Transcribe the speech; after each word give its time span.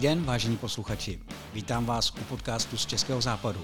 Dobrý 0.00 0.08
den, 0.08 0.24
vážení 0.24 0.56
posluchači. 0.56 1.20
Vítám 1.54 1.86
vás 1.86 2.10
u 2.10 2.24
podcastu 2.24 2.76
z 2.76 2.86
Českého 2.86 3.20
západu. 3.20 3.60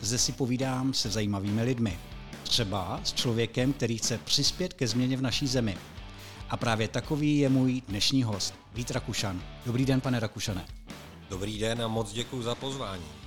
Zde 0.00 0.18
si 0.18 0.32
povídám 0.32 0.94
se 0.94 1.10
zajímavými 1.10 1.62
lidmi. 1.62 1.98
Třeba 2.42 3.00
s 3.04 3.12
člověkem, 3.12 3.72
který 3.72 3.98
chce 3.98 4.18
přispět 4.18 4.72
ke 4.72 4.88
změně 4.88 5.16
v 5.16 5.22
naší 5.22 5.46
zemi. 5.46 5.78
A 6.50 6.56
právě 6.56 6.88
takový 6.88 7.38
je 7.38 7.48
můj 7.48 7.82
dnešní 7.88 8.22
host, 8.22 8.54
Vít 8.74 8.90
Rakušan. 8.90 9.42
Dobrý 9.66 9.84
den, 9.84 10.00
pane 10.00 10.20
Rakušane. 10.20 10.66
Dobrý 11.30 11.58
den 11.58 11.82
a 11.82 11.88
moc 11.88 12.12
děkuji 12.12 12.42
za 12.42 12.54
pozvání. 12.54 13.17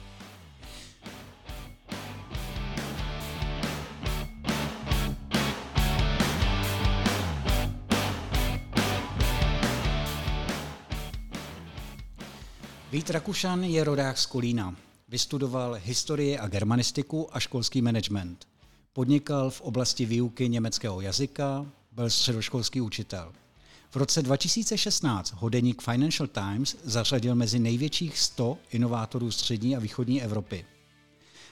Vít 12.92 13.10
Rakušan 13.10 13.64
je 13.64 13.84
rodák 13.84 14.18
z 14.18 14.26
Kolína. 14.26 14.76
Vystudoval 15.08 15.74
historii 15.84 16.38
a 16.38 16.48
germanistiku 16.48 17.36
a 17.36 17.40
školský 17.40 17.82
management. 17.82 18.48
Podnikal 18.94 19.50
v 19.50 19.62
oblasti 19.62 20.06
výuky 20.06 20.50
německého 20.50 21.02
jazyka, 21.02 21.66
byl 21.92 22.10
středoškolský 22.10 22.82
učitel. 22.82 23.34
V 23.92 23.96
roce 23.96 24.22
2016 24.22 25.34
ho 25.34 25.50
deník 25.50 25.82
Financial 25.82 26.28
Times 26.28 26.78
zařadil 26.84 27.36
mezi 27.36 27.60
největších 27.60 28.20
100 28.20 28.58
inovátorů 28.72 29.32
střední 29.32 29.76
a 29.76 29.80
východní 29.80 30.24
Evropy. 30.24 30.66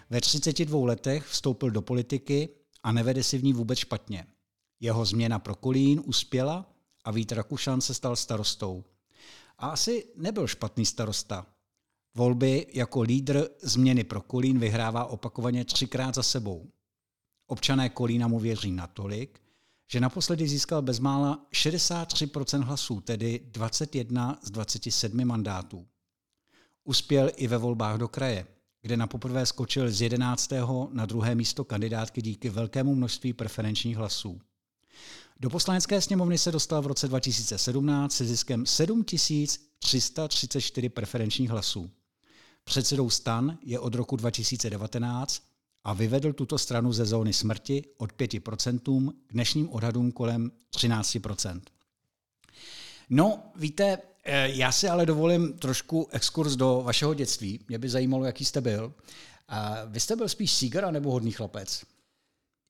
Ve 0.10 0.22
32 0.22 0.86
letech 0.86 1.26
vstoupil 1.26 1.72
do 1.72 1.82
politiky 1.82 2.50
a 2.84 2.92
nevede 2.92 3.24
si 3.24 3.38
v 3.38 3.44
ní 3.44 3.54
vůbec 3.54 3.80
špatně. 3.80 4.26
Jeho 4.80 5.06
změna 5.06 5.40
pro 5.40 5.56
Kolín 5.56 6.02
uspěla 6.06 6.66
a 7.06 7.12
Vít 7.12 7.32
Rakušan 7.32 7.82
se 7.82 7.94
stal 7.94 8.16
starostou. 8.16 8.84
A 9.60 9.68
asi 9.68 10.08
nebyl 10.16 10.48
špatný 10.48 10.86
starosta. 10.86 11.46
Volby 12.16 12.68
jako 12.74 13.02
lídr 13.02 13.48
změny 13.62 14.04
pro 14.04 14.22
Kolín 14.22 14.60
vyhrává 14.60 15.06
opakovaně 15.06 15.66
třikrát 15.66 16.16
za 16.16 16.24
sebou. 16.24 16.72
Občané 17.48 17.90
Kolína 17.90 18.28
mu 18.28 18.40
věří 18.40 18.72
natolik, 18.72 19.42
že 19.92 20.00
naposledy 20.00 20.48
získal 20.48 20.82
bezmála 20.82 21.46
63% 21.54 22.64
hlasů, 22.64 23.02
tedy 23.02 23.40
21 23.52 24.40
z 24.44 24.52
27 24.52 25.26
mandátů. 25.26 25.88
Uspěl 26.84 27.32
i 27.36 27.48
ve 27.48 27.58
volbách 27.58 27.98
do 27.98 28.08
kraje, 28.08 28.48
kde 28.82 28.98
na 28.98 29.08
poprvé 29.08 29.46
skočil 29.46 29.92
z 29.92 30.02
11. 30.02 30.52
na 30.92 31.06
druhé 31.06 31.36
místo 31.36 31.66
kandidátky 31.66 32.22
díky 32.22 32.50
velkému 32.50 32.96
množství 32.96 33.34
preferenčních 33.34 33.98
hlasů. 33.98 34.42
Do 35.42 35.50
poslanecké 35.50 36.02
sněmovny 36.02 36.38
se 36.38 36.52
dostal 36.52 36.82
v 36.82 36.88
roce 36.88 37.08
2017 37.08 38.14
se 38.14 38.26
ziskem 38.26 38.66
7334 38.66 40.90
preferenčních 40.90 41.50
hlasů. 41.50 41.90
Předsedou 42.64 43.10
stan 43.10 43.58
je 43.64 43.80
od 43.80 43.96
roku 43.96 44.16
2019 44.16 45.44
a 45.84 45.94
vyvedl 45.94 46.34
tuto 46.34 46.58
stranu 46.58 46.94
ze 46.94 47.06
zóny 47.06 47.34
smrti 47.34 47.84
od 47.98 48.12
5% 48.12 49.14
k 49.28 49.34
dnešním 49.34 49.70
odhadům 49.70 50.12
kolem 50.12 50.52
13%. 50.76 51.62
No, 53.10 53.44
víte, 53.56 53.98
eh, 54.24 54.50
já 54.50 54.72
si 54.72 54.90
ale 54.90 55.06
dovolím 55.06 55.54
trošku 55.54 56.08
exkurs 56.12 56.56
do 56.56 56.82
vašeho 56.86 57.14
dětství. 57.14 57.60
Mě 57.68 57.78
by 57.78 57.90
zajímalo, 57.90 58.26
jaký 58.26 58.46
jste 58.46 58.62
byl. 58.62 58.94
Vy 59.86 60.00
jste 60.00 60.16
byl 60.16 60.30
spíš 60.30 60.52
sígar 60.52 60.94
nebo 60.94 61.12
hodný 61.12 61.32
chlapec? 61.32 61.86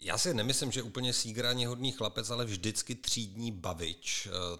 Já 0.02 0.18
si 0.18 0.34
nemyslím, 0.34 0.72
že 0.72 0.84
úplně 0.84 1.14
sígraně 1.14 1.68
hodný 1.68 1.92
chlapec, 1.92 2.30
ale 2.30 2.46
vždycky 2.46 2.96
třídní 2.96 3.52
bavič. 3.52 4.28
Eh, 4.28 4.60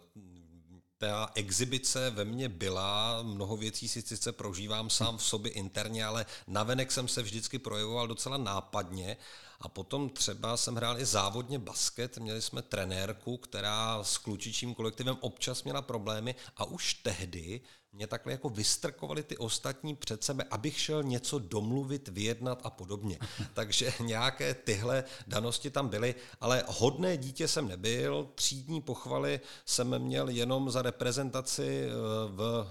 ta 0.98 1.32
exibice 1.36 2.10
ve 2.10 2.26
mně 2.26 2.50
byla, 2.50 3.22
mnoho 3.24 3.58
věcí 3.58 3.88
si 3.88 4.02
sice 4.02 4.32
prožívám 4.32 4.90
sám 4.90 5.18
v 5.18 5.24
sobě 5.24 5.52
interně, 5.52 6.06
ale 6.06 6.26
navenek 6.48 6.92
jsem 6.92 7.08
se 7.08 7.22
vždycky 7.22 7.60
projevoval 7.60 8.08
docela 8.08 8.38
nápadně 8.38 9.18
a 9.60 9.70
potom 9.70 10.10
třeba 10.10 10.58
jsem 10.58 10.76
hrál 10.76 11.00
i 11.00 11.06
závodně 11.06 11.60
basket, 11.60 12.18
měli 12.18 12.42
jsme 12.42 12.62
trenérku, 12.62 13.38
která 13.38 14.04
s 14.04 14.18
klučičím 14.18 14.76
kolektivem 14.76 15.18
občas 15.20 15.64
měla 15.64 15.82
problémy 15.82 16.36
a 16.58 16.66
už 16.66 16.94
tehdy 16.94 17.62
mě 17.94 18.08
takhle 18.08 18.32
jako 18.32 18.50
vystrkovali 18.50 19.24
ty 19.24 19.38
ostatní 19.38 19.96
před 19.96 20.24
sebe, 20.24 20.44
abych 20.52 20.80
šel 20.80 21.04
něco 21.04 21.40
domluvit, 21.40 22.08
vyjednat 22.08 22.62
a 22.64 22.70
podobně. 22.70 23.20
Takže 23.54 23.94
nějaké 24.00 24.54
tyhle 24.54 25.04
danosti 25.28 25.70
tam 25.70 25.90
byly, 25.90 26.16
ale 26.42 26.64
hodné 26.68 27.18
dítě 27.18 27.48
jsem 27.48 27.68
nebyl, 27.68 28.30
třídní 28.36 28.82
pochvaly 28.82 29.40
jsem 29.66 30.00
měl 30.00 30.30
jenom 30.30 30.72
za 30.72 30.82
reprezentaci 30.82 31.88
eh, 31.88 31.92
v 32.28 32.68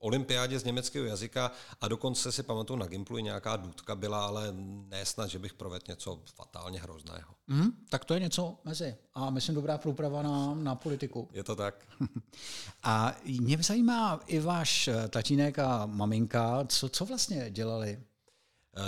olympiádě 0.00 0.58
z 0.58 0.64
německého 0.64 1.06
jazyka 1.06 1.52
a 1.80 1.88
dokonce 1.88 2.32
si 2.32 2.42
pamatuju 2.42 2.78
na 2.78 2.86
Gimplu 2.86 3.18
nějaká 3.18 3.56
důdka 3.56 3.94
byla, 3.94 4.26
ale 4.26 4.48
ne 4.88 5.06
snad, 5.06 5.26
že 5.26 5.38
bych 5.38 5.54
provedl 5.54 5.84
něco 5.88 6.22
fatálně 6.34 6.80
hrozného. 6.80 7.34
Mm, 7.46 7.70
tak 7.88 8.04
to 8.04 8.14
je 8.14 8.20
něco 8.20 8.58
mezi. 8.64 8.96
A 9.16 9.30
myslím 9.30 9.54
dobrá 9.54 9.78
průprava 9.78 10.22
na, 10.22 10.54
na 10.54 10.74
politiku. 10.74 11.28
Je 11.32 11.44
to 11.44 11.56
tak. 11.56 11.74
a 12.82 13.14
mě 13.40 13.58
zajímá 13.62 14.20
i 14.26 14.40
váš 14.40 14.88
tatínek 15.08 15.58
a 15.58 15.86
maminka, 15.86 16.64
co, 16.68 16.88
co 16.88 17.04
vlastně 17.04 17.50
dělali? 17.50 17.98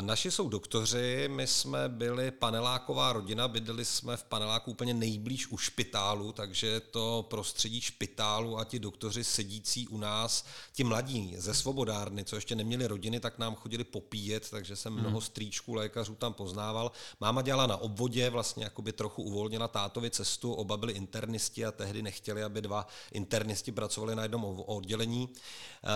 Naši 0.00 0.30
jsou 0.30 0.48
doktoři, 0.48 1.28
my 1.32 1.46
jsme 1.46 1.88
byli 1.88 2.30
paneláková 2.30 3.12
rodina, 3.12 3.48
bydleli 3.48 3.84
jsme 3.84 4.16
v 4.16 4.24
paneláku 4.24 4.70
úplně 4.70 4.94
nejblíž 4.94 5.46
u 5.46 5.58
špitálu, 5.58 6.32
takže 6.32 6.80
to 6.80 7.26
prostředí 7.30 7.80
špitálu 7.80 8.58
a 8.58 8.64
ti 8.64 8.78
doktoři 8.78 9.24
sedící 9.24 9.88
u 9.88 9.98
nás, 9.98 10.44
ti 10.72 10.84
mladí 10.84 11.34
ze 11.38 11.54
svobodárny, 11.54 12.24
co 12.24 12.36
ještě 12.36 12.54
neměli 12.54 12.86
rodiny, 12.86 13.20
tak 13.20 13.38
nám 13.38 13.54
chodili 13.54 13.84
popíjet, 13.84 14.50
takže 14.50 14.76
jsem 14.76 14.92
hmm. 14.92 15.02
mnoho 15.02 15.20
strýčků 15.20 15.74
lékařů 15.74 16.14
tam 16.14 16.32
poznával. 16.32 16.92
Máma 17.20 17.42
dělala 17.42 17.66
na 17.66 17.76
obvodě, 17.76 18.30
vlastně 18.30 18.64
jakoby 18.64 18.92
trochu 18.92 19.22
uvolnila 19.22 19.68
tátovi 19.68 20.10
cestu, 20.10 20.52
oba 20.52 20.76
byli 20.76 20.92
internisti 20.92 21.64
a 21.66 21.72
tehdy 21.72 22.02
nechtěli, 22.02 22.42
aby 22.42 22.62
dva 22.62 22.86
internisti 23.12 23.72
pracovali 23.72 24.14
na 24.14 24.22
jednom 24.22 24.44
oddělení. 24.66 25.28
Eh, 25.84 25.88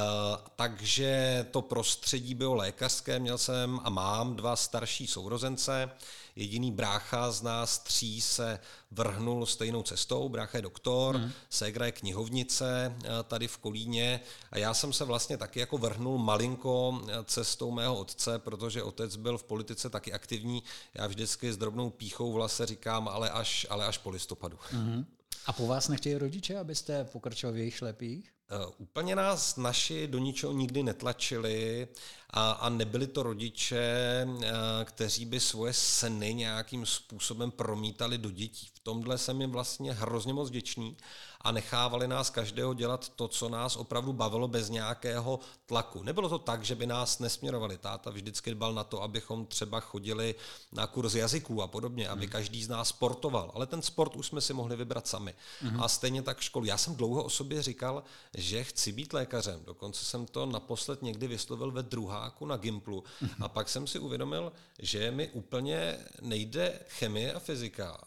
takže 0.57 1.47
to 1.51 1.63
prostředí 1.63 2.35
bylo 2.35 2.55
lékařské, 2.55 3.19
měl 3.19 3.39
jsem 3.39 3.82
a 3.85 3.91
mám 3.91 4.37
dva 4.37 4.57
starší 4.57 5.07
sourozence. 5.07 5.91
Jediný 6.37 6.73
brácha 6.73 7.33
z 7.33 7.43
nás 7.43 7.79
tří 7.79 8.21
se 8.21 8.61
vrhnul 8.91 9.47
stejnou 9.47 9.83
cestou. 9.83 10.29
Brácha 10.29 10.59
je 10.59 10.63
doktor, 10.63 11.17
hmm. 11.17 11.33
ségra 11.51 11.87
je 11.87 11.93
knihovnice 11.93 12.97
eh, 13.05 13.09
tady 13.23 13.49
v 13.49 13.59
Kolíně 13.59 14.21
a 14.51 14.59
já 14.59 14.75
jsem 14.75 14.93
se 14.93 15.05
vlastně 15.05 15.37
taky 15.37 15.61
jako 15.61 15.79
vrhnul 15.79 16.19
malinko 16.19 17.03
eh, 17.09 17.25
cestou 17.25 17.71
mého 17.71 17.99
otce, 17.99 18.39
protože 18.39 18.83
otec 18.83 19.17
byl 19.17 19.39
v 19.39 19.45
politice 19.45 19.91
taky 19.91 20.13
aktivní. 20.13 20.63
Já 20.95 21.07
vždycky 21.07 21.53
s 21.53 21.57
drobnou 21.57 21.91
píchou 21.91 22.33
v 22.33 22.37
lase 22.37 22.67
říkám, 22.67 23.09
ale 23.09 23.31
až, 23.31 23.67
ale 23.71 23.87
až 23.87 23.99
po 23.99 24.11
listopadu. 24.11 24.59
Hmm. 24.71 25.07
A 25.47 25.53
po 25.53 25.67
vás 25.67 25.89
nechtějí 25.89 26.15
rodiče, 26.15 26.59
abyste 26.59 27.05
pokračoval 27.05 27.55
v 27.55 27.57
jejich 27.57 27.77
šlepích? 27.77 28.33
Uh, 28.61 28.73
úplně 28.79 29.17
nás 29.17 29.57
naši 29.57 30.07
do 30.07 30.19
ničeho 30.19 30.53
nikdy 30.53 30.83
netlačili 30.83 31.89
a, 32.31 32.51
a 32.51 32.69
nebyli 32.69 33.07
to 33.07 33.23
rodiče, 33.23 34.27
uh, 34.27 34.43
kteří 34.85 35.25
by 35.25 35.41
svoje 35.41 35.73
sny 35.73 36.35
nějakým 36.35 36.87
způsobem 36.87 37.51
promítali 37.51 38.19
do 38.19 38.31
dětí. 38.31 38.69
V 38.75 38.79
tomhle 38.79 39.19
jsem 39.19 39.41
jim 39.41 39.51
vlastně 39.51 39.93
hrozně 39.93 40.33
moc 40.33 40.49
vděčný 40.49 40.97
a 41.45 41.53
nechávali 41.53 42.09
nás 42.09 42.31
každého 42.31 42.75
dělat 42.75 43.09
to, 43.09 43.29
co 43.29 43.49
nás 43.49 43.77
opravdu 43.77 44.13
bavilo 44.13 44.49
bez 44.49 44.69
nějakého 44.69 45.41
tlaku. 45.67 46.03
Nebylo 46.03 46.29
to 46.29 46.39
tak, 46.39 46.65
že 46.65 46.75
by 46.75 46.87
nás 46.87 47.19
nesměrovali. 47.19 47.79
Táta 47.79 48.11
vždycky 48.11 48.51
dbal 48.51 48.75
na 48.75 48.85
to, 48.85 49.03
abychom 49.03 49.47
třeba 49.47 49.81
chodili 49.81 50.35
na 50.73 50.87
kurz 50.87 51.15
jazyků 51.15 51.63
a 51.63 51.67
podobně, 51.67 52.09
aby 52.09 52.27
hmm. 52.27 52.33
každý 52.33 52.65
z 52.65 52.69
nás 52.69 52.89
sportoval. 52.89 53.51
Ale 53.55 53.67
ten 53.67 53.83
sport 53.83 54.17
už 54.17 54.27
jsme 54.27 54.41
si 54.41 54.53
mohli 54.53 54.77
vybrat 54.77 55.07
sami. 55.07 55.35
Hmm. 55.61 55.83
A 55.83 55.89
stejně 55.89 56.23
tak 56.23 56.41
školu. 56.41 56.65
Já 56.65 56.77
jsem 56.77 56.97
dlouho 56.97 57.25
o 57.25 57.31
sobě 57.31 57.63
říkal, 57.63 58.03
že 58.43 58.65
chci 58.65 58.93
být 58.93 59.13
lékařem. 59.13 59.65
Dokonce 59.65 60.05
jsem 60.05 60.27
to 60.27 60.47
naposled 60.47 61.03
někdy 61.03 61.29
vyslovil 61.29 61.71
ve 61.71 61.83
druháku 61.83 62.47
na 62.47 62.57
Gimplu. 62.57 63.05
A 63.41 63.49
pak 63.49 63.69
jsem 63.69 63.87
si 63.87 63.99
uvědomil, 63.99 64.53
že 64.79 65.11
mi 65.11 65.31
úplně 65.31 65.99
nejde 66.21 66.81
chemie 66.89 67.33
a 67.33 67.39
fyzika 67.39 68.05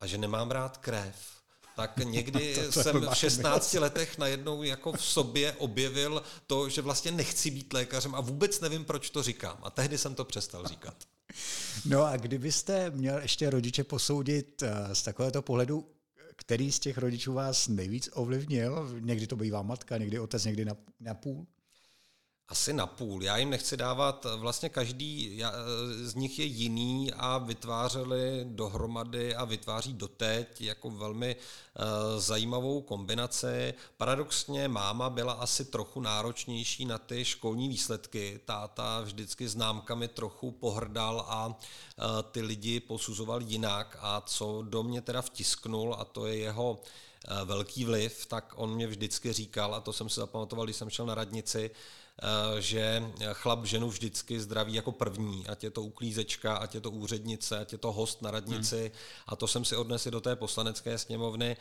a 0.00 0.06
že 0.06 0.18
nemám 0.18 0.50
rád 0.50 0.76
krev 0.76 1.34
tak 1.76 1.96
někdy 2.04 2.54
to, 2.54 2.72
to 2.72 2.82
jsem 2.82 3.00
v 3.00 3.14
16 3.14 3.74
letech 3.74 4.18
najednou 4.18 4.62
jako 4.62 4.92
v 4.92 5.04
sobě 5.04 5.52
objevil 5.52 6.22
to, 6.46 6.68
že 6.68 6.82
vlastně 6.82 7.12
nechci 7.12 7.50
být 7.50 7.72
lékařem 7.72 8.14
a 8.14 8.20
vůbec 8.20 8.60
nevím, 8.60 8.84
proč 8.84 9.10
to 9.10 9.22
říkám. 9.22 9.58
A 9.62 9.70
tehdy 9.70 9.98
jsem 9.98 10.14
to 10.14 10.24
přestal 10.24 10.68
říkat. 10.68 10.94
No 11.84 12.04
a 12.04 12.16
kdybyste 12.16 12.90
měl 12.90 13.18
ještě 13.18 13.50
rodiče 13.50 13.84
posoudit 13.84 14.62
eh, 14.62 14.94
z 14.94 15.02
takovéhoto 15.02 15.42
pohledu, 15.42 15.88
který 16.36 16.72
z 16.72 16.78
těch 16.78 16.98
rodičů 16.98 17.32
vás 17.32 17.68
nejvíc 17.68 18.10
ovlivnil? 18.12 18.96
Někdy 19.00 19.26
to 19.26 19.36
bývá 19.36 19.62
matka, 19.62 19.98
někdy 19.98 20.18
otec, 20.18 20.44
někdy 20.44 20.64
na, 20.64 20.76
na 21.00 21.14
půl? 21.14 21.46
Asi 22.48 22.72
na 22.72 22.86
půl. 22.86 23.22
Já 23.22 23.36
jim 23.36 23.50
nechci 23.50 23.76
dávat, 23.76 24.26
vlastně 24.36 24.68
každý 24.68 25.42
z 26.02 26.14
nich 26.14 26.38
je 26.38 26.44
jiný 26.44 27.12
a 27.12 27.38
vytvářeli 27.38 28.44
dohromady 28.44 29.34
a 29.34 29.44
vytváří 29.44 29.92
doteď 29.92 30.60
jako 30.60 30.90
velmi 30.90 31.36
uh, 31.36 32.20
zajímavou 32.20 32.82
kombinaci. 32.82 33.74
Paradoxně 33.96 34.68
máma 34.68 35.10
byla 35.10 35.32
asi 35.32 35.64
trochu 35.64 36.00
náročnější 36.00 36.84
na 36.84 36.98
ty 36.98 37.24
školní 37.24 37.68
výsledky. 37.68 38.40
Táta 38.44 39.00
vždycky 39.00 39.48
známkami 39.48 40.08
trochu 40.08 40.50
pohrdal 40.50 41.24
a 41.28 41.58
ty 42.30 42.40
lidi 42.42 42.80
posuzoval 42.80 43.42
jinak 43.42 43.98
a 44.00 44.20
co 44.20 44.62
do 44.62 44.82
mě 44.82 45.02
teda 45.02 45.22
vtisknul 45.22 45.96
a 45.98 46.04
to 46.04 46.26
je 46.26 46.36
jeho 46.36 46.80
velký 47.44 47.84
vliv, 47.84 48.26
tak 48.26 48.52
on 48.56 48.74
mě 48.74 48.86
vždycky 48.86 49.32
říkal, 49.32 49.74
a 49.74 49.80
to 49.80 49.92
jsem 49.92 50.08
si 50.08 50.20
zapamatoval, 50.20 50.66
když 50.66 50.76
jsem 50.76 50.90
šel 50.90 51.06
na 51.06 51.14
radnici, 51.14 51.70
Eh, 51.70 52.03
že 52.58 53.02
chlap 53.32 53.64
ženu 53.64 53.88
vždycky 53.88 54.40
zdraví 54.40 54.74
jako 54.74 54.92
první, 54.92 55.46
ať 55.46 55.64
je 55.64 55.70
to 55.70 55.82
uklízečka, 55.82 56.56
ať 56.56 56.74
je 56.74 56.80
to 56.80 56.90
úřednice, 56.90 57.58
ať 57.58 57.72
je 57.72 57.78
to 57.78 57.92
host 57.92 58.22
na 58.22 58.30
radnici 58.30 58.80
hmm. 58.80 58.90
a 59.26 59.36
to 59.36 59.46
jsem 59.46 59.64
si 59.64 59.76
odnesl 59.76 60.10
do 60.10 60.20
té 60.20 60.36
poslanecké 60.36 60.98
sněmovny 60.98 61.56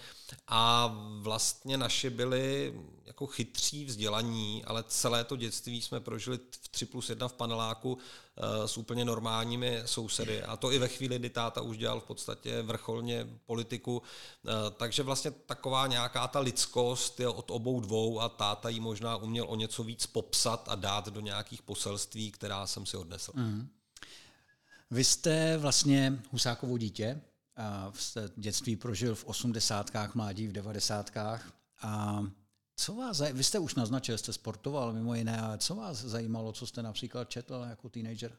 a 0.48 0.96
vlastně 1.20 1.78
naši 1.78 2.10
byli 2.10 2.74
jako 3.06 3.28
chytří 3.28 3.86
vzdělaní, 3.86 4.64
ale 4.66 4.84
celé 4.88 5.24
to 5.24 5.36
dětství 5.36 5.82
jsme 5.82 6.00
prožili 6.00 6.40
v 6.62 6.68
3 6.68 6.86
plus 6.86 7.10
1 7.10 7.28
v 7.28 7.34
paneláku 7.34 7.98
Eh, 8.38 8.68
s 8.68 8.78
úplně 8.78 9.06
normálními 9.06 9.82
sousedy. 9.86 10.44
A 10.44 10.58
to 10.58 10.72
i 10.72 10.78
ve 10.78 10.88
chvíli, 10.88 11.20
kdy 11.20 11.30
táta 11.30 11.62
už 11.62 11.78
dělal 11.78 12.00
v 12.00 12.04
podstatě 12.04 12.62
vrcholně 12.62 13.28
politiku. 13.46 14.02
Eh, 14.46 14.50
takže 14.78 15.04
vlastně 15.04 15.32
taková 15.32 15.88
nějaká 15.88 16.28
ta 16.28 16.40
lidskost 16.40 17.20
je 17.20 17.28
od 17.28 17.52
obou 17.52 17.80
dvou 17.80 18.20
a 18.20 18.30
táta 18.30 18.70
ji 18.70 18.80
možná 18.80 19.18
uměl 19.18 19.46
o 19.50 19.56
něco 19.56 19.84
víc 19.84 20.06
popsat 20.06 20.43
a 20.46 20.76
dát 20.76 21.08
do 21.08 21.20
nějakých 21.20 21.62
poselství, 21.62 22.32
která 22.32 22.68
jsem 22.68 22.86
si 22.86 22.98
odnesl. 22.98 23.32
Mm. 23.36 23.70
Vy 24.92 25.04
jste 25.04 25.58
vlastně 25.58 26.24
Husákovo 26.32 26.78
dítě, 26.78 27.22
a 27.58 27.92
jste 27.96 28.30
dětství 28.36 28.76
prožil 28.76 29.16
v 29.16 29.26
osmdesátkách, 29.26 30.16
mládí 30.16 30.48
v 30.48 30.52
devadesátkách. 30.52 31.54
A 31.82 32.24
co 32.76 32.96
vás, 32.96 33.22
vy 33.34 33.44
jste 33.44 33.60
už 33.60 33.76
naznačil, 33.76 34.18
jste 34.18 34.34
sportoval 34.34 34.94
mimo 34.94 35.16
jiné, 35.16 35.42
ale 35.42 35.58
co 35.58 35.76
vás 35.76 35.98
zajímalo, 35.98 36.52
co 36.52 36.68
jste 36.68 36.84
například 36.84 37.30
četl 37.30 37.66
jako 37.70 37.90
teenager? 37.90 38.38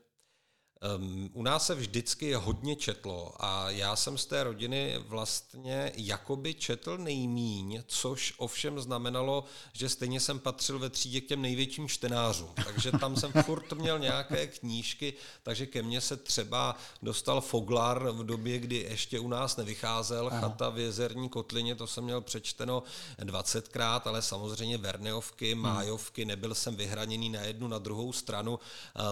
Um, 0.85 1.31
u 1.33 1.43
nás 1.43 1.67
se 1.67 1.75
vždycky 1.75 2.35
hodně 2.35 2.77
četlo 2.77 3.33
a 3.39 3.71
já 3.71 3.97
jsem 3.97 4.19
z 4.19 4.27
té 4.27 4.45
rodiny 4.45 4.99
vlastně 4.99 5.93
jakoby 5.97 6.55
četl 6.55 6.99
nejmíň, 6.99 7.83
což 7.87 8.35
ovšem 8.37 8.81
znamenalo, 8.81 9.45
že 9.73 9.89
stejně 9.89 10.21
jsem 10.21 10.39
patřil 10.39 10.79
ve 10.79 10.91
třídě 10.91 11.21
k 11.21 11.27
těm 11.27 11.43
největším 11.43 11.89
čtenářům. 11.89 12.51
Takže 12.65 12.93
tam 12.93 13.17
jsem 13.17 13.33
furt 13.43 13.73
měl 13.73 13.99
nějaké 13.99 14.47
knížky, 14.47 15.15
takže 15.43 15.67
ke 15.67 15.83
mně 15.83 16.01
se 16.01 16.17
třeba 16.17 16.77
dostal 17.03 17.41
Foglar 17.41 18.11
v 18.11 18.25
době, 18.25 18.59
kdy 18.59 18.77
ještě 18.77 19.21
u 19.21 19.29
nás 19.29 19.57
nevycházel, 19.57 20.29
Aha. 20.33 20.41
Chata 20.41 20.71
v 20.71 20.79
jezerní 20.79 21.29
kotlině, 21.29 21.75
to 21.75 21.87
jsem 21.87 22.05
měl 22.05 22.21
přečteno 22.21 22.83
20krát, 23.19 24.01
ale 24.05 24.23
samozřejmě 24.23 24.79
Verneovky, 24.79 25.53
hmm. 25.53 25.63
Májovky, 25.63 26.25
nebyl 26.25 26.55
jsem 26.55 26.77
vyhraněný 26.77 27.31
na 27.31 27.41
jednu, 27.41 27.69
na 27.69 27.79
druhou 27.79 28.13
stranu, 28.13 28.59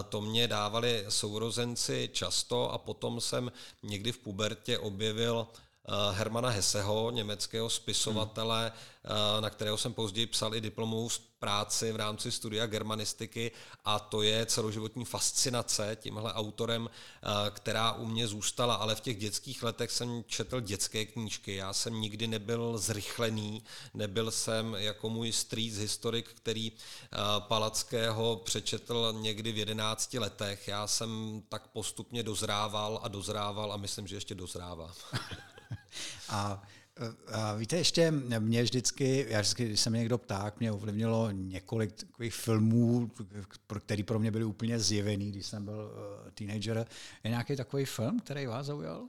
to 0.09 0.21
mě 0.21 0.47
dávali 0.47 1.05
sourozenci 1.09 1.62
sourozenci 1.63 2.09
často 2.13 2.71
a 2.71 2.77
potom 2.77 3.21
jsem 3.21 3.51
někdy 3.83 4.11
v 4.11 4.17
pubertě 4.17 4.79
objevil 4.79 5.47
Hermana 6.11 6.49
Hesseho, 6.49 7.11
německého 7.11 7.69
spisovatele, 7.69 8.71
hmm. 9.03 9.43
na 9.43 9.49
kterého 9.49 9.77
jsem 9.77 9.93
později 9.93 10.27
psal 10.27 10.55
i 10.55 10.61
diplomovou 10.61 11.09
práci 11.43 11.91
v 11.91 11.95
rámci 11.95 12.31
studia 12.31 12.65
germanistiky 12.65 13.51
a 13.85 13.99
to 13.99 14.21
je 14.21 14.45
celoživotní 14.45 15.05
fascinace 15.05 15.97
tímhle 16.01 16.33
autorem, 16.33 16.89
eh, 16.89 17.51
která 17.51 17.91
u 17.91 18.05
mě 18.05 18.27
zůstala, 18.27 18.75
ale 18.75 18.95
v 18.95 18.99
těch 18.99 19.17
dětských 19.17 19.63
letech 19.63 19.91
jsem 19.91 20.23
četl 20.27 20.59
dětské 20.59 21.05
knížky. 21.05 21.55
Já 21.55 21.73
jsem 21.73 22.01
nikdy 22.01 22.27
nebyl 22.27 22.77
zrychlený, 22.77 23.63
nebyl 23.93 24.31
jsem 24.31 24.75
jako 24.79 25.09
můj 25.09 25.31
street 25.31 25.73
historik, 25.73 26.29
který 26.33 26.71
eh, 26.71 27.17
Palackého 27.39 28.35
přečetl 28.35 29.13
někdy 29.17 29.51
v 29.51 29.57
jedenácti 29.57 30.19
letech. 30.19 30.67
Já 30.67 30.87
jsem 30.87 31.43
tak 31.49 31.67
postupně 31.67 32.23
dozrával 32.23 32.99
a 33.03 33.07
dozrával 33.07 33.73
a 33.73 33.77
myslím, 33.77 34.07
že 34.07 34.15
ještě 34.15 34.35
dozrávám. 34.35 34.93
a 36.29 36.63
a 37.27 37.53
víte, 37.55 37.77
ještě 37.77 38.11
mě 38.39 38.63
vždycky, 38.63 39.25
já 39.29 39.41
vždycky, 39.41 39.65
když 39.65 39.79
se 39.79 39.89
mě 39.89 39.99
někdo 39.99 40.17
ptá, 40.17 40.51
mě 40.59 40.71
ovlivnilo 40.71 41.31
několik 41.31 41.91
takových 41.91 42.33
filmů, 42.33 43.11
které 43.79 44.03
pro 44.03 44.19
mě 44.19 44.31
byly 44.31 44.43
úplně 44.43 44.79
zjevený, 44.79 45.31
když 45.31 45.45
jsem 45.45 45.65
byl 45.65 45.91
uh, 45.91 46.31
teenager. 46.31 46.87
Je 47.23 47.29
nějaký 47.29 47.55
takový 47.55 47.85
film, 47.85 48.19
který 48.19 48.45
vás 48.45 48.65
zaujal? 48.65 49.07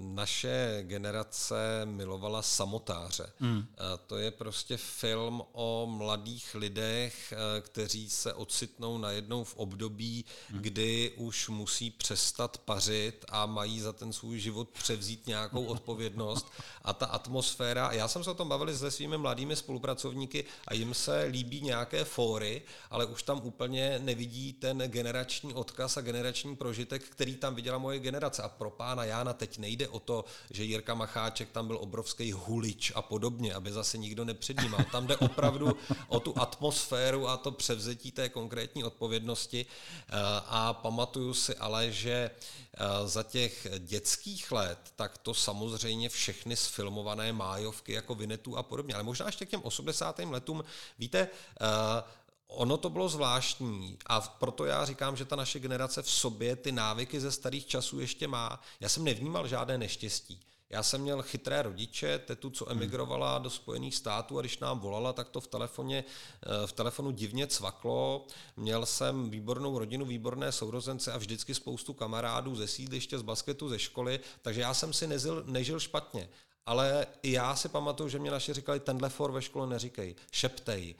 Naše 0.00 0.78
generace 0.82 1.80
milovala 1.84 2.42
Samotáře. 2.42 3.32
Mm. 3.40 3.66
To 4.06 4.18
je 4.18 4.30
prostě 4.30 4.76
film 4.76 5.42
o 5.52 5.86
mladých 5.86 6.54
lidech, 6.54 7.32
eh, 7.32 7.60
kteří 7.60 8.10
se 8.10 8.34
ocitnou 8.34 8.98
najednou 8.98 9.44
v 9.44 9.56
období, 9.56 10.24
mm. 10.52 10.58
kdy 10.58 11.12
už 11.16 11.48
musí 11.48 11.90
přestat 11.90 12.58
pařit 12.58 13.24
a 13.28 13.46
mají 13.46 13.80
za 13.80 13.92
ten 13.92 14.12
svůj 14.12 14.38
život 14.38 14.68
převzít 14.68 15.26
nějakou 15.26 15.64
odpovědnost. 15.74 16.52
A 16.82 16.92
ta 16.92 17.06
atmosféra, 17.06 17.92
já 17.92 18.08
jsem 18.08 18.24
se 18.24 18.30
o 18.30 18.34
tom 18.34 18.48
bavil 18.48 18.76
se 18.76 18.90
svými 18.90 19.18
mladými 19.18 19.56
spolupracovníky 19.56 20.44
a 20.68 20.74
jim 20.74 20.94
se 20.94 21.22
líbí 21.22 21.60
nějaké 21.60 22.04
fóry, 22.04 22.62
ale 22.90 23.06
už 23.06 23.22
tam 23.22 23.40
úplně 23.44 23.98
nevidí 23.98 24.52
ten 24.52 24.78
generační 24.78 25.54
odkaz 25.54 25.96
a 25.96 26.00
generační 26.00 26.56
prožitek, 26.56 27.02
který 27.02 27.36
tam 27.36 27.54
viděla 27.54 27.78
moje 27.78 27.98
generace. 27.98 28.42
A 28.42 28.48
pro 28.48 28.70
pána 28.70 29.04
Jána 29.04 29.31
Zejména 29.32 29.38
teď 29.38 29.58
nejde 29.58 29.88
o 29.88 30.00
to, 30.00 30.24
že 30.50 30.64
Jirka 30.64 30.94
Macháček 30.94 31.50
tam 31.50 31.66
byl 31.66 31.78
obrovský 31.80 32.32
hulič 32.32 32.92
a 32.94 33.02
podobně, 33.02 33.54
aby 33.54 33.72
zase 33.72 33.98
nikdo 33.98 34.24
nepředjímal. 34.24 34.84
Tam 34.92 35.06
jde 35.06 35.16
opravdu 35.16 35.76
o 36.08 36.20
tu 36.20 36.34
atmosféru 36.36 37.28
a 37.28 37.36
to 37.36 37.50
převzetí 37.50 38.12
té 38.12 38.28
konkrétní 38.28 38.84
odpovědnosti. 38.84 39.66
Eh, 39.66 40.12
a 40.46 40.72
pamatuju 40.72 41.34
si 41.34 41.56
ale, 41.56 41.92
že 41.92 42.30
eh, 42.30 43.08
za 43.08 43.22
těch 43.22 43.66
dětských 43.78 44.52
let, 44.52 44.78
tak 44.96 45.18
to 45.18 45.34
samozřejmě 45.34 46.08
všechny 46.08 46.56
sfilmované 46.56 47.32
májovky 47.32 47.92
jako 47.92 48.14
Vinetu 48.14 48.56
a 48.56 48.62
podobně. 48.62 48.94
Ale 48.94 49.02
možná 49.02 49.26
ještě 49.26 49.46
k 49.46 49.50
těm 49.50 49.62
80. 49.62 50.30
letům, 50.30 50.64
víte, 50.98 51.28
eh, 51.60 52.21
Ono 52.54 52.76
to 52.76 52.90
bylo 52.90 53.08
zvláštní 53.08 53.98
a 54.06 54.20
proto 54.20 54.64
já 54.64 54.84
říkám, 54.84 55.16
že 55.16 55.24
ta 55.24 55.36
naše 55.36 55.60
generace 55.60 56.02
v 56.02 56.10
sobě 56.10 56.56
ty 56.56 56.72
návyky 56.72 57.20
ze 57.20 57.32
starých 57.32 57.66
časů 57.66 58.00
ještě 58.00 58.28
má. 58.28 58.60
Já 58.80 58.88
jsem 58.88 59.04
nevnímal 59.04 59.48
žádné 59.48 59.78
neštěstí. 59.78 60.40
Já 60.72 60.82
jsem 60.82 61.00
měl 61.00 61.22
chytré 61.22 61.62
rodiče, 61.62 62.18
tetu, 62.18 62.50
co 62.50 62.64
hmm. 62.64 62.72
emigrovala 62.76 63.38
do 63.38 63.50
Spojených 63.50 63.96
států 63.96 64.38
a 64.38 64.40
když 64.40 64.58
nám 64.58 64.78
volala, 64.78 65.12
tak 65.12 65.28
to 65.28 65.40
v, 65.40 65.46
telefoně, 65.46 66.04
eh, 66.42 66.66
v 66.66 66.72
telefonu 66.72 67.10
divně 67.10 67.46
cvaklo. 67.46 68.26
Měl 68.56 68.86
jsem 68.86 69.30
výbornou 69.30 69.78
rodinu, 69.78 70.04
výborné 70.04 70.52
sourozence 70.52 71.12
a 71.12 71.18
vždycky 71.18 71.54
spoustu 71.54 71.94
kamarádů 71.94 72.56
ze 72.56 72.66
sídliště, 72.66 73.18
z 73.18 73.22
basketu, 73.22 73.68
ze 73.68 73.78
školy, 73.78 74.20
takže 74.42 74.60
já 74.60 74.74
jsem 74.74 74.92
si 74.92 75.06
nezil, 75.06 75.44
nežil 75.46 75.80
špatně. 75.80 76.28
Ale 76.66 77.06
i 77.22 77.32
já 77.32 77.56
si 77.56 77.68
pamatuju, 77.68 78.08
že 78.08 78.18
mě 78.18 78.30
naši 78.30 78.52
říkali, 78.52 78.80
tenhle 78.80 79.08
for 79.08 79.32
ve 79.32 79.42
škole 79.42 79.66
neříkej, 79.66 80.14
šeptej 80.30 80.94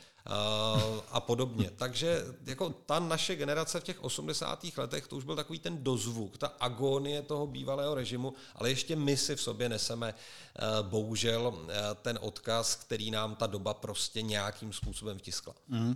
a 1.11 1.21
podobně. 1.21 1.71
Takže 1.77 2.25
jako 2.47 2.71
ta 2.71 2.99
naše 2.99 3.37
generace 3.37 3.81
v 3.81 3.85
těch 3.85 4.05
80. 4.05 4.65
letech, 4.77 5.07
to 5.07 5.17
už 5.17 5.25
byl 5.25 5.37
takový 5.37 5.59
ten 5.59 5.85
dozvuk, 5.85 6.39
ta 6.39 6.47
agonie 6.47 7.23
toho 7.23 7.47
bývalého 7.47 7.95
režimu, 7.95 8.35
ale 8.55 8.69
ještě 8.69 8.97
my 8.97 9.17
si 9.17 9.37
v 9.37 9.41
sobě 9.41 9.69
neseme 9.69 10.15
uh, 10.15 10.89
bohužel 10.89 11.47
uh, 11.47 11.71
ten 12.03 12.19
odkaz, 12.23 12.75
který 12.75 13.11
nám 13.11 13.35
ta 13.35 13.47
doba 13.47 13.75
prostě 13.75 14.23
nějakým 14.23 14.73
způsobem 14.73 15.19
vtiskla. 15.19 15.55
Mm. 15.69 15.95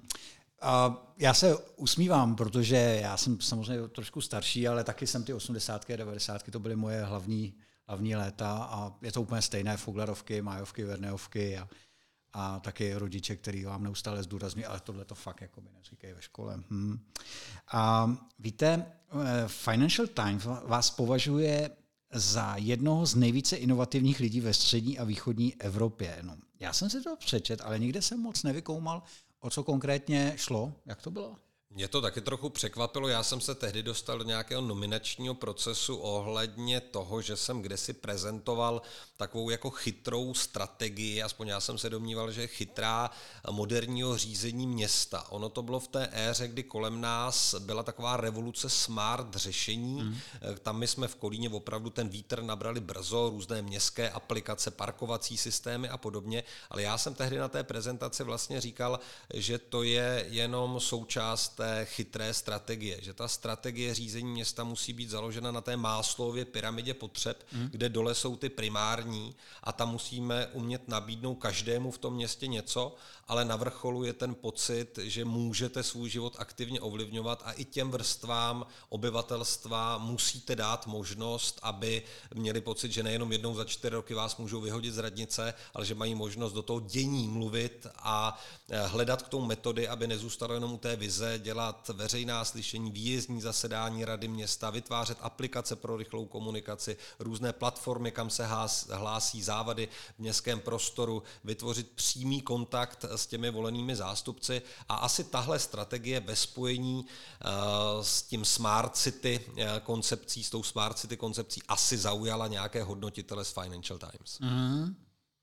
A 0.61 1.03
já 1.19 1.35
se 1.35 1.57
usmívám, 1.77 2.37
protože 2.37 2.99
já 3.03 3.17
jsem 3.17 3.41
samozřejmě 3.41 3.89
trošku 3.89 4.21
starší, 4.21 4.69
ale 4.69 4.85
taky 4.85 5.07
jsem 5.07 5.25
ty 5.25 5.35
80. 5.35 5.91
a 5.91 5.97
90. 5.97 6.43
to 6.51 6.59
byly 6.59 6.77
moje 6.77 7.05
hlavní 7.05 7.55
hlavní 7.89 8.17
léta 8.17 8.69
a 8.71 8.93
je 9.03 9.13
to 9.13 9.23
úplně 9.23 9.43
stejné 9.43 9.77
Foglarovky, 9.77 10.43
Majovky, 10.43 10.85
Verneovky 10.85 11.59
a, 11.59 11.69
a 12.39 12.61
taky 12.61 12.95
rodiče, 12.95 13.37
který 13.37 13.65
vám 13.65 13.83
neustále 13.85 14.23
zdůrazní, 14.23 14.65
ale 14.65 14.81
tohle 14.81 15.05
to 15.05 15.15
fakt 15.15 15.41
jako 15.41 15.61
by 15.61 15.69
neříkají 15.77 16.15
ve 16.15 16.23
škole. 16.23 16.55
Hmm. 16.71 17.01
A 17.73 18.11
víte, 18.39 18.87
eh, 19.11 19.45
Financial 19.47 20.07
Times 20.07 20.45
vás 20.45 20.91
považuje 20.91 21.71
za 22.13 22.57
jednoho 22.57 23.07
z 23.07 23.15
nejvíce 23.15 23.57
inovativních 23.57 24.21
lidí 24.21 24.41
ve 24.41 24.55
střední 24.55 24.99
a 24.99 25.05
východní 25.05 25.55
Evropě. 25.55 26.19
No, 26.23 26.37
já 26.61 26.73
jsem 26.73 26.91
si 26.91 27.03
to 27.03 27.17
přečet, 27.17 27.61
ale 27.65 27.79
nikde 27.79 28.03
jsem 28.03 28.21
moc 28.21 28.43
nevykoumal, 28.43 29.03
o 29.41 29.51
co 29.51 29.65
konkrétně 29.65 30.33
šlo. 30.37 30.73
Jak 30.87 31.03
to 31.03 31.11
bylo? 31.11 31.37
Mě 31.71 31.89
to 31.89 32.01
taky 32.01 32.21
trochu 32.21 32.51
překvapilo. 32.51 33.09
Já 33.09 33.23
jsem 33.23 33.41
se 33.41 33.55
tehdy 33.55 33.83
dostal 33.83 34.19
do 34.19 34.25
nějakého 34.25 34.63
nominačního 34.63 35.35
procesu 35.35 35.97
ohledně 35.97 36.81
toho, 36.81 37.23
že 37.23 37.37
jsem 37.37 37.63
kdesi 37.63 37.93
prezentoval 37.93 38.83
takovou 39.17 39.51
jako 39.51 39.71
chytrou 39.71 40.35
strategii, 40.35 41.23
aspoň 41.23 41.49
já 41.49 41.61
jsem 41.61 41.79
se 41.79 41.91
domníval, 41.91 42.33
že 42.33 42.41
je 42.41 42.47
chytrá 42.47 43.11
moderního 43.51 44.19
řízení 44.19 44.67
města. 44.67 45.31
Ono 45.31 45.49
to 45.49 45.63
bylo 45.63 45.81
v 45.81 45.89
té 45.89 46.09
éře, 46.13 46.49
kdy 46.49 46.63
kolem 46.63 47.01
nás 47.01 47.55
byla 47.59 47.83
taková 47.83 48.17
revoluce 48.17 48.69
smart 48.69 49.37
řešení. 49.37 50.03
Mm. 50.03 50.17
Tam 50.63 50.79
my 50.79 50.87
jsme 50.87 51.09
v 51.09 51.15
Kolíně 51.15 51.51
opravdu 51.51 51.91
ten 51.91 52.09
vítr 52.09 52.43
nabrali 52.43 52.81
brzo, 52.81 53.31
různé 53.31 53.63
městské 53.63 54.11
aplikace, 54.11 54.71
parkovací 54.71 55.37
systémy 55.37 55.89
a 55.89 55.97
podobně, 55.97 56.45
ale 56.71 56.83
já 56.83 56.99
jsem 56.99 57.15
tehdy 57.15 57.39
na 57.39 57.49
té 57.49 57.65
prezentaci 57.65 58.25
vlastně 58.25 58.61
říkal, 58.61 59.01
že 59.35 59.59
to 59.59 59.83
je 59.83 60.27
jenom 60.29 60.81
součást 60.81 61.49
té 61.49 61.66
chytré 61.85 62.35
strategie, 62.35 62.99
že 63.03 63.15
ta 63.15 63.29
strategie 63.29 63.95
řízení 63.95 64.33
města 64.33 64.65
musí 64.65 64.93
být 64.93 65.11
založena 65.11 65.53
na 65.53 65.61
té 65.61 65.77
máslově 65.77 66.45
pyramidě 66.45 66.95
potřeb, 66.95 67.47
mm. 67.53 67.69
kde 67.71 67.89
dole 67.89 68.15
jsou 68.15 68.37
ty 68.37 68.49
primární 68.49 69.35
a 69.63 69.73
tam 69.73 69.91
musíme 69.91 70.47
umět 70.47 70.89
nabídnout 70.89 71.35
každému 71.35 71.91
v 71.91 71.99
tom 71.99 72.15
městě 72.15 72.47
něco, 72.47 72.97
ale 73.29 73.45
na 73.45 73.57
vrcholu 73.57 74.05
je 74.05 74.13
ten 74.13 74.35
pocit, 74.35 74.99
že 75.03 75.25
můžete 75.25 75.83
svůj 75.83 76.11
život 76.11 76.37
aktivně 76.39 76.81
ovlivňovat 76.81 77.43
a 77.45 77.53
i 77.53 77.65
těm 77.65 77.91
vrstvám 77.91 78.67
obyvatelstva 78.89 79.99
musíte 79.99 80.57
dát 80.57 80.87
možnost, 80.87 81.59
aby 81.63 82.03
měli 82.35 82.61
pocit, 82.61 82.93
že 82.93 83.03
nejenom 83.03 83.33
jednou 83.33 83.55
za 83.55 83.65
čtyři 83.65 83.95
roky 83.95 84.15
vás 84.15 84.37
můžou 84.37 84.61
vyhodit 84.61 84.95
z 84.95 84.99
radnice, 84.99 85.55
ale 85.75 85.87
že 85.87 85.95
mají 85.95 86.15
možnost 86.15 86.53
do 86.53 86.63
toho 86.63 86.81
dění 86.81 87.29
mluvit 87.29 87.87
a 87.97 88.41
eh, 88.71 88.87
hledat 88.87 89.23
k 89.23 89.29
tomu 89.29 89.47
metody, 89.47 89.89
aby 89.89 90.07
nezůstalo 90.07 90.55
jenom 90.55 90.73
u 90.73 90.79
té 90.79 90.97
vize, 90.97 91.39
dělat 91.39 91.91
veřejná 91.95 92.45
slyšení, 92.45 92.91
výjezdní 92.91 93.41
zasedání 93.41 94.05
rady 94.05 94.29
města, 94.29 94.71
vytvářet 94.71 95.19
aplikace 95.21 95.77
pro 95.77 95.97
rychlou 95.97 96.27
komunikaci, 96.27 96.97
různé 97.19 97.53
platformy, 97.53 98.13
kam 98.13 98.31
se 98.31 98.47
hlásí 98.93 99.43
závady 99.43 99.89
v 100.17 100.19
městském 100.19 100.61
prostoru, 100.61 101.23
vytvořit 101.45 101.91
přímý 101.95 102.41
kontakt 102.41 103.05
s 103.19 103.27
těmi 103.27 103.51
volenými 103.51 103.97
zástupci 103.97 104.63
a 104.89 104.95
asi 104.95 105.25
tahle 105.25 105.59
strategie 105.59 106.21
ve 106.21 106.37
spojení 106.37 107.05
uh, 107.05 108.03
s 108.03 108.23
tím 108.23 108.45
Smart 108.45 108.97
City 108.97 109.41
uh, 109.49 109.63
koncepcí, 109.83 110.45
s 110.45 110.51
tou 110.51 110.63
Smart 110.63 110.99
City 110.99 111.17
koncepcí 111.17 111.61
asi 111.69 111.99
zaujala 111.99 112.49
nějaké 112.49 112.83
hodnotitele 112.83 113.45
z 113.45 113.53
Financial 113.53 113.99
Times. 113.99 114.41
Mm-hmm. 114.41 114.95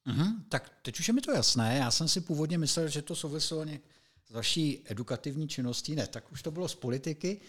Mm-hmm. 0.08 0.36
Tak 0.50 0.72
teď 0.82 1.00
už 1.00 1.08
je 1.08 1.14
mi 1.14 1.22
to 1.22 1.32
jasné. 1.32 1.78
Já 1.78 1.92
jsem 1.92 2.08
si 2.08 2.22
původně 2.22 2.58
myslel, 2.58 2.88
že 2.88 3.02
to 3.02 3.16
souviselo 3.16 3.64
nějak 3.64 3.82
s 4.28 4.32
vaší 4.32 4.82
edukativní 4.86 5.48
činností. 5.48 5.96
Ne, 5.96 6.08
tak 6.08 6.32
už 6.32 6.42
to 6.42 6.52
bylo 6.52 6.68
z 6.68 6.76
politiky, 6.76 7.42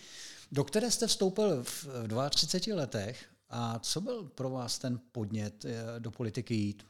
do 0.52 0.64
které 0.64 0.90
jste 0.90 1.06
vstoupil 1.06 1.64
v 1.64 1.86
32 2.30 2.76
letech. 2.76 3.24
A 3.50 3.78
co 3.78 4.00
byl 4.00 4.24
pro 4.24 4.50
vás 4.50 4.78
ten 4.78 5.00
podnět 5.12 5.64
eh, 5.64 5.84
do 5.98 6.10
politiky 6.10 6.54
jít? 6.54 6.86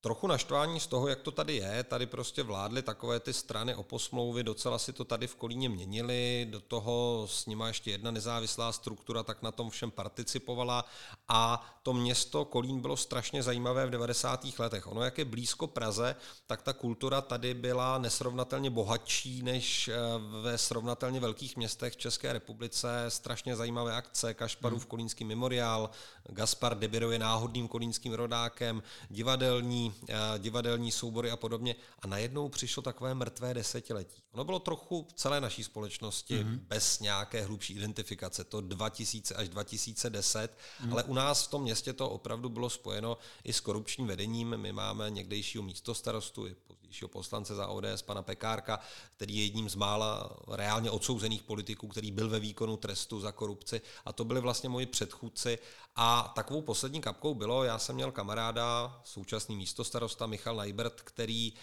Trochu 0.00 0.26
naštvání 0.26 0.80
z 0.80 0.86
toho, 0.86 1.08
jak 1.08 1.20
to 1.20 1.30
tady 1.30 1.56
je. 1.56 1.84
Tady 1.84 2.06
prostě 2.06 2.42
vládly 2.42 2.82
takové 2.82 3.20
ty 3.20 3.32
strany 3.32 3.74
oposmlouvy, 3.74 4.42
docela 4.42 4.78
si 4.78 4.92
to 4.92 5.04
tady 5.04 5.26
v 5.26 5.36
Kolíně 5.36 5.68
měnili, 5.68 6.46
do 6.50 6.60
toho 6.60 7.26
s 7.30 7.46
nima 7.46 7.68
ještě 7.68 7.90
jedna 7.90 8.10
nezávislá 8.10 8.72
struktura 8.72 9.22
tak 9.22 9.42
na 9.42 9.52
tom 9.52 9.70
všem 9.70 9.90
participovala 9.90 10.84
a 11.28 11.66
to 11.82 11.92
město 11.92 12.44
Kolín 12.44 12.80
bylo 12.80 12.96
strašně 12.96 13.42
zajímavé 13.42 13.86
v 13.86 13.90
90. 13.90 14.46
letech. 14.58 14.86
Ono, 14.86 15.02
jak 15.02 15.18
je 15.18 15.24
blízko 15.24 15.66
Praze, 15.66 16.16
tak 16.46 16.62
ta 16.62 16.72
kultura 16.72 17.20
tady 17.20 17.54
byla 17.54 17.98
nesrovnatelně 17.98 18.70
bohatší 18.70 19.42
než 19.42 19.88
eh, 19.88 19.94
ve 20.42 20.58
srovnatelně 20.58 21.20
velkých 21.20 21.56
městech 21.56 21.92
v 21.92 21.96
České 21.96 22.32
republice. 22.32 23.04
Strašně 23.08 23.56
zajímavé 23.56 23.94
akce, 23.94 24.34
Kašparův 24.34 24.82
hmm. 24.82 24.88
kolínský 24.88 25.24
memoriál, 25.24 25.90
Gaspar 26.28 26.78
Debiro 26.78 27.10
je 27.10 27.18
náhodným 27.18 27.68
kolínským 27.68 28.12
rodákem, 28.12 28.82
divadelní 29.08 29.89
divadelní 30.38 30.92
soubory 30.92 31.30
a 31.30 31.36
podobně. 31.36 31.74
A 32.02 32.06
najednou 32.06 32.48
přišlo 32.48 32.82
takové 32.82 33.14
mrtvé 33.14 33.54
desetiletí. 33.54 34.22
Ono 34.32 34.44
bylo 34.44 34.58
trochu 34.58 35.06
v 35.08 35.12
celé 35.12 35.40
naší 35.40 35.64
společnosti 35.64 36.44
mm-hmm. 36.44 36.58
bez 36.58 37.00
nějaké 37.00 37.42
hlubší 37.42 37.74
identifikace, 37.74 38.44
to 38.44 38.60
2000 38.60 39.34
až 39.34 39.48
2010, 39.48 40.58
mm-hmm. 40.58 40.92
ale 40.92 41.02
u 41.04 41.14
nás 41.14 41.46
v 41.46 41.50
tom 41.50 41.62
městě 41.62 41.92
to 41.92 42.10
opravdu 42.10 42.48
bylo 42.48 42.70
spojeno 42.70 43.18
i 43.44 43.52
s 43.52 43.60
korupčním 43.60 44.06
vedením. 44.06 44.56
My 44.56 44.72
máme 44.72 45.10
někdejšího 45.10 45.64
místostarostu, 45.64 46.46
i 46.46 46.54
pozdějšího 46.90 47.08
poslance 47.08 47.54
za 47.54 47.66
ODS, 47.66 48.02
pana 48.02 48.22
Pekárka, 48.22 48.80
který 49.16 49.36
je 49.36 49.44
jedním 49.44 49.70
z 49.70 49.74
mála 49.74 50.36
reálně 50.48 50.90
odsouzených 50.90 51.42
politiků, 51.42 51.88
který 51.88 52.10
byl 52.10 52.28
ve 52.28 52.40
výkonu 52.40 52.76
trestu 52.76 53.20
za 53.20 53.32
korupci. 53.32 53.80
A 54.04 54.12
to 54.12 54.24
byli 54.24 54.40
vlastně 54.40 54.68
moji 54.68 54.86
předchůdci. 54.86 55.58
A 55.96 56.32
takovou 56.34 56.62
poslední 56.62 57.00
kapkou 57.00 57.34
bylo, 57.34 57.64
já 57.64 57.78
jsem 57.78 57.94
měl 57.94 58.12
kamaráda, 58.12 59.00
současný 59.04 59.56
místostarosta 59.56 60.26
Michal 60.26 60.56
Najbert, 60.56 61.00
který 61.00 61.52
uh, 61.52 61.58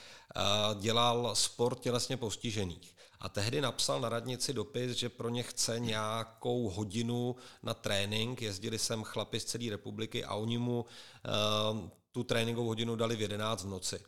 dělal 0.79 1.35
sport 1.35 1.79
tělesně 1.79 2.17
postižených. 2.17 2.97
A 3.19 3.29
tehdy 3.29 3.61
napsal 3.61 4.01
na 4.01 4.09
radnici 4.09 4.53
dopis, 4.53 4.91
že 4.91 5.09
pro 5.09 5.29
ně 5.29 5.43
chce 5.43 5.79
nějakou 5.79 6.69
hodinu 6.69 7.35
na 7.63 7.73
trénink. 7.73 8.41
Jezdili 8.41 8.79
sem 8.79 9.03
chlapi 9.03 9.39
z 9.39 9.45
celé 9.45 9.69
republiky 9.69 10.25
a 10.25 10.35
oni 10.35 10.57
mu 10.57 10.85
uh, 10.85 11.89
tu 12.11 12.23
tréninkovou 12.23 12.67
hodinu 12.67 12.95
dali 12.95 13.15
v 13.15 13.21
11 13.21 13.63
v 13.63 13.67
noci. 13.67 13.99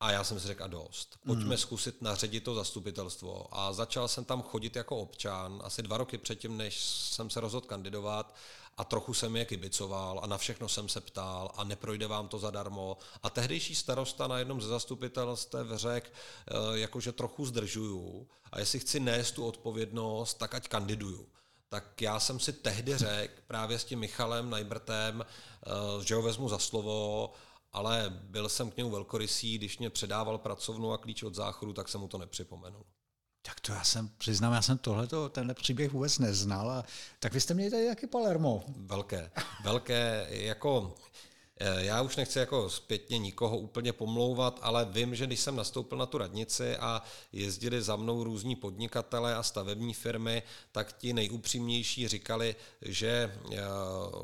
A 0.00 0.12
já 0.12 0.24
jsem 0.24 0.40
si 0.40 0.46
řekl, 0.46 0.64
a 0.64 0.66
dost. 0.66 1.18
Pojďme 1.26 1.44
hmm. 1.44 1.56
zkusit 1.56 2.02
naředit 2.02 2.40
to 2.40 2.54
zastupitelstvo. 2.54 3.46
A 3.50 3.72
začal 3.72 4.08
jsem 4.08 4.24
tam 4.24 4.42
chodit 4.42 4.76
jako 4.76 4.96
občan, 4.96 5.60
asi 5.64 5.82
dva 5.82 5.96
roky 5.96 6.18
předtím, 6.18 6.56
než 6.56 6.84
jsem 6.84 7.30
se 7.30 7.40
rozhodl 7.40 7.66
kandidovat 7.66 8.34
a 8.76 8.84
trochu 8.84 9.14
jsem 9.14 9.36
je 9.36 9.44
kibicoval 9.44 10.20
a 10.22 10.26
na 10.26 10.38
všechno 10.38 10.68
jsem 10.68 10.88
se 10.88 11.00
ptal 11.00 11.50
a 11.56 11.64
neprojde 11.64 12.06
vám 12.06 12.28
to 12.28 12.38
zadarmo. 12.38 12.96
A 13.22 13.30
tehdejší 13.30 13.74
starosta 13.74 14.26
na 14.26 14.38
jednom 14.38 14.60
ze 14.60 14.68
zastupitelstev 14.68 15.66
řekl, 15.74 16.10
eh, 16.10 16.78
jakože 16.78 17.12
trochu 17.12 17.46
zdržuju 17.46 18.28
a 18.52 18.58
jestli 18.58 18.78
chci 18.78 19.00
nést 19.00 19.32
tu 19.32 19.46
odpovědnost, 19.46 20.34
tak 20.34 20.54
ať 20.54 20.68
kandiduju 20.68 21.28
tak 21.68 22.02
já 22.02 22.20
jsem 22.20 22.40
si 22.40 22.52
tehdy 22.52 22.98
řekl 22.98 23.34
právě 23.46 23.78
s 23.78 23.84
tím 23.84 23.98
Michalem 23.98 24.50
Najbrtem, 24.50 25.24
eh, 25.26 26.04
že 26.04 26.14
ho 26.14 26.22
vezmu 26.22 26.48
za 26.48 26.58
slovo 26.58 27.30
ale 27.74 28.04
byl 28.22 28.48
jsem 28.48 28.70
k 28.70 28.76
němu 28.76 28.90
velkorysý, 28.90 29.58
když 29.58 29.78
mě 29.78 29.90
předával 29.90 30.38
pracovnu 30.38 30.92
a 30.92 30.98
klíč 30.98 31.22
od 31.22 31.34
záchodu, 31.34 31.72
tak 31.72 31.88
jsem 31.88 32.00
mu 32.00 32.08
to 32.08 32.18
nepřipomenul. 32.18 32.84
Tak 33.46 33.60
to 33.60 33.72
já 33.72 33.84
jsem, 33.84 34.10
přiznám, 34.18 34.52
já 34.52 34.62
jsem 34.62 34.78
tohleto, 34.78 35.28
tenhle 35.28 35.54
příběh 35.54 35.92
vůbec 35.92 36.18
neznal. 36.18 36.70
A, 36.70 36.84
tak 37.18 37.32
vy 37.32 37.40
jste 37.40 37.54
měli 37.54 37.70
tady 37.70 37.84
jaký 37.84 38.06
Palermo. 38.06 38.64
Velké, 38.76 39.30
velké, 39.64 40.26
jako 40.30 40.94
já 41.78 42.02
už 42.02 42.16
nechci 42.16 42.38
jako 42.38 42.70
zpětně 42.70 43.18
nikoho 43.18 43.58
úplně 43.58 43.92
pomlouvat, 43.92 44.58
ale 44.62 44.84
vím, 44.90 45.14
že 45.14 45.26
když 45.26 45.40
jsem 45.40 45.56
nastoupil 45.56 45.98
na 45.98 46.06
tu 46.06 46.18
radnici 46.18 46.76
a 46.76 47.02
jezdili 47.32 47.82
za 47.82 47.96
mnou 47.96 48.24
různí 48.24 48.56
podnikatele 48.56 49.34
a 49.34 49.42
stavební 49.42 49.94
firmy, 49.94 50.42
tak 50.72 50.92
ti 50.92 51.12
nejupřímnější 51.12 52.08
říkali, 52.08 52.56
že 52.82 53.38
eh, 53.52 53.58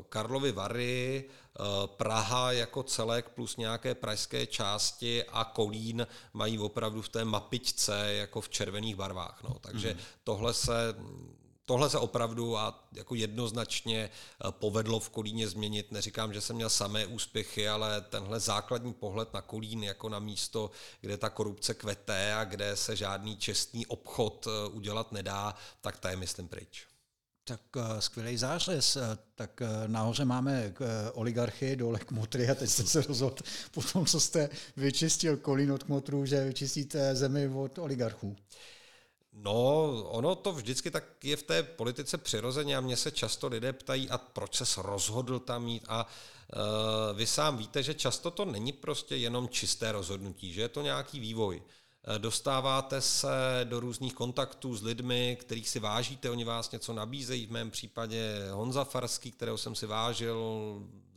Karlovy 0.09 0.51
Vary 0.51 1.25
Eh, 1.59 1.87
Praha 1.87 2.51
jako 2.51 2.83
celek 2.83 3.29
plus 3.29 3.57
nějaké 3.57 3.95
pražské 3.95 4.45
části 4.45 5.23
a 5.23 5.43
Kolín 5.43 6.07
mají 6.33 6.59
opravdu 6.59 7.01
v 7.01 7.09
té 7.09 7.25
mapičce 7.25 8.13
jako 8.13 8.41
v 8.41 8.49
červených 8.49 8.95
barvách. 8.95 9.43
No. 9.43 9.55
Takže 9.61 9.93
mm. 9.93 9.99
tohle 10.23 10.53
se 10.53 10.95
Tohle 11.65 11.89
se 11.89 11.97
opravdu 11.97 12.57
a 12.57 12.89
jako 12.93 13.15
jednoznačně 13.15 14.09
eh, 14.09 14.51
povedlo 14.51 14.99
v 14.99 15.09
Kolíně 15.09 15.47
změnit. 15.47 15.91
Neříkám, 15.91 16.33
že 16.33 16.41
jsem 16.41 16.55
měl 16.55 16.69
samé 16.69 17.05
úspěchy, 17.05 17.69
ale 17.69 18.01
tenhle 18.01 18.39
základní 18.39 18.93
pohled 18.93 19.33
na 19.33 19.41
Kolín 19.41 19.83
jako 19.83 20.09
na 20.09 20.19
místo, 20.19 20.71
kde 21.01 21.17
ta 21.17 21.29
korupce 21.29 21.73
kvete 21.73 22.33
a 22.33 22.43
kde 22.43 22.75
se 22.75 22.95
žádný 22.95 23.37
čestný 23.37 23.85
obchod 23.85 24.47
eh, 24.47 24.67
udělat 24.69 25.11
nedá, 25.11 25.55
tak 25.81 25.99
ta 25.99 26.09
je, 26.09 26.15
myslím, 26.15 26.47
pryč. 26.47 26.87
Tak 27.43 27.61
uh, 27.75 27.99
skvělý 27.99 28.37
zářez. 28.37 28.97
Tak 29.35 29.61
nahoře 29.87 30.25
máme 30.25 30.73
oligarchy, 31.13 31.75
dole 31.75 31.99
kmotry 31.99 32.49
a 32.49 32.55
teď 32.55 32.69
jste 32.69 32.83
se 32.83 33.01
rozhodl 33.01 33.35
po 33.71 33.81
tom, 33.81 34.05
co 34.05 34.19
jste 34.19 34.49
vyčistil 34.77 35.37
kolín 35.37 35.71
od 35.71 35.83
kmotrů, 35.83 36.25
že 36.25 36.45
vyčistíte 36.45 37.15
zemi 37.15 37.47
od 37.47 37.77
oligarchů. 37.77 38.35
No, 39.33 39.83
ono 40.03 40.35
to 40.35 40.53
vždycky 40.53 40.91
tak 40.91 41.03
je 41.23 41.35
v 41.35 41.43
té 41.43 41.63
politice 41.63 42.17
přirozeně 42.17 42.77
a 42.77 42.81
mě 42.81 42.97
se 42.97 43.11
často 43.11 43.47
lidé 43.47 43.73
ptají, 43.73 44.09
a 44.09 44.17
proč 44.17 44.55
se 44.55 44.81
rozhodl 44.81 45.39
tam 45.39 45.67
jít 45.67 45.83
a 45.87 46.05
uh, 46.05 47.17
vy 47.17 47.27
sám 47.27 47.57
víte, 47.57 47.83
že 47.83 47.93
často 47.93 48.31
to 48.31 48.45
není 48.45 48.73
prostě 48.73 49.15
jenom 49.15 49.49
čisté 49.49 49.91
rozhodnutí, 49.91 50.53
že 50.53 50.61
je 50.61 50.69
to 50.69 50.81
nějaký 50.81 51.19
vývoj. 51.19 51.61
Eh, 52.03 52.19
dostáváte 52.19 53.01
se 53.01 53.29
do 53.63 53.79
různých 53.79 54.13
kontaktů 54.13 54.75
s 54.75 54.83
lidmi, 54.83 55.37
kterých 55.39 55.69
si 55.69 55.79
vážíte, 55.79 56.29
oni 56.29 56.43
vás 56.43 56.71
něco 56.71 56.93
nabízejí, 56.93 57.45
v 57.45 57.51
mém 57.51 57.71
případě 57.71 58.49
Honza 58.51 58.83
Farský, 58.83 59.31
kterého 59.31 59.57
jsem 59.57 59.75
si 59.75 59.85
vážil, 59.85 60.37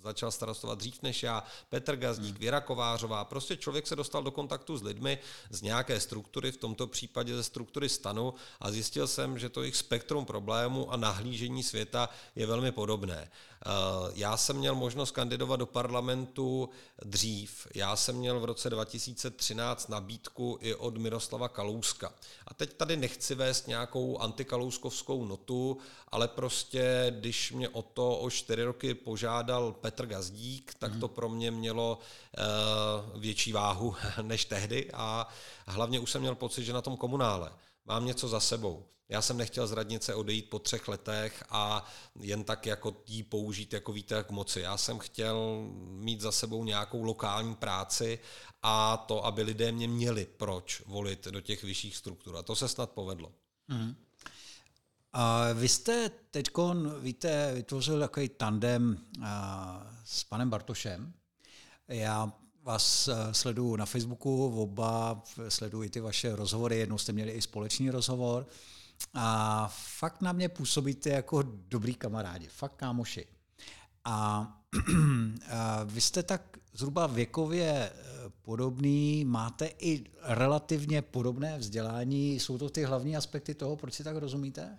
začal 0.05 0.31
starostovat 0.31 0.79
dřív 0.79 1.03
než 1.03 1.23
já, 1.23 1.45
Petr 1.69 1.97
Gazdík. 1.97 2.39
Věra 2.39 2.61
Kovářová. 2.61 3.25
Prostě 3.25 3.57
člověk 3.57 3.87
se 3.87 3.97
dostal 3.97 4.23
do 4.23 4.31
kontaktu 4.31 4.77
s 4.77 4.83
lidmi 4.83 5.19
z 5.51 5.63
nějaké 5.63 6.01
struktury, 6.01 6.53
v 6.53 6.57
tomto 6.57 6.87
případě 6.87 7.37
ze 7.37 7.43
struktury 7.43 7.89
stanu 7.89 8.35
a 8.61 8.71
zjistil 8.71 9.07
jsem, 9.07 9.39
že 9.39 9.49
to 9.49 9.63
jejich 9.63 9.77
spektrum 9.77 10.25
problémů 10.25 10.93
a 10.93 10.97
nahlížení 10.97 11.63
světa 11.63 12.09
je 12.37 12.47
velmi 12.47 12.73
podobné. 12.73 13.31
Eh, 13.67 14.13
já 14.15 14.37
jsem 14.37 14.57
měl 14.57 14.75
možnost 14.75 15.11
kandidovat 15.11 15.57
do 15.57 15.67
parlamentu 15.67 16.69
dřív. 17.05 17.67
Já 17.75 17.97
jsem 17.97 18.17
měl 18.17 18.41
v 18.41 18.45
roce 18.45 18.71
2013 18.71 19.89
nabídku 19.89 20.59
i 20.61 20.75
od 20.75 20.97
Miroslava 20.97 21.49
Kalouska. 21.49 22.13
A 22.47 22.55
teď 22.55 22.75
tady 22.75 22.97
nechci 22.97 23.35
vést 23.35 23.69
nějakou 23.69 24.19
antikalouskovskou 24.19 25.25
notu, 25.25 25.79
ale 26.09 26.29
prostě, 26.29 27.07
když 27.21 27.53
mě 27.53 27.69
o 27.69 27.83
to 27.83 28.19
o 28.19 28.31
čtyři 28.31 28.65
roky 28.65 28.95
požádal 28.95 29.73
Petr 29.73 30.07
Gazdík, 30.07 30.75
tak 30.79 30.97
to 31.01 31.09
pro 31.09 31.29
mě 31.29 31.51
mělo 31.51 31.99
uh, 31.99 33.21
větší 33.21 33.53
váhu 33.53 33.97
než 34.23 34.45
tehdy 34.45 34.91
a 34.93 35.29
hlavně 35.67 36.01
už 36.01 36.11
jsem 36.11 36.21
měl 36.21 36.35
pocit, 36.35 36.65
že 36.65 36.73
na 36.73 36.83
tom 36.83 36.97
komunále 36.97 37.53
mám 37.85 38.07
něco 38.07 38.29
za 38.29 38.41
sebou. 38.41 38.85
Já 39.15 39.23
jsem 39.23 39.37
nechtěl 39.37 39.67
z 39.67 39.73
radnice 39.73 40.15
odejít 40.15 40.51
po 40.51 40.59
třech 40.59 40.89
letech 40.89 41.45
a 41.51 41.87
jen 42.21 42.45
tak 42.45 42.67
jako 42.67 43.03
jí 43.07 43.23
použít 43.23 43.73
jako 43.73 43.93
výtek 43.93 44.31
moci. 44.31 44.61
Já 44.61 44.77
jsem 44.77 44.99
chtěl 44.99 45.67
mít 45.79 46.21
za 46.21 46.33
sebou 46.33 46.65
nějakou 46.65 47.03
lokální 47.03 47.55
práci 47.55 48.19
a 48.63 48.97
to, 48.97 49.25
aby 49.25 49.43
lidé 49.43 49.73
mě 49.73 49.89
měli 49.89 50.27
proč 50.37 50.83
volit 50.87 51.25
do 51.25 51.41
těch 51.41 51.63
vyšších 51.65 51.97
struktur. 51.97 52.37
A 52.37 52.43
to 52.43 52.57
se 52.57 52.69
snad 52.69 52.91
povedlo. 52.91 53.33
Mm. 53.69 53.95
A 55.13 55.53
vy 55.53 55.69
jste 55.69 56.11
teď, 56.31 56.49
víte, 57.01 57.55
vytvořil 57.55 58.01
takový 58.01 58.29
tandem 58.29 58.99
s 60.05 60.25
panem 60.25 60.51
Bartošem. 60.51 61.13
Já 61.89 62.33
vás 62.63 63.09
sleduju 63.33 63.77
na 63.77 63.87
Facebooku, 63.87 64.63
oba 64.63 65.23
sleduji 65.49 65.91
ty 65.91 66.01
vaše 66.01 66.37
rozhovory, 66.37 66.79
jednou 66.79 66.99
jste 66.99 67.13
měli 67.13 67.31
i 67.31 67.43
společný 67.43 67.91
rozhovor 67.91 68.47
a 69.15 69.69
fakt 69.99 70.21
na 70.21 70.33
mě 70.33 70.49
působíte 70.49 71.11
jako 71.11 71.43
dobrý 71.43 71.95
kamarádi, 71.95 72.49
fakt 72.49 72.75
kámoši. 72.77 73.27
A, 74.05 74.49
a 75.51 75.85
vy 75.85 76.01
jste 76.01 76.23
tak 76.23 76.57
zhruba 76.73 77.07
věkově 77.07 77.71
e, 77.71 77.93
podobný, 78.43 79.25
máte 79.25 79.67
i 79.79 80.05
relativně 80.23 81.03
podobné 81.03 81.59
vzdělání. 81.59 82.41
Jsou 82.41 82.59
to 82.59 82.71
ty 82.71 82.85
hlavní 82.85 83.17
aspekty 83.17 83.55
toho, 83.55 83.77
proč 83.77 83.95
si 83.95 84.05
tak 84.05 84.17
rozumíte? 84.17 84.79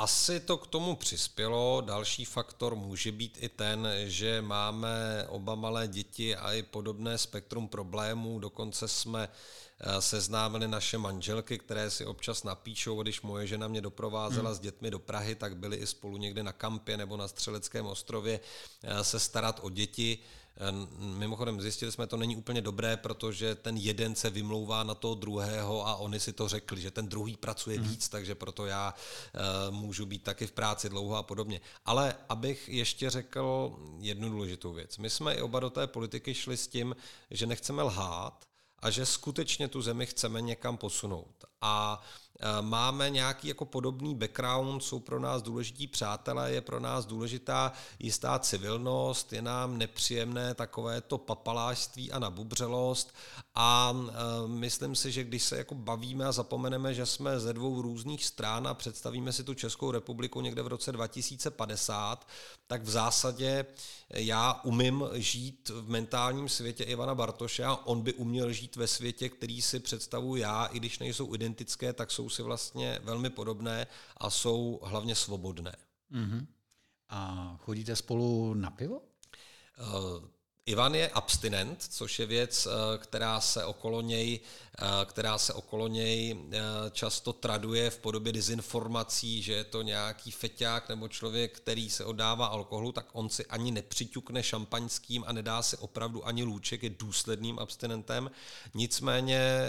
Asi 0.00 0.40
to 0.40 0.56
k 0.56 0.66
tomu 0.66 0.96
přispělo. 0.96 1.80
Další 1.80 2.24
faktor 2.24 2.74
může 2.74 3.12
být 3.12 3.38
i 3.40 3.48
ten, 3.48 3.88
že 4.04 4.42
máme 4.42 5.24
oba 5.28 5.54
malé 5.54 5.88
děti 5.88 6.36
a 6.36 6.52
i 6.52 6.62
podobné 6.62 7.18
spektrum 7.18 7.68
problémů. 7.68 8.38
Dokonce 8.38 8.88
jsme 8.88 9.28
eh, 9.80 10.02
seznámili 10.02 10.68
naše 10.68 10.98
manželky, 10.98 11.58
které 11.58 11.90
si 11.90 12.06
občas 12.06 12.44
napíšou, 12.44 13.02
když 13.02 13.22
moje 13.22 13.46
žena 13.46 13.68
mě 13.68 13.80
doprovázela 13.80 14.50
hmm. 14.50 14.56
s 14.56 14.60
dětmi 14.60 14.90
do 14.90 14.98
Prahy, 14.98 15.34
tak 15.34 15.56
byli 15.56 15.76
i 15.76 15.86
spolu 15.86 16.16
někde 16.16 16.42
na 16.42 16.52
kampě 16.52 16.96
nebo 16.96 17.16
na 17.16 17.28
Střeleckém 17.28 17.86
ostrově 17.86 18.40
eh, 18.82 19.04
se 19.04 19.20
starat 19.20 19.60
o 19.62 19.70
děti. 19.70 20.18
Mimochodem 20.98 21.60
zjistili 21.60 21.92
jsme, 21.92 22.06
to 22.06 22.16
není 22.16 22.36
úplně 22.36 22.60
dobré, 22.60 22.96
protože 22.96 23.54
ten 23.54 23.76
jeden 23.76 24.14
se 24.14 24.30
vymlouvá 24.30 24.82
na 24.82 24.94
toho 24.94 25.14
druhého 25.14 25.86
a 25.86 25.96
oni 25.96 26.20
si 26.20 26.32
to 26.32 26.48
řekli, 26.48 26.80
že 26.80 26.90
ten 26.90 27.08
druhý 27.08 27.36
pracuje 27.36 27.78
hmm. 27.78 27.88
víc, 27.88 28.08
takže 28.08 28.34
proto 28.34 28.66
já 28.66 28.94
uh, 28.94 29.74
můžu 29.74 30.06
být 30.06 30.22
taky 30.22 30.46
v 30.46 30.52
práci 30.52 30.88
dlouho 30.88 31.16
a 31.16 31.22
podobně. 31.22 31.60
Ale 31.84 32.16
abych 32.28 32.68
ještě 32.68 33.10
řekl 33.10 33.76
jednu 33.98 34.30
důležitou 34.30 34.72
věc. 34.72 34.98
My 34.98 35.10
jsme 35.10 35.34
i 35.34 35.42
oba 35.42 35.60
do 35.60 35.70
té 35.70 35.86
politiky 35.86 36.34
šli 36.34 36.56
s 36.56 36.68
tím, 36.68 36.96
že 37.30 37.46
nechceme 37.46 37.82
lhát 37.82 38.44
a 38.78 38.90
že 38.90 39.06
skutečně 39.06 39.68
tu 39.68 39.82
zemi 39.82 40.06
chceme 40.06 40.40
někam 40.40 40.76
posunout. 40.76 41.44
A 41.60 42.02
Eh, 42.29 42.29
máme 42.60 43.10
nějaký 43.10 43.48
jako 43.48 43.64
podobný 43.64 44.14
background, 44.14 44.82
jsou 44.82 45.00
pro 45.00 45.20
nás 45.20 45.42
důležití 45.42 45.86
přátelé, 45.86 46.52
je 46.52 46.60
pro 46.60 46.80
nás 46.80 47.06
důležitá 47.06 47.72
jistá 47.98 48.38
civilnost, 48.38 49.32
je 49.32 49.42
nám 49.42 49.78
nepříjemné 49.78 50.54
takové 50.54 51.00
to 51.00 51.18
papalářství 51.18 52.12
a 52.12 52.18
nabubřelost 52.18 53.14
a 53.62 53.94
e, 53.94 54.48
myslím 54.48 54.94
si, 54.94 55.12
že 55.12 55.24
když 55.24 55.42
se 55.42 55.56
jako 55.56 55.74
bavíme 55.74 56.26
a 56.26 56.32
zapomeneme, 56.32 56.94
že 56.94 57.06
jsme 57.06 57.40
ze 57.40 57.52
dvou 57.52 57.82
různých 57.82 58.24
stran 58.24 58.68
a 58.68 58.74
představíme 58.74 59.32
si 59.32 59.44
tu 59.44 59.54
Českou 59.54 59.90
republiku 59.90 60.40
někde 60.40 60.62
v 60.62 60.66
roce 60.66 60.92
2050, 60.92 62.28
tak 62.66 62.82
v 62.82 62.90
zásadě 62.90 63.66
já 64.10 64.60
umím 64.64 65.04
žít 65.14 65.68
v 65.68 65.90
mentálním 65.90 66.48
světě 66.48 66.84
Ivana 66.84 67.14
Bartoše 67.14 67.64
a 67.64 67.74
on 67.74 68.00
by 68.02 68.14
uměl 68.14 68.52
žít 68.52 68.76
ve 68.76 68.86
světě, 68.86 69.28
který 69.28 69.62
si 69.62 69.80
představuji 69.80 70.42
já, 70.42 70.66
i 70.66 70.78
když 70.78 70.98
nejsou 70.98 71.34
identické, 71.34 71.92
tak 71.92 72.10
jsou 72.10 72.28
si 72.28 72.42
vlastně 72.42 72.98
velmi 73.02 73.30
podobné 73.30 73.86
a 74.16 74.30
jsou 74.30 74.80
hlavně 74.82 75.14
svobodné. 75.14 75.76
Mm-hmm. 76.12 76.46
A 77.08 77.56
chodíte 77.60 77.96
spolu 77.96 78.54
na 78.54 78.70
pivo? 78.70 78.96
Uh, 78.98 80.24
Ivan 80.70 80.94
je 80.94 81.08
abstinent, 81.08 81.86
což 81.90 82.18
je 82.18 82.26
věc, 82.26 82.66
eh, 82.66 82.98
která 82.98 83.40
se 83.40 83.64
okolo 83.64 84.00
něj, 84.00 84.40
eh, 84.78 84.86
která 85.04 85.38
se 85.38 85.52
okolo 85.52 85.88
něj 85.88 86.36
eh, 86.52 86.60
často 86.90 87.32
traduje 87.32 87.90
v 87.90 87.98
podobě 87.98 88.32
dezinformací, 88.32 89.42
že 89.42 89.52
je 89.52 89.64
to 89.64 89.82
nějaký 89.82 90.30
feťák 90.30 90.88
nebo 90.88 91.08
člověk, 91.08 91.56
který 91.56 91.90
se 91.90 92.04
oddává 92.04 92.46
alkoholu, 92.46 92.92
tak 92.92 93.06
on 93.12 93.28
si 93.28 93.46
ani 93.46 93.70
nepřiťukne 93.70 94.42
šampaňským 94.42 95.24
a 95.26 95.32
nedá 95.32 95.62
si 95.62 95.76
opravdu 95.76 96.26
ani 96.26 96.42
lůček, 96.42 96.82
je 96.82 96.90
důsledným 96.90 97.58
abstinentem. 97.58 98.30
Nicméně 98.74 99.60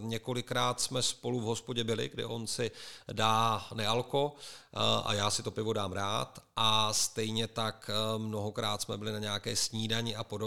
několikrát 0.00 0.80
jsme 0.80 1.02
spolu 1.02 1.40
v 1.40 1.44
hospodě 1.44 1.84
byli, 1.84 2.08
kde 2.08 2.26
on 2.26 2.46
si 2.46 2.70
dá 3.12 3.66
nealko 3.74 4.34
a 5.04 5.14
já 5.14 5.30
si 5.30 5.42
to 5.42 5.50
pivo 5.50 5.72
dám 5.72 5.92
rád 5.92 6.42
a 6.56 6.92
stejně 6.92 7.46
tak 7.46 7.90
mnohokrát 8.18 8.82
jsme 8.82 8.98
byli 8.98 9.12
na 9.12 9.18
nějaké 9.18 9.56
snídani 9.56 10.16
a 10.16 10.24
podobně, 10.24 10.39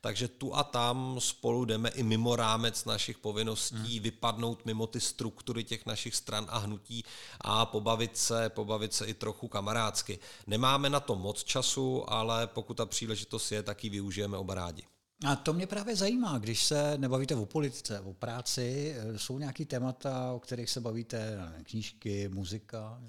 takže 0.00 0.28
tu 0.28 0.56
a 0.56 0.64
tam 0.64 1.16
spolu 1.18 1.64
jdeme 1.64 1.88
i 1.88 2.02
mimo 2.02 2.36
rámec 2.36 2.84
našich 2.84 3.18
povinností, 3.18 3.94
hmm. 3.94 4.02
vypadnout 4.02 4.66
mimo 4.66 4.86
ty 4.86 5.00
struktury 5.00 5.64
těch 5.64 5.86
našich 5.86 6.14
stran 6.14 6.46
a 6.48 6.58
hnutí 6.58 7.04
a 7.40 7.66
pobavit 7.66 8.16
se, 8.16 8.48
pobavit 8.48 8.94
se 8.94 9.06
i 9.06 9.14
trochu 9.14 9.48
kamarádsky. 9.48 10.18
Nemáme 10.46 10.90
na 10.90 11.00
to 11.00 11.16
moc 11.16 11.44
času, 11.44 12.12
ale 12.12 12.46
pokud 12.46 12.74
ta 12.74 12.86
příležitost 12.86 13.52
je, 13.52 13.62
tak 13.62 13.84
ji 13.84 13.90
využijeme 13.90 14.36
oba 14.36 14.54
rádi. 14.54 14.82
A 15.26 15.36
to 15.36 15.52
mě 15.52 15.66
právě 15.66 15.96
zajímá, 15.96 16.38
když 16.38 16.64
se 16.64 16.98
nebavíte 16.98 17.34
o 17.34 17.46
politice, 17.46 18.00
o 18.00 18.12
práci, 18.12 18.96
jsou 19.16 19.38
nějaký 19.38 19.64
témata, 19.64 20.32
o 20.32 20.40
kterých 20.40 20.70
se 20.70 20.80
bavíte, 20.80 21.38
knížky, 21.62 22.28
muzika? 22.28 23.02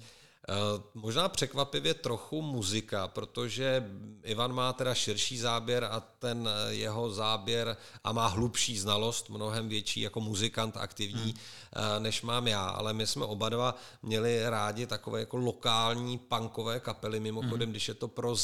Eh, 0.48 0.82
možná 0.94 1.28
překvapivě 1.28 1.94
trochu 1.94 2.42
muzika, 2.42 3.08
protože 3.08 3.90
Ivan 4.22 4.52
má 4.52 4.72
teda 4.72 4.94
širší 4.94 5.38
záběr 5.38 5.84
a 5.84 6.00
ten 6.00 6.48
eh, 6.48 6.74
jeho 6.74 7.10
záběr 7.10 7.76
a 8.04 8.12
má 8.12 8.26
hlubší 8.26 8.78
znalost, 8.78 9.30
mnohem 9.30 9.68
větší 9.68 10.00
jako 10.00 10.20
muzikant 10.20 10.76
aktivní, 10.76 11.22
hmm. 11.22 11.34
Eh, 11.76 12.00
než 12.00 12.22
mám 12.22 12.48
já. 12.48 12.68
Ale 12.68 12.92
my 12.92 13.06
jsme 13.06 13.24
oba 13.24 13.48
dva 13.48 13.74
měli 14.02 14.50
rádi 14.50 14.86
takové 14.86 15.20
jako 15.20 15.36
lokální 15.36 16.18
punkové 16.18 16.80
kapely. 16.80 17.20
Mimochodem, 17.20 17.66
hmm. 17.66 17.70
když 17.70 17.88
je 17.88 17.94
to 17.94 18.08
pro 18.08 18.36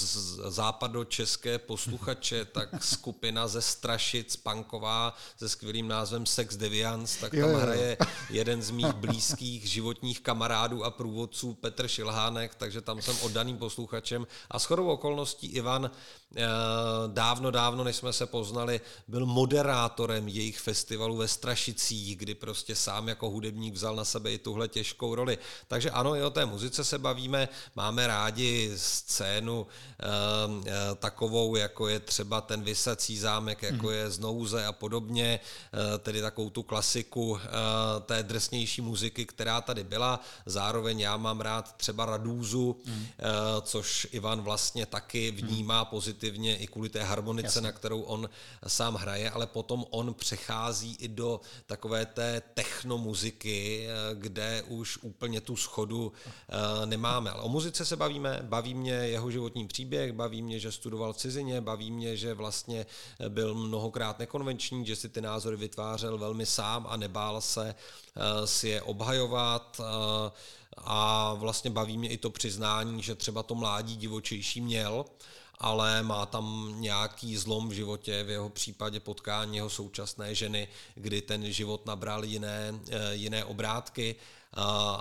západočeské 0.48 1.58
posluchače, 1.58 2.44
tak 2.52 2.84
skupina 2.84 3.48
ze 3.48 3.62
Strašic, 3.62 4.36
punková, 4.36 5.14
se 5.36 5.48
skvělým 5.48 5.88
názvem 5.88 6.26
Sex 6.26 6.56
Deviants, 6.56 7.16
tak 7.16 7.30
tam 7.30 7.40
jo, 7.40 7.48
jo. 7.48 7.58
hraje 7.58 7.96
jeden 8.30 8.62
z 8.62 8.70
mých 8.70 8.92
blízkých 8.92 9.70
životních 9.70 10.20
kamarádů 10.20 10.84
a 10.84 10.90
průvodců 10.90 11.54
Petr 11.54 11.87
Šilhánek, 11.88 12.54
takže 12.54 12.80
tam 12.80 13.02
jsem 13.02 13.16
oddaným 13.22 13.58
posluchačem. 13.58 14.26
A 14.50 14.58
shodou 14.58 14.86
okolností 14.86 15.46
Ivan 15.46 15.90
dávno, 17.06 17.50
dávno, 17.50 17.84
než 17.84 17.96
jsme 17.96 18.12
se 18.12 18.26
poznali, 18.26 18.80
byl 19.08 19.26
moderátorem 19.26 20.28
jejich 20.28 20.58
festivalu 20.58 21.16
ve 21.16 21.28
Strašicích, 21.28 22.16
kdy 22.16 22.34
prostě 22.34 22.74
sám 22.74 23.08
jako 23.08 23.30
hudebník 23.30 23.74
vzal 23.74 23.96
na 23.96 24.04
sebe 24.04 24.32
i 24.32 24.38
tuhle 24.38 24.68
těžkou 24.68 25.14
roli. 25.14 25.38
Takže 25.68 25.90
ano, 25.90 26.16
i 26.16 26.22
o 26.22 26.30
té 26.30 26.46
muzice 26.46 26.84
se 26.84 26.98
bavíme, 26.98 27.48
máme 27.76 28.06
rádi 28.06 28.72
scénu 28.76 29.66
eh, 29.66 30.04
eh, 30.66 30.94
takovou, 30.94 31.56
jako 31.56 31.88
je 31.88 32.00
třeba 32.00 32.40
ten 32.40 32.62
Vysací 32.62 33.18
zámek, 33.18 33.62
jako 33.62 33.86
mhm. 33.86 33.94
je 33.94 34.10
Znouze 34.10 34.66
a 34.66 34.72
podobně, 34.72 35.40
tedy 35.98 36.20
takovou 36.20 36.50
tu 36.50 36.62
klasiku 36.62 37.40
té 38.06 38.22
drsnější 38.22 38.80
muziky, 38.80 39.26
která 39.26 39.60
tady 39.60 39.84
byla. 39.84 40.20
Zároveň 40.46 41.00
já 41.00 41.16
mám 41.16 41.40
rád 41.40 41.76
třeba 41.76 42.06
Radůzu, 42.06 42.76
hmm. 42.84 43.06
což 43.62 44.06
Ivan 44.12 44.40
vlastně 44.40 44.86
taky 44.86 45.30
vnímá 45.30 45.78
hmm. 45.78 45.86
Pozitivně 46.18 46.56
i 46.56 46.66
kvůli 46.66 46.88
té 46.88 47.02
harmonice, 47.02 47.46
Jasně. 47.46 47.60
na 47.60 47.72
kterou 47.72 48.00
on 48.00 48.28
sám 48.66 48.94
hraje, 48.94 49.30
ale 49.30 49.46
potom 49.46 49.84
on 49.90 50.14
přechází 50.14 50.96
i 51.00 51.08
do 51.08 51.40
takové 51.66 52.06
té 52.06 52.42
technomuziky, 52.54 53.88
kde 54.14 54.62
už 54.68 54.98
úplně 55.02 55.40
tu 55.40 55.56
schodu 55.56 56.12
nemáme. 56.84 57.30
Ale 57.30 57.42
o 57.42 57.48
muzice 57.48 57.84
se 57.84 57.96
bavíme, 57.96 58.38
baví 58.42 58.74
mě 58.74 58.92
jeho 58.92 59.30
životní 59.30 59.66
příběh, 59.66 60.12
baví 60.12 60.42
mě, 60.42 60.58
že 60.58 60.72
studoval 60.72 61.12
v 61.12 61.16
cizině, 61.16 61.60
baví 61.60 61.90
mě, 61.90 62.16
že 62.16 62.34
vlastně 62.34 62.86
byl 63.28 63.54
mnohokrát 63.54 64.18
nekonvenční, 64.18 64.86
že 64.86 64.96
si 64.96 65.08
ty 65.08 65.20
názory 65.20 65.56
vytvářel 65.56 66.18
velmi 66.18 66.46
sám 66.46 66.86
a 66.90 66.96
nebál 66.96 67.40
se 67.40 67.74
eh, 67.74 68.46
si 68.46 68.68
je 68.68 68.82
obhajovat 68.82 69.80
eh, 69.80 70.30
a 70.76 71.34
vlastně 71.34 71.70
baví 71.70 71.98
mě 71.98 72.08
i 72.08 72.16
to 72.16 72.30
přiznání, 72.30 73.02
že 73.02 73.14
třeba 73.14 73.42
to 73.42 73.54
mládí 73.54 73.96
divočejší 73.96 74.60
měl, 74.60 75.04
ale 75.58 76.02
má 76.02 76.26
tam 76.26 76.74
nějaký 76.78 77.36
zlom 77.36 77.68
v 77.68 77.72
životě, 77.72 78.22
v 78.22 78.30
jeho 78.30 78.48
případě 78.48 79.00
potkání 79.00 79.56
jeho 79.56 79.70
současné 79.70 80.34
ženy, 80.34 80.68
kdy 80.94 81.22
ten 81.22 81.52
život 81.52 81.86
nabral 81.86 82.24
jiné, 82.24 82.74
eh, 82.90 83.14
jiné 83.14 83.44
obrátky 83.44 84.16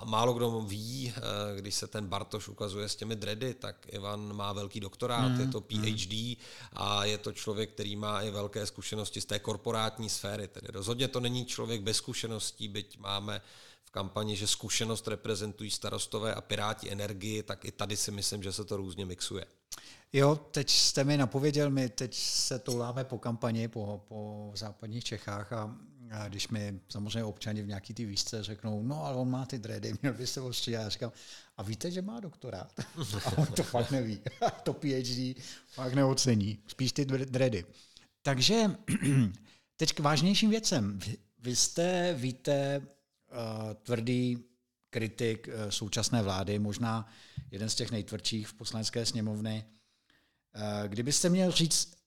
Málo 0.03 0.33
kdo 0.33 0.61
ví, 0.61 1.13
eh, 1.15 1.21
když 1.61 1.75
se 1.75 1.87
ten 1.87 2.07
Bartoš 2.07 2.47
ukazuje 2.47 2.89
s 2.89 2.95
těmi 2.95 3.15
dready, 3.15 3.53
tak 3.53 3.87
Ivan 3.89 4.35
má 4.35 4.53
velký 4.53 4.79
doktorát, 4.79 5.31
hmm. 5.31 5.41
je 5.41 5.47
to 5.47 5.61
PhD 5.61 6.37
a 6.73 7.05
je 7.05 7.17
to 7.17 7.31
člověk, 7.31 7.71
který 7.71 7.95
má 7.95 8.21
i 8.21 8.31
velké 8.31 8.65
zkušenosti 8.65 9.21
z 9.21 9.25
té 9.25 9.39
korporátní 9.39 10.09
sféry. 10.09 10.47
Tedy 10.47 10.67
rozhodně 10.71 11.07
to 11.07 11.19
není 11.19 11.45
člověk 11.45 11.81
bez 11.81 11.97
zkušeností, 11.97 12.67
byť 12.67 12.97
máme 12.97 13.41
v 13.85 13.91
kampani, 13.91 14.35
že 14.35 14.47
zkušenost 14.47 15.07
reprezentují 15.07 15.71
starostové 15.71 16.33
a 16.33 16.41
piráti 16.41 16.91
energii, 16.91 17.43
tak 17.43 17.65
i 17.65 17.71
tady 17.71 17.97
si 17.97 18.11
myslím, 18.11 18.43
že 18.43 18.51
se 18.51 18.65
to 18.65 18.77
různě 18.77 19.05
mixuje. 19.05 19.45
Jo, 20.13 20.35
teď 20.35 20.69
jste 20.69 21.03
mi 21.03 21.17
napověděl, 21.17 21.69
my 21.69 21.89
teď 21.89 22.15
se 22.15 22.59
touláme 22.59 23.03
po 23.03 23.17
kampani 23.17 23.67
po, 23.67 24.05
po 24.07 24.51
západních 24.55 25.03
Čechách 25.03 25.53
a 25.53 25.77
a 26.11 26.27
když 26.27 26.47
mi 26.47 26.79
samozřejmě 26.89 27.23
občani 27.23 27.61
v 27.61 27.67
nějaký 27.67 27.93
ty 27.93 28.05
výšce 28.05 28.43
řeknou, 28.43 28.83
no 28.83 29.05
ale 29.05 29.17
on 29.17 29.29
má 29.29 29.45
ty 29.45 29.59
dredy, 29.59 29.93
měl 30.01 30.13
by 30.13 30.27
se 30.27 30.41
ostříhat. 30.41 30.83
Já 30.83 30.89
říkám, 30.89 31.11
a 31.57 31.63
víte, 31.63 31.91
že 31.91 32.01
má 32.01 32.19
doktorát? 32.19 32.73
A 33.25 33.37
on 33.37 33.45
to 33.45 33.63
fakt 33.63 33.91
neví. 33.91 34.19
to 34.63 34.73
PhD 34.73 35.43
fakt 35.67 35.93
neocení. 35.93 36.59
Spíš 36.67 36.91
ty 36.91 37.05
dredy. 37.05 37.65
Takže 38.21 38.63
teď 39.77 39.93
k 39.93 39.99
vážnějším 39.99 40.49
věcem. 40.49 40.99
Vy 41.39 41.55
jste, 41.55 42.13
víte, 42.13 42.77
uh, 42.79 43.73
tvrdý 43.73 44.43
kritik 44.89 45.47
uh, 45.47 45.69
současné 45.69 46.21
vlády, 46.21 46.59
možná 46.59 47.09
jeden 47.51 47.69
z 47.69 47.75
těch 47.75 47.91
nejtvrdších 47.91 48.47
v 48.47 48.53
poslanecké 48.53 49.05
sněmovny. 49.05 49.65
Uh, 50.57 50.87
kdybyste 50.87 51.29
měl 51.29 51.51
říct, 51.51 51.97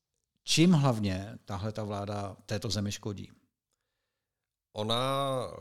čím 0.45 0.73
hlavně 0.73 1.39
tahle 1.45 1.73
ta 1.73 1.85
vláda 1.85 2.37
této 2.47 2.71
zemi 2.71 2.93
škodí? 2.93 3.31
Ona 4.73 5.07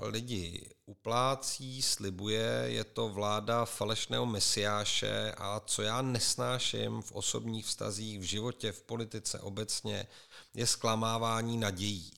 lidi 0.01 0.69
uplácí, 0.85 1.81
slibuje, 1.81 2.63
je 2.65 2.83
to 2.83 3.09
vláda 3.09 3.65
falešného 3.65 4.25
mesiáše 4.25 5.31
a 5.37 5.59
co 5.59 5.81
já 5.81 6.01
nesnáším 6.01 7.01
v 7.01 7.11
osobních 7.11 7.65
vztazích, 7.65 8.19
v 8.19 8.23
životě, 8.23 8.71
v 8.71 8.83
politice 8.83 9.39
obecně, 9.39 10.07
je 10.53 10.67
zklamávání 10.67 11.57
nadějí 11.57 12.11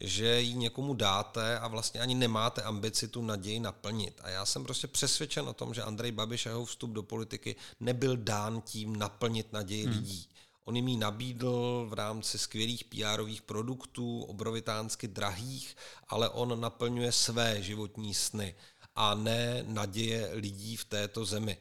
že 0.00 0.40
ji 0.40 0.54
někomu 0.54 0.94
dáte 0.94 1.58
a 1.58 1.68
vlastně 1.68 2.00
ani 2.00 2.14
nemáte 2.14 2.62
ambici 2.62 3.08
tu 3.08 3.22
naději 3.22 3.60
naplnit. 3.60 4.20
A 4.24 4.28
já 4.28 4.46
jsem 4.46 4.64
prostě 4.64 4.86
přesvědčen 4.86 5.48
o 5.48 5.52
tom, 5.52 5.74
že 5.74 5.82
Andrej 5.82 6.12
Babiš 6.12 6.46
a 6.46 6.48
jeho 6.48 6.64
vstup 6.64 6.90
do 6.90 7.02
politiky 7.02 7.56
nebyl 7.80 8.16
dán 8.16 8.60
tím 8.60 8.96
naplnit 8.96 9.52
naději 9.52 9.84
hmm. 9.84 9.94
lidí. 9.94 10.28
On 10.64 10.76
jim 10.76 10.88
ji 10.88 10.96
nabídl 10.96 11.86
v 11.90 11.92
rámci 11.92 12.38
skvělých 12.38 12.84
pr 12.84 13.24
produktů, 13.46 14.22
obrovitánsky 14.22 15.08
drahých, 15.08 15.76
ale 16.08 16.28
on 16.28 16.60
naplňuje 16.60 17.12
své 17.12 17.62
životní 17.62 18.14
sny 18.14 18.54
a 18.94 19.14
ne 19.14 19.64
naděje 19.66 20.30
lidí 20.32 20.76
v 20.76 20.84
této 20.84 21.24
zemi. 21.24 21.56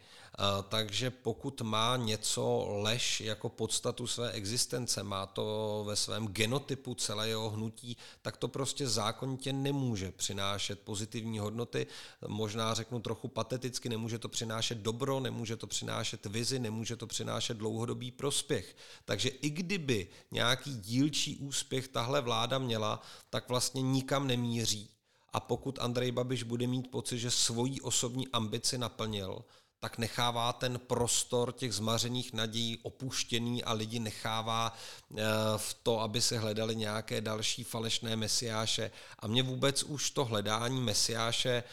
Takže 0.69 1.11
pokud 1.11 1.61
má 1.61 1.97
něco 1.97 2.65
lež 2.69 3.21
jako 3.21 3.49
podstatu 3.49 4.07
své 4.07 4.31
existence, 4.31 5.03
má 5.03 5.25
to 5.25 5.83
ve 5.87 5.95
svém 5.95 6.27
genotypu 6.27 6.95
celé 6.95 7.29
jeho 7.29 7.49
hnutí, 7.49 7.97
tak 8.21 8.37
to 8.37 8.47
prostě 8.47 8.87
zákonitě 8.87 9.53
nemůže 9.53 10.11
přinášet 10.11 10.79
pozitivní 10.79 11.39
hodnoty. 11.39 11.87
Možná 12.27 12.73
řeknu 12.73 12.99
trochu 12.99 13.27
pateticky, 13.27 13.89
nemůže 13.89 14.19
to 14.19 14.29
přinášet 14.29 14.77
dobro, 14.77 15.19
nemůže 15.19 15.55
to 15.55 15.67
přinášet 15.67 16.25
vizi, 16.25 16.59
nemůže 16.59 16.95
to 16.95 17.07
přinášet 17.07 17.57
dlouhodobý 17.57 18.11
prospěch. 18.11 18.75
Takže 19.05 19.29
i 19.29 19.49
kdyby 19.49 20.07
nějaký 20.31 20.75
dílčí 20.75 21.35
úspěch 21.35 21.87
tahle 21.87 22.21
vláda 22.21 22.57
měla, 22.59 23.01
tak 23.29 23.49
vlastně 23.49 23.81
nikam 23.81 24.27
nemíří. 24.27 24.89
A 25.33 25.39
pokud 25.39 25.79
Andrej 25.79 26.11
Babiš 26.11 26.43
bude 26.43 26.67
mít 26.67 26.91
pocit, 26.91 27.19
že 27.19 27.31
svoji 27.31 27.81
osobní 27.81 28.27
ambici 28.27 28.77
naplnil, 28.77 29.43
tak 29.79 29.97
nechává 29.97 30.53
ten 30.53 30.79
prostor 30.79 31.51
těch 31.51 31.73
zmařených 31.73 32.33
nadějí 32.33 32.77
opuštěný 32.83 33.63
a 33.63 33.73
lidi 33.73 33.99
nechává 33.99 34.73
eh, 34.73 35.23
v 35.57 35.73
to, 35.83 35.99
aby 35.99 36.21
se 36.21 36.39
hledali 36.39 36.75
nějaké 36.75 37.21
další 37.21 37.63
falešné 37.63 38.15
mesiáše. 38.15 38.91
A 39.19 39.27
mě 39.27 39.43
vůbec 39.43 39.83
už 39.83 40.11
to 40.11 40.25
hledání 40.25 40.81
mesiáše 40.81 41.63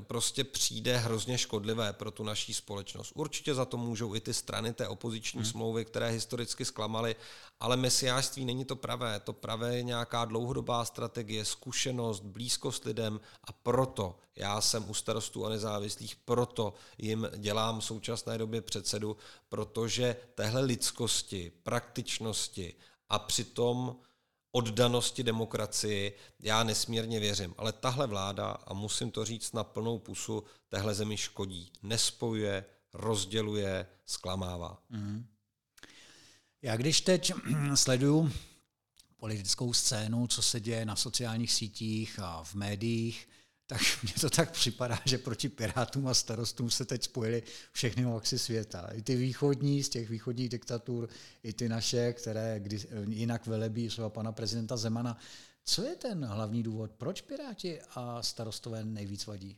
prostě 0.00 0.44
přijde 0.44 0.96
hrozně 0.96 1.38
škodlivé 1.38 1.92
pro 1.92 2.10
tu 2.10 2.24
naší 2.24 2.54
společnost. 2.54 3.12
Určitě 3.14 3.54
za 3.54 3.64
to 3.64 3.76
můžou 3.76 4.14
i 4.14 4.20
ty 4.20 4.34
strany 4.34 4.72
té 4.72 4.88
opoziční 4.88 5.40
hmm. 5.40 5.50
smlouvy, 5.50 5.84
které 5.84 6.08
historicky 6.08 6.64
zklamaly, 6.64 7.16
ale 7.60 7.76
mesiářství 7.76 8.44
není 8.44 8.64
to 8.64 8.76
pravé. 8.76 9.20
To 9.20 9.32
pravé 9.32 9.76
je 9.76 9.82
nějaká 9.82 10.24
dlouhodobá 10.24 10.84
strategie, 10.84 11.44
zkušenost, 11.44 12.20
blízkost 12.20 12.84
lidem 12.84 13.20
a 13.44 13.52
proto 13.52 14.18
já 14.36 14.60
jsem 14.60 14.90
u 14.90 14.94
starostů 14.94 15.46
a 15.46 15.48
nezávislých, 15.48 16.16
proto 16.16 16.74
jim 16.98 17.28
dělám 17.36 17.80
v 17.80 17.84
současné 17.84 18.38
době 18.38 18.60
předsedu, 18.62 19.16
protože 19.48 20.16
téhle 20.34 20.60
lidskosti, 20.60 21.52
praktičnosti 21.62 22.74
a 23.08 23.18
přitom 23.18 23.96
oddanosti 24.56 25.22
demokracii 25.22 26.16
já 26.40 26.62
nesmírně 26.62 27.20
věřím. 27.20 27.54
Ale 27.58 27.72
tahle 27.72 28.06
vláda, 28.06 28.50
a 28.50 28.74
musím 28.74 29.10
to 29.10 29.24
říct 29.24 29.52
na 29.52 29.64
plnou 29.64 29.98
pusu, 29.98 30.44
téhle 30.68 30.94
zemi 30.94 31.16
škodí. 31.16 31.72
Nespojuje, 31.82 32.64
rozděluje, 32.92 33.86
zklamává. 34.06 34.82
Mm. 34.90 35.26
Já 36.62 36.76
když 36.76 37.00
teď 37.00 37.32
sleduju 37.74 38.32
politickou 39.16 39.72
scénu, 39.72 40.26
co 40.26 40.42
se 40.42 40.60
děje 40.60 40.84
na 40.84 40.96
sociálních 40.96 41.52
sítích 41.52 42.18
a 42.18 42.44
v 42.44 42.54
médiích, 42.54 43.28
tak 43.66 43.80
mně 44.02 44.12
to 44.20 44.30
tak 44.30 44.50
připadá, 44.50 44.98
že 45.04 45.18
proti 45.18 45.48
Pirátům 45.48 46.08
a 46.08 46.14
starostům 46.14 46.70
se 46.70 46.84
teď 46.84 47.04
spojili 47.04 47.42
všechny 47.72 48.04
moxy 48.04 48.38
světa. 48.38 48.88
I 48.92 49.02
ty 49.02 49.16
východní 49.16 49.82
z 49.82 49.88
těch 49.88 50.10
východních 50.10 50.48
diktatur, 50.48 51.08
i 51.42 51.52
ty 51.52 51.68
naše, 51.68 52.12
které 52.12 52.60
kdy, 52.60 52.78
jinak 53.08 53.46
velebí 53.46 53.88
třeba 53.88 54.10
pana 54.10 54.32
prezidenta 54.32 54.76
Zemana. 54.76 55.18
Co 55.64 55.82
je 55.82 55.96
ten 55.96 56.24
hlavní 56.24 56.62
důvod, 56.62 56.90
proč 56.90 57.20
Piráti 57.20 57.80
a 57.94 58.22
starostové 58.22 58.84
nejvíc 58.84 59.26
vadí? 59.26 59.56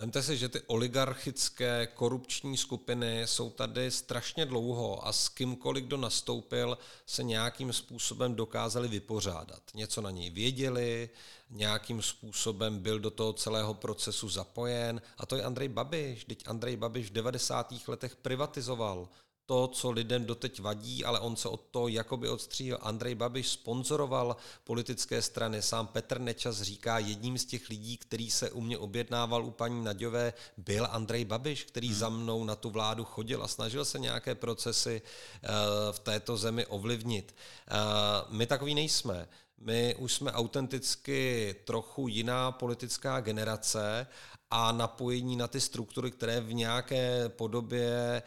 Vemte 0.00 0.22
si, 0.22 0.36
že 0.36 0.48
ty 0.48 0.60
oligarchické 0.66 1.88
korupční 1.94 2.56
skupiny 2.56 3.22
jsou 3.26 3.50
tady 3.50 3.90
strašně 3.90 4.46
dlouho 4.46 5.06
a 5.06 5.12
s 5.12 5.28
kýmkoliv, 5.28 5.84
kdo 5.84 5.96
nastoupil, 5.96 6.78
se 7.06 7.22
nějakým 7.22 7.72
způsobem 7.72 8.34
dokázali 8.34 8.88
vypořádat. 8.88 9.62
Něco 9.74 10.00
na 10.00 10.10
něj 10.10 10.30
věděli, 10.30 11.10
nějakým 11.50 12.02
způsobem 12.02 12.78
byl 12.78 12.98
do 12.98 13.10
toho 13.10 13.32
celého 13.32 13.74
procesu 13.74 14.28
zapojen. 14.28 15.02
A 15.18 15.26
to 15.26 15.36
je 15.36 15.42
Andrej 15.42 15.68
Babiš. 15.68 16.24
Teď 16.24 16.42
Andrej 16.46 16.76
Babiš 16.76 17.06
v 17.06 17.12
90. 17.12 17.74
letech 17.88 18.16
privatizoval 18.16 19.08
to, 19.48 19.68
co 19.68 19.90
lidem 19.90 20.24
doteď 20.24 20.60
vadí, 20.60 21.04
ale 21.04 21.20
on 21.20 21.36
se 21.36 21.48
od 21.48 21.60
toho 21.70 21.88
jakoby 21.88 22.28
odstříhl. 22.28 22.78
Andrej 22.80 23.14
Babiš 23.14 23.48
sponzoroval 23.48 24.36
politické 24.64 25.22
strany. 25.22 25.62
Sám 25.62 25.86
Petr 25.86 26.20
Nečas 26.20 26.62
říká, 26.62 26.98
jedním 26.98 27.38
z 27.38 27.44
těch 27.44 27.68
lidí, 27.68 27.96
který 27.96 28.30
se 28.30 28.50
u 28.50 28.60
mě 28.60 28.78
objednával 28.78 29.44
u 29.44 29.50
paní 29.50 29.84
Naďové, 29.84 30.32
byl 30.56 30.88
Andrej 30.90 31.24
Babiš, 31.24 31.64
který 31.64 31.88
hmm. 31.88 31.96
za 31.96 32.08
mnou 32.08 32.44
na 32.44 32.56
tu 32.56 32.70
vládu 32.70 33.04
chodil 33.04 33.42
a 33.42 33.48
snažil 33.48 33.84
se 33.84 33.98
nějaké 33.98 34.34
procesy 34.34 35.02
uh, 35.02 35.48
v 35.92 35.98
této 35.98 36.36
zemi 36.36 36.66
ovlivnit. 36.66 37.34
Uh, 37.70 38.36
my 38.36 38.46
takový 38.46 38.74
nejsme. 38.74 39.28
My 39.60 39.94
už 39.98 40.12
jsme 40.12 40.32
autenticky 40.32 41.54
trochu 41.64 42.08
jiná 42.08 42.52
politická 42.52 43.20
generace 43.20 44.06
a 44.50 44.72
napojení 44.72 45.36
na 45.36 45.48
ty 45.48 45.60
struktury, 45.60 46.10
které 46.10 46.40
v 46.40 46.54
nějaké 46.54 47.28
podobě 47.28 48.22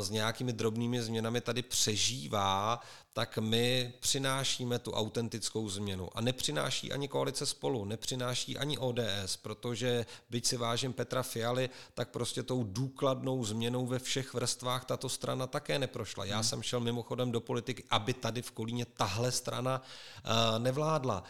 s 0.00 0.10
nějakými 0.10 0.52
drobnými 0.52 1.02
změnami 1.02 1.40
tady 1.40 1.62
přežívá, 1.62 2.80
tak 3.14 3.38
my 3.38 3.92
přinášíme 4.00 4.78
tu 4.78 4.92
autentickou 4.92 5.68
změnu. 5.68 6.08
A 6.14 6.20
nepřináší 6.20 6.92
ani 6.92 7.08
koalice 7.08 7.46
spolu, 7.46 7.84
nepřináší 7.84 8.58
ani 8.58 8.78
ODS, 8.78 9.36
protože 9.42 10.06
byť 10.30 10.46
si 10.46 10.56
vážím 10.56 10.92
Petra 10.92 11.22
Fialy, 11.22 11.70
tak 11.94 12.08
prostě 12.08 12.42
tou 12.42 12.64
důkladnou 12.64 13.44
změnou 13.44 13.86
ve 13.86 13.98
všech 13.98 14.34
vrstvách 14.34 14.84
tato 14.84 15.08
strana 15.08 15.46
také 15.46 15.78
neprošla. 15.78 16.24
Já 16.24 16.36
hmm. 16.36 16.44
jsem 16.44 16.62
šel 16.62 16.80
mimochodem 16.80 17.32
do 17.32 17.40
politiky, 17.40 17.84
aby 17.90 18.14
tady 18.14 18.42
v 18.42 18.50
Kolíně 18.50 18.84
tahle 18.84 19.32
strana 19.32 19.82
uh, 19.82 20.58
nevládla. 20.58 21.24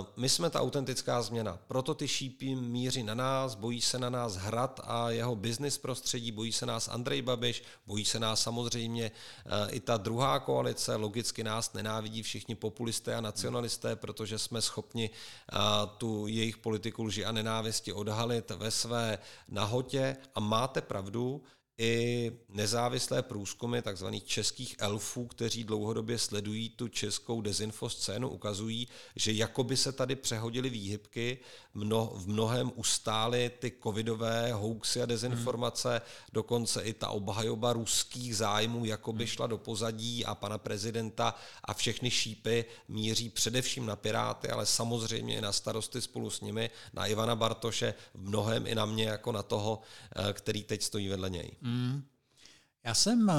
Uh, 0.00 0.06
my 0.16 0.28
jsme 0.28 0.50
ta 0.50 0.60
autentická 0.60 1.22
změna, 1.22 1.58
proto 1.68 1.94
ty 1.94 2.08
šípy 2.08 2.54
míří 2.54 3.02
na 3.02 3.14
nás, 3.14 3.54
bojí 3.54 3.80
se 3.80 3.98
na 3.98 4.10
nás 4.10 4.36
Hrad 4.36 4.80
a 4.84 5.10
jeho 5.10 5.36
business 5.36 5.78
prostředí, 5.78 6.32
bojí 6.32 6.52
se 6.52 6.66
nás 6.66 6.88
Andrej 6.88 7.22
Babiš, 7.22 7.62
bojí 7.86 8.04
se 8.04 8.20
nás 8.20 8.42
samozřejmě 8.42 9.10
uh, 9.46 9.74
i 9.74 9.80
ta 9.80 9.96
druhá 9.96 10.38
koalice, 10.38 10.96
logicky 10.96 11.19
nás 11.42 11.72
nenávidí 11.72 12.22
všichni 12.22 12.54
populisté 12.54 13.14
a 13.14 13.20
nacionalisté, 13.20 13.96
protože 13.96 14.38
jsme 14.38 14.62
schopni 14.62 15.10
tu 15.98 16.26
jejich 16.26 16.56
politiku 16.56 17.02
lži 17.04 17.24
a 17.24 17.32
nenávisti 17.32 17.92
odhalit 17.92 18.50
ve 18.50 18.70
své 18.70 19.18
nahotě. 19.48 20.16
A 20.34 20.40
máte 20.40 20.80
pravdu, 20.80 21.42
i 21.82 22.32
nezávislé 22.48 23.22
průzkumy 23.22 23.82
tzv. 23.82 24.06
českých 24.24 24.76
elfů, 24.78 25.26
kteří 25.26 25.64
dlouhodobě 25.64 26.18
sledují 26.18 26.68
tu 26.68 26.88
českou 26.88 27.40
dezinfo 27.40 27.90
scénu, 27.90 28.28
ukazují, 28.28 28.88
že 29.16 29.32
jako 29.32 29.64
by 29.64 29.76
se 29.76 29.92
tady 29.92 30.16
přehodily 30.16 30.70
výhybky, 30.70 31.38
mno, 31.74 32.12
v 32.14 32.28
mnohem 32.28 32.72
ustály 32.74 33.50
ty 33.58 33.72
covidové 33.82 34.52
hoaxy 34.52 35.02
a 35.02 35.06
dezinformace, 35.06 35.90
hmm. 35.90 36.00
dokonce 36.32 36.82
i 36.82 36.92
ta 36.92 37.08
obhajoba 37.08 37.72
ruských 37.72 38.36
zájmů 38.36 38.84
jako 38.84 39.12
by 39.12 39.24
hmm. 39.24 39.30
šla 39.30 39.46
do 39.46 39.58
pozadí 39.58 40.24
a 40.24 40.34
pana 40.34 40.58
prezidenta 40.58 41.34
a 41.64 41.74
všechny 41.74 42.10
šípy 42.10 42.64
míří 42.88 43.28
především 43.30 43.86
na 43.86 43.96
Piráty, 43.96 44.48
ale 44.48 44.66
samozřejmě 44.66 45.38
i 45.38 45.40
na 45.40 45.52
starosty 45.52 46.00
spolu 46.00 46.30
s 46.30 46.40
nimi, 46.40 46.70
na 46.92 47.06
Ivana 47.06 47.36
Bartoše, 47.36 47.94
v 48.14 48.28
mnohem 48.28 48.66
i 48.66 48.74
na 48.74 48.86
mě 48.86 49.04
jako 49.04 49.32
na 49.32 49.42
toho, 49.42 49.80
eh, 50.16 50.32
který 50.32 50.62
teď 50.62 50.82
stojí 50.82 51.08
vedle 51.08 51.30
něj. 51.30 51.52
Hmm. 51.62 51.80
Mm. 51.80 52.02
Já 52.84 52.94
jsem 52.94 53.30
eh, 53.30 53.34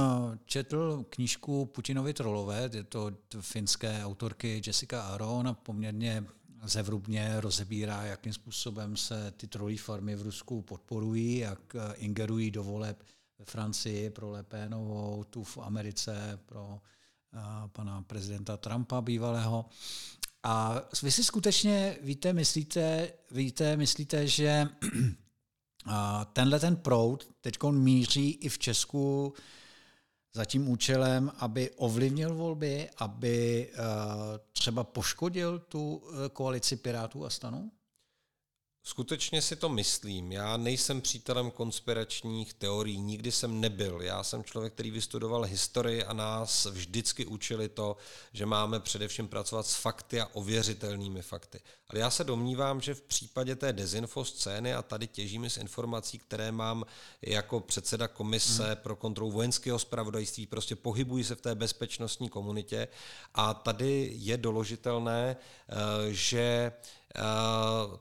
četl 0.46 1.06
knížku 1.10 1.65
Putinovi 1.65 2.13
trolové, 2.13 2.70
je 2.74 2.84
to 2.84 3.12
finské 3.39 4.06
autorky 4.06 4.62
Jessica 4.67 5.02
Aron 5.02 5.48
a 5.48 5.54
poměrně 5.54 6.26
zevrubně 6.67 7.41
rozebírá, 7.41 8.04
jakým 8.04 8.34
způsobem 8.34 8.97
se 8.97 9.34
ty 9.38 9.47
trolí 9.47 9.78
farmy 9.78 10.15
v 10.15 10.21
Rusku 10.21 10.62
podporují, 10.62 11.38
jak 11.38 11.76
eh, 11.76 11.93
ingerují 11.93 12.52
do 12.52 12.63
voleb 12.63 13.04
ve 13.39 13.45
Francii 13.45 14.10
pro 14.10 14.32
Lepénovou, 14.32 15.24
tu 15.24 15.43
v 15.43 15.58
Americe 15.58 16.39
pro 16.45 16.82
eh, 17.34 17.39
pana 17.67 18.02
prezidenta 18.02 18.58
Trumpa 18.58 19.02
bývalého. 19.02 19.65
A 20.43 20.82
vy 21.04 21.12
si 21.12 21.24
skutečně 21.24 21.97
víte, 22.02 22.34
myslíte, 22.34 23.13
víte, 23.32 23.78
myslíte 23.78 24.28
že 24.28 24.67
tenhle 26.34 26.60
ten 26.60 26.76
proud 26.76 27.28
teď 27.41 27.58
míří 27.71 28.32
i 28.32 28.50
v 28.50 28.60
Česku 28.60 29.34
za 30.34 30.46
tím 30.46 30.70
účelem, 30.70 31.32
aby 31.38 31.72
ovlivnil 31.72 32.36
volby, 32.36 32.89
aby 32.98 33.67
uh, 33.72 33.84
třeba 34.52 34.84
poškodil 34.84 35.60
tu 35.60 35.96
uh, 35.96 36.28
koalici 36.34 36.76
Pirátů 36.76 37.26
a 37.26 37.30
stanu? 37.30 37.72
Skutečně 38.84 39.41
si 39.41 39.56
to 39.56 39.70
myslím. 39.70 40.32
Já 40.32 40.58
nejsem 40.58 41.02
přítelem 41.02 41.52
konspiračních 41.52 42.54
teorií, 42.54 42.98
nikdy 42.98 43.32
jsem 43.32 43.62
nebyl. 43.62 44.02
Já 44.02 44.24
jsem 44.24 44.44
člověk, 44.44 44.74
který 44.74 44.91
vystudoval 44.91 45.44
historii 45.44 46.04
a 46.04 46.13
nás 46.13 46.65
vždycky 46.65 47.26
učili 47.26 47.70
to, 47.70 47.98
že 48.34 48.46
máme 48.46 48.80
především 48.80 49.28
pracovat 49.28 49.65
s 49.65 49.76
fakty 49.76 50.22
a 50.22 50.30
ověřitelnými 50.34 51.22
fakty. 51.22 51.60
Ale 51.88 52.00
já 52.00 52.10
se 52.10 52.24
domnívám, 52.24 52.82
že 52.82 52.94
v 52.94 53.02
případě 53.02 53.56
té 53.56 53.74
dezinfo 53.74 54.26
scény, 54.26 54.74
a 54.74 54.82
tady 54.82 55.08
těžíme 55.08 55.50
z 55.50 55.58
informací, 55.58 56.20
které 56.20 56.52
mám 56.52 56.86
jako 57.22 57.60
předseda 57.60 58.08
komise 58.08 58.67
hmm. 58.67 58.76
pro 58.76 58.96
kontrolu 58.96 59.32
vojenského 59.32 59.80
spravodajství, 59.80 60.46
prostě 60.46 60.76
pohybují 60.76 61.24
se 61.24 61.36
v 61.36 61.41
té 61.41 61.56
bezpečnostní 61.56 62.30
komunitě 62.30 62.88
a 63.34 63.54
tady 63.54 64.12
je 64.13 64.38
doložitelné, 64.38 65.38
eh, 65.70 65.76
že 66.13 66.72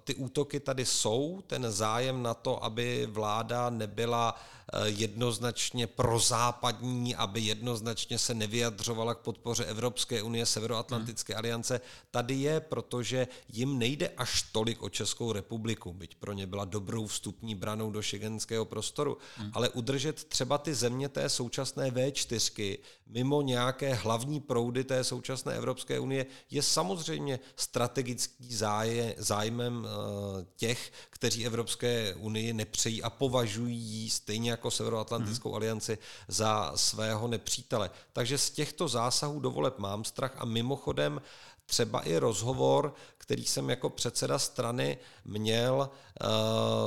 ty 0.05 0.15
útoky 0.15 0.61
tady 0.61 0.85
jsou, 0.85 1.43
ten 1.47 1.73
zájem 1.73 2.23
na 2.23 2.35
to, 2.35 2.65
aby 2.65 3.07
vláda 3.11 3.71
nebyla 3.71 4.35
Eh, 4.35 4.60
jednoznačně 4.85 5.87
prozápadní, 5.87 7.17
aby 7.17 7.41
jednoznačně 7.41 8.19
se 8.19 8.35
nevyjadřovala 8.35 9.15
k 9.15 9.19
podpoře 9.19 9.65
Evropské 9.65 10.23
unie, 10.23 10.47
Severoatlantické 10.47 11.33
hmm. 11.33 11.39
aliance. 11.39 11.81
Tady 12.11 12.35
je, 12.35 12.61
protože 12.61 13.29
jim 13.49 13.79
nejde 13.79 14.09
až 14.09 14.43
tolik 14.43 14.83
o 14.83 14.89
Českou 14.89 15.33
republiku, 15.33 15.93
byť 15.93 16.15
pro 16.15 16.33
ně 16.33 16.47
byla 16.47 16.65
dobrou 16.65 17.07
vstupní 17.07 17.55
branou 17.55 17.91
do 17.91 18.03
šegenského 18.03 18.65
prostoru, 18.65 19.19
hmm. 19.37 19.51
ale 19.55 19.69
udržet 19.69 20.25
třeba 20.25 20.59
ty 20.59 20.75
země 20.75 21.09
té 21.09 21.29
současné 21.29 21.91
V4 21.91 22.79
mimo 23.07 23.43
nějaké 23.43 23.95
hlavní 23.95 24.41
proudy 24.41 24.85
té 24.85 25.05
současné 25.05 25.55
Evropské 25.55 26.01
unie 26.01 26.27
je 26.51 26.63
samozřejmě 26.63 27.41
strategický 27.57 28.55
záje, 28.55 29.15
zájmem 29.19 29.87
eh, 29.87 30.47
těch, 30.57 30.93
kteří 31.11 31.47
Evropské 31.47 32.15
unii 32.15 32.53
nepřejí 32.53 33.03
a 33.03 33.11
považují 33.11 33.77
ji 33.77 34.11
stejně 34.11 34.51
jako 34.51 34.60
Severoatlantickou 34.69 35.49
hmm. 35.49 35.57
alianci 35.57 35.99
za 36.29 36.73
svého 36.77 37.29
nepřítele. 37.29 37.91
Takže 38.13 38.39
z 38.39 38.51
těchto 38.51 38.89
zásahů 38.89 39.41
do 39.41 39.51
voleb 39.51 39.79
mám 39.79 40.05
strach 40.05 40.35
a 40.39 40.45
mimochodem 40.45 41.23
třeba 41.67 42.01
i 42.01 42.19
rozhovor, 42.19 42.95
který 43.19 43.45
jsem 43.45 43.71
jako 43.71 43.91
předseda 43.91 44.39
strany 44.39 44.99
měl 45.25 45.91
uh, 45.91 46.29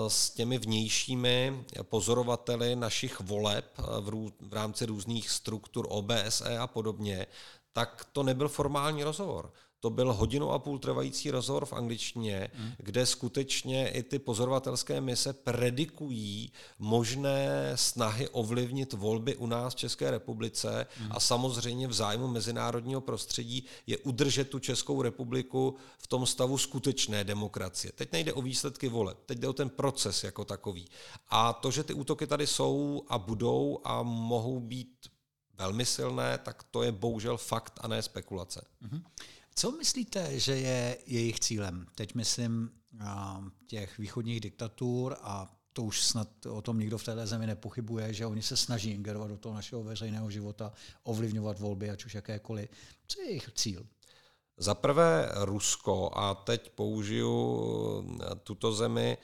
s 0.07 0.29
těmi 0.29 0.57
vnějšími 0.57 1.65
pozorovateli 1.81 2.75
našich 2.75 3.19
voleb 3.19 3.65
rů, 4.05 4.33
v 4.39 4.53
rámci 4.53 4.85
různých 4.85 5.29
struktur 5.29 5.87
OBSE 5.89 6.57
a 6.57 6.67
podobně, 6.67 7.27
tak 7.73 8.07
to 8.11 8.23
nebyl 8.23 8.49
formální 8.49 9.03
rozhovor 9.03 9.51
to 9.83 9.89
byl 9.89 10.13
hodinu 10.13 10.51
a 10.51 10.59
půl 10.59 10.79
trvající 10.79 11.31
rozhovor 11.31 11.65
v 11.65 11.73
angličtině, 11.73 12.47
hmm. 12.53 12.71
kde 12.77 13.05
skutečně 13.05 13.89
i 13.89 14.03
ty 14.03 14.19
pozorovatelské 14.19 15.01
mise 15.01 15.33
predikují 15.33 16.51
možné 16.79 17.71
snahy 17.75 18.29
ovlivnit 18.29 18.93
volby 18.93 19.35
u 19.35 19.47
nás 19.47 19.73
v 19.73 19.77
České 19.77 20.11
republice 20.11 20.87
hmm. 20.97 21.11
a 21.11 21.19
samozřejmě 21.19 21.87
v 21.87 21.93
zájmu 21.93 22.27
mezinárodního 22.27 23.01
prostředí 23.01 23.65
je 23.87 23.97
udržet 23.97 24.49
tu 24.49 24.59
Českou 24.59 25.01
republiku 25.01 25.75
v 25.97 26.07
tom 26.07 26.25
stavu 26.25 26.57
skutečné 26.57 27.23
demokracie. 27.23 27.91
Teď 27.91 28.11
nejde 28.11 28.33
o 28.33 28.41
výsledky 28.41 28.89
voleb, 28.89 29.17
teď 29.25 29.37
jde 29.37 29.47
o 29.47 29.53
ten 29.53 29.69
proces 29.69 30.23
jako 30.23 30.45
takový. 30.45 30.85
A 31.29 31.53
to, 31.53 31.71
že 31.71 31.83
ty 31.83 31.93
útoky 31.93 32.27
tady 32.27 32.47
jsou 32.47 33.03
a 33.07 33.17
budou 33.17 33.79
a 33.83 34.03
mohou 34.03 34.59
být 34.59 35.09
velmi 35.57 35.85
silné, 35.85 36.37
tak 36.37 36.63
to 36.63 36.83
je 36.83 36.91
bohužel 36.91 37.37
fakt 37.37 37.79
a 37.81 37.87
ne 37.87 38.01
spekulace. 38.01 38.65
Hmm. 38.81 39.03
Co 39.55 39.71
myslíte, 39.71 40.39
že 40.39 40.57
je 40.57 40.97
jejich 41.05 41.39
cílem? 41.39 41.85
Teď 41.95 42.15
myslím 42.15 42.71
těch 43.67 43.97
východních 43.97 44.39
diktatur 44.39 45.15
a 45.21 45.55
to 45.73 45.83
už 45.83 46.01
snad 46.01 46.45
o 46.45 46.61
tom 46.61 46.79
nikdo 46.79 46.97
v 46.97 47.03
této 47.03 47.27
zemi 47.27 47.47
nepochybuje, 47.47 48.13
že 48.13 48.25
oni 48.25 48.41
se 48.41 48.57
snaží 48.57 48.91
ingerovat 48.91 49.29
do 49.29 49.37
toho 49.37 49.55
našeho 49.55 49.83
veřejného 49.83 50.31
života, 50.31 50.73
ovlivňovat 51.03 51.59
volby, 51.59 51.89
ať 51.89 52.05
už 52.05 52.15
jakékoliv. 52.15 52.69
Co 53.07 53.21
je 53.21 53.27
jejich 53.27 53.49
cíl? 53.55 53.85
Za 54.57 54.75
prvé 54.75 55.31
Rusko, 55.35 56.11
a 56.13 56.35
teď 56.35 56.69
použiju 56.69 58.19
tuto 58.43 58.73
zemi 58.73 59.17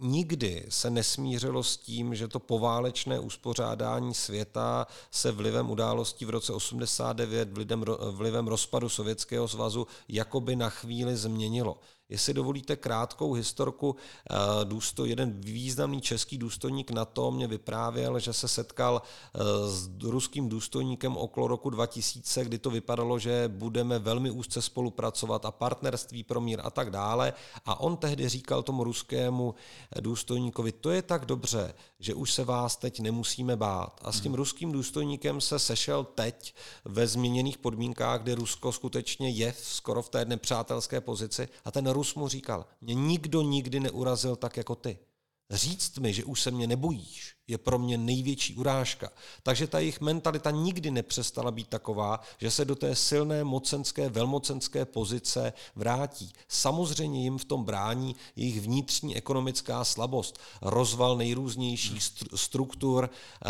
nikdy 0.00 0.66
se 0.68 0.90
nesmířilo 0.90 1.62
s 1.62 1.76
tím, 1.76 2.14
že 2.14 2.28
to 2.28 2.40
poválečné 2.40 3.20
uspořádání 3.20 4.14
světa 4.14 4.86
se 5.10 5.32
vlivem 5.32 5.70
událostí 5.70 6.24
v 6.24 6.30
roce 6.30 6.52
89, 6.52 7.48
vlivem, 8.10 8.46
rozpadu 8.46 8.88
Sovětského 8.88 9.48
svazu, 9.48 9.86
jakoby 10.08 10.56
na 10.56 10.70
chvíli 10.70 11.16
změnilo. 11.16 11.78
Jestli 12.10 12.34
dovolíte 12.34 12.76
krátkou 12.76 13.32
historku, 13.32 13.96
eh, 14.30 14.34
důsto, 14.64 15.04
jeden 15.04 15.40
významný 15.40 16.00
český 16.00 16.38
důstojník 16.38 16.90
na 16.90 17.04
to 17.04 17.30
mě 17.30 17.46
vyprávěl, 17.46 18.18
že 18.18 18.32
se 18.32 18.48
setkal 18.48 19.02
eh, 19.02 19.38
s 19.68 19.90
ruským 20.02 20.48
důstojníkem 20.48 21.16
okolo 21.16 21.48
roku 21.48 21.70
2000, 21.70 22.44
kdy 22.44 22.58
to 22.58 22.70
vypadalo, 22.70 23.18
že 23.18 23.48
budeme 23.48 23.98
velmi 23.98 24.30
úzce 24.30 24.62
spolupracovat 24.62 25.44
a 25.44 25.50
partnerství 25.50 26.24
pro 26.24 26.40
mír 26.40 26.60
a 26.64 26.70
tak 26.70 26.90
dále. 26.90 27.32
A 27.64 27.80
on 27.80 27.96
tehdy 27.96 28.28
říkal 28.28 28.62
tomu 28.62 28.84
ruskému 28.84 29.54
eh, 29.96 30.00
důstojníkovi, 30.00 30.72
to 30.72 30.90
je 30.90 31.02
tak 31.02 31.24
dobře, 31.24 31.74
že 32.00 32.14
už 32.14 32.32
se 32.32 32.44
vás 32.44 32.76
teď 32.76 33.00
nemusíme 33.00 33.56
bát. 33.56 34.00
A 34.04 34.12
s 34.12 34.20
tím 34.20 34.32
hmm. 34.32 34.36
ruským 34.36 34.72
důstojníkem 34.72 35.40
se 35.40 35.58
sešel 35.58 36.04
teď 36.04 36.54
ve 36.84 37.06
změněných 37.06 37.58
podmínkách, 37.58 38.22
kde 38.22 38.34
Rusko 38.34 38.72
skutečně 38.72 39.30
je 39.30 39.54
skoro 39.62 40.02
v 40.02 40.08
té 40.08 40.24
nepřátelské 40.24 41.00
pozici 41.00 41.48
a 41.64 41.70
ten 41.70 41.86
Rus 42.00 42.14
mu 42.14 42.28
říkal, 42.28 42.66
mě 42.80 42.94
nikdo 42.94 43.42
nikdy 43.42 43.80
neurazil 43.80 44.36
tak 44.36 44.56
jako 44.56 44.74
ty. 44.74 44.98
Říct 45.50 45.98
mi, 45.98 46.14
že 46.14 46.24
už 46.24 46.42
se 46.42 46.50
mě 46.50 46.66
nebojíš, 46.66 47.36
je 47.50 47.58
pro 47.58 47.78
mě 47.78 47.98
největší 47.98 48.54
urážka. 48.54 49.10
Takže 49.42 49.66
ta 49.66 49.78
jejich 49.78 50.00
mentalita 50.00 50.50
nikdy 50.50 50.90
nepřestala 50.90 51.50
být 51.50 51.68
taková, 51.68 52.20
že 52.38 52.50
se 52.50 52.64
do 52.64 52.76
té 52.76 52.96
silné 52.96 53.44
mocenské, 53.44 54.08
velmocenské 54.08 54.84
pozice 54.84 55.52
vrátí. 55.76 56.32
Samozřejmě 56.48 57.22
jim 57.22 57.38
v 57.38 57.44
tom 57.44 57.64
brání 57.64 58.16
jejich 58.36 58.60
vnitřní 58.60 59.16
ekonomická 59.16 59.84
slabost, 59.84 60.38
rozval 60.62 61.16
nejrůznějších 61.16 62.02
struktur 62.34 63.10
eh, 63.10 63.48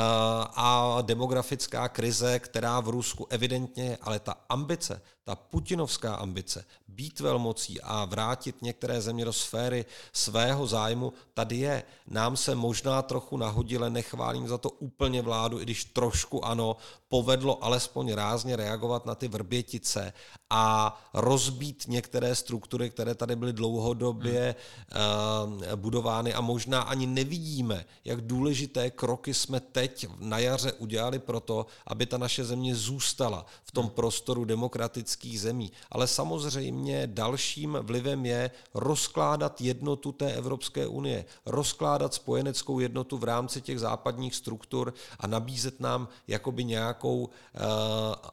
a 0.54 0.98
demografická 1.02 1.88
krize, 1.88 2.38
která 2.38 2.80
v 2.80 2.88
Rusku 2.88 3.26
evidentně 3.30 3.84
je, 3.84 3.98
ale 4.02 4.20
ta 4.20 4.34
ambice, 4.48 5.02
ta 5.24 5.36
putinovská 5.36 6.14
ambice 6.14 6.64
být 6.88 7.20
velmocí 7.20 7.80
a 7.80 8.04
vrátit 8.04 8.62
některé 8.62 9.00
země 9.00 9.24
do 9.24 9.32
sféry 9.32 9.84
svého 10.12 10.66
zájmu, 10.66 11.12
tady 11.34 11.56
je. 11.56 11.82
Nám 12.06 12.36
se 12.36 12.54
možná 12.54 13.02
trochu 13.02 13.36
nahodile, 13.36 13.89
nechválím 13.90 14.48
za 14.48 14.58
to 14.58 14.70
úplně 14.70 15.22
vládu, 15.22 15.60
i 15.60 15.62
když 15.62 15.84
trošku 15.84 16.44
ano, 16.44 16.76
povedlo 17.08 17.64
alespoň 17.64 18.12
rázně 18.12 18.56
reagovat 18.56 19.06
na 19.06 19.14
ty 19.14 19.28
vrbětice 19.28 20.12
a 20.50 20.96
rozbít 21.14 21.84
některé 21.88 22.34
struktury, 22.34 22.90
které 22.90 23.14
tady 23.14 23.36
byly 23.36 23.52
dlouhodobě 23.52 24.54
hmm. 24.90 25.62
budovány 25.76 26.34
a 26.34 26.40
možná 26.40 26.80
ani 26.82 27.06
nevidíme, 27.06 27.84
jak 28.04 28.20
důležité 28.20 28.90
kroky 28.90 29.34
jsme 29.34 29.60
teď 29.60 30.06
na 30.18 30.38
jaře 30.38 30.72
udělali 30.72 31.18
pro 31.18 31.40
to, 31.40 31.66
aby 31.86 32.06
ta 32.06 32.18
naše 32.18 32.44
země 32.44 32.74
zůstala 32.74 33.46
v 33.64 33.72
tom 33.72 33.90
prostoru 33.90 34.44
demokratických 34.44 35.40
zemí. 35.40 35.72
Ale 35.90 36.06
samozřejmě 36.06 37.06
dalším 37.06 37.78
vlivem 37.82 38.26
je 38.26 38.50
rozkládat 38.74 39.60
jednotu 39.60 40.12
té 40.12 40.32
Evropské 40.32 40.86
unie, 40.86 41.24
rozkládat 41.46 42.14
spojeneckou 42.14 42.78
jednotu 42.78 43.18
v 43.18 43.24
rámci 43.24 43.60
těch 43.60 43.80
západních 43.80 44.34
struktur 44.34 44.94
a 45.18 45.26
nabízet 45.26 45.80
nám 45.80 46.08
jakoby 46.28 46.64
nějakou 46.64 47.18
uh, 47.18 47.30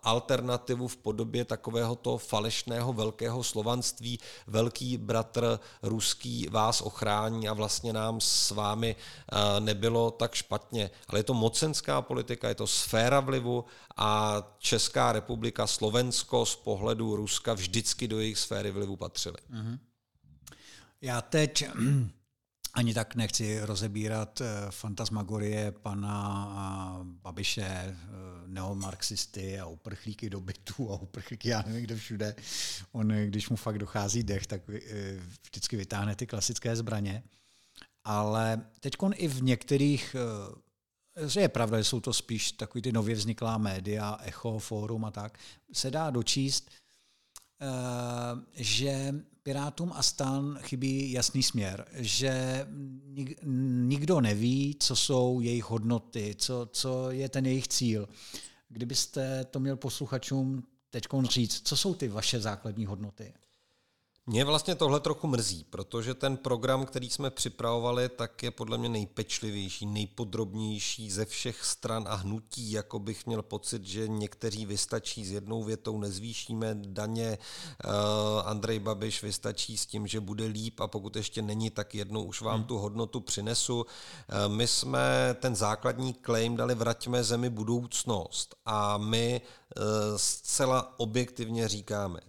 alternativu 0.04 0.88
v 0.88 0.98
podobě 0.98 1.46
takového 1.46 1.96
to 2.08 2.18
falešného 2.18 2.94
velkého 2.94 3.44
slovanství. 3.44 4.20
Velký 4.48 4.98
bratr 4.98 5.60
ruský 5.84 6.48
vás 6.52 6.82
ochrání 6.82 7.50
a 7.50 7.54
vlastně 7.54 7.94
nám 7.94 8.22
s 8.22 8.52
vámi 8.52 8.96
uh, 8.96 9.60
nebylo 9.60 10.12
tak 10.12 10.36
špatně. 10.36 10.90
Ale 11.08 11.20
je 11.20 11.24
to 11.24 11.34
mocenská 11.34 12.02
politika, 12.02 12.50
je 12.50 12.56
to 12.56 12.68
sféra 12.68 13.20
vlivu 13.20 13.66
a 13.98 14.42
Česká 14.60 15.12
republika, 15.12 15.68
Slovensko 15.68 16.46
z 16.46 16.56
pohledu 16.56 17.16
Ruska 17.16 17.54
vždycky 17.54 18.08
do 18.08 18.20
jejich 18.20 18.38
sféry 18.38 18.72
vlivu 18.72 18.96
patřily. 18.96 19.38
Mm-hmm. 19.52 19.80
Já 21.02 21.22
teď 21.22 21.70
ani 22.74 22.94
tak 22.94 23.16
nechci 23.16 23.60
rozebírat 23.60 24.42
eh, 24.42 24.46
fantasmagorie 24.70 25.72
pana 25.72 26.98
eh, 27.00 27.04
Babiše, 27.04 27.66
eh, 27.66 27.96
neomarxisty 28.48 29.60
a 29.60 29.66
uprchlíky 29.66 30.30
do 30.30 30.42
bytu 30.42 30.92
a 30.92 31.02
uprchlíky, 31.02 31.50
já 31.50 31.62
nevím, 31.62 31.84
kde 31.84 31.96
všude. 31.96 32.36
On, 32.92 33.08
když 33.08 33.50
mu 33.50 33.56
fakt 33.56 33.78
dochází 33.78 34.24
dech, 34.24 34.48
tak 34.48 34.62
vždycky 35.44 35.78
vytáhne 35.78 36.16
ty 36.16 36.28
klasické 36.28 36.76
zbraně. 36.76 37.24
Ale 38.04 38.66
teď 38.80 38.94
i 39.14 39.28
v 39.28 39.44
některých, 39.44 40.16
je 41.40 41.50
pravda, 41.50 41.78
že 41.78 41.84
jsou 41.84 42.00
to 42.00 42.14
spíš 42.14 42.52
takový 42.52 42.82
ty 42.82 42.92
nově 42.92 43.16
vzniklá 43.16 43.58
média, 43.58 44.18
Echo, 44.24 44.60
Forum 44.60 45.06
a 45.06 45.12
tak, 45.12 45.40
se 45.74 45.92
dá 45.92 46.10
dočíst, 46.10 46.72
že 48.54 49.14
Pirátům 49.44 49.92
a 49.96 50.04
stan 50.04 50.60
chybí 50.62 51.12
jasný 51.12 51.44
směr, 51.44 51.88
že 51.94 52.66
nikdo 53.84 54.22
neví, 54.22 54.76
co 54.80 54.96
jsou 54.96 55.40
jejich 55.40 55.64
hodnoty, 55.64 56.36
co, 56.38 56.70
co 56.72 57.12
je 57.12 57.30
ten 57.30 57.46
jejich 57.46 57.68
cíl. 57.68 58.10
Kdybyste 58.70 59.46
to 59.46 59.60
měl 59.60 59.78
posluchačům 59.78 60.64
teď 60.90 61.08
říct, 61.30 61.68
co 61.68 61.78
jsou 61.78 61.94
ty 61.94 62.08
vaše 62.08 62.40
základní 62.40 62.86
hodnoty? 62.86 63.34
Mě 64.30 64.46
vlastně 64.46 64.76
tohle 64.76 65.00
trochu 65.00 65.28
mrzí, 65.28 65.64
protože 65.70 66.14
ten 66.14 66.38
program, 66.38 66.86
který 66.86 67.10
jsme 67.10 67.30
připravovali, 67.30 68.10
tak 68.10 68.44
je 68.44 68.52
podle 68.52 68.78
mě 68.78 68.90
nejpečlivější, 68.90 69.86
nejpodrobnější 69.86 71.12
ze 71.12 71.26
všech 71.26 71.66
stran 71.66 72.06
a 72.08 72.16
hnutí, 72.16 72.72
jako 72.72 73.00
bych 73.00 73.26
měl 73.26 73.42
pocit, 73.42 73.84
že 73.84 74.08
někteří 74.08 74.66
vystačí 74.66 75.26
s 75.26 75.32
jednou 75.32 75.64
větou, 75.64 76.00
nezvýšíme 76.00 76.78
daně, 76.82 77.38
uh, 77.86 77.92
Andrej 78.46 78.80
Babiš 78.80 79.24
vystačí 79.24 79.78
s 79.78 79.86
tím, 79.86 80.08
že 80.08 80.20
bude 80.20 80.46
líp 80.46 80.80
a 80.80 80.88
pokud 80.88 81.16
ještě 81.16 81.42
není, 81.42 81.70
tak 81.70 81.96
jednou 81.96 82.24
už 82.24 82.42
vám 82.42 82.58
hmm. 82.60 82.68
tu 82.68 82.78
hodnotu 82.78 83.20
přinesu. 83.20 83.78
Uh, 83.78 83.86
my 84.54 84.68
jsme 84.68 85.36
ten 85.40 85.56
základní 85.56 86.16
claim 86.26 86.56
dali 86.56 86.76
vraťme 86.76 87.24
zemi 87.24 87.50
budoucnost 87.50 88.56
a 88.66 88.98
my 88.98 89.42
uh, 89.78 89.84
zcela 90.16 91.00
objektivně 91.00 91.68
říkáme, 91.68 92.20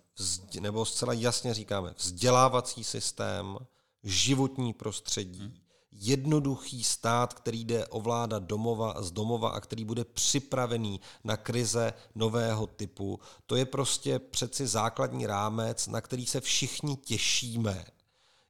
nebo 0.61 0.85
zcela 0.85 1.13
jasně 1.13 1.55
říkáme, 1.55 1.95
vzdělávací 1.97 2.85
systém, 2.85 3.59
životní 4.03 4.73
prostředí, 4.73 5.63
jednoduchý 5.93 6.85
stát, 6.85 7.35
který 7.35 7.65
jde 7.65 7.87
ovládat 7.87 8.43
domova 8.43 9.03
z 9.03 9.11
domova 9.11 9.51
a 9.51 9.61
který 9.61 9.85
bude 9.85 10.05
připravený 10.05 11.01
na 11.25 11.37
krize 11.37 11.93
nového 12.15 12.67
typu. 12.67 13.21
To 13.47 13.57
je 13.57 13.67
prostě 13.67 14.19
přeci 14.19 14.67
základní 14.67 15.27
rámec, 15.27 15.87
na 15.87 16.01
který 16.01 16.27
se 16.27 16.41
všichni 16.41 16.97
těšíme. 16.97 17.85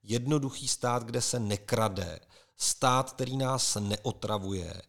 Jednoduchý 0.02 0.68
stát, 0.68 1.02
kde 1.02 1.20
se 1.20 1.40
nekrade, 1.40 2.20
stát, 2.56 3.12
který 3.12 3.36
nás 3.36 3.76
neotravuje, 3.80 4.82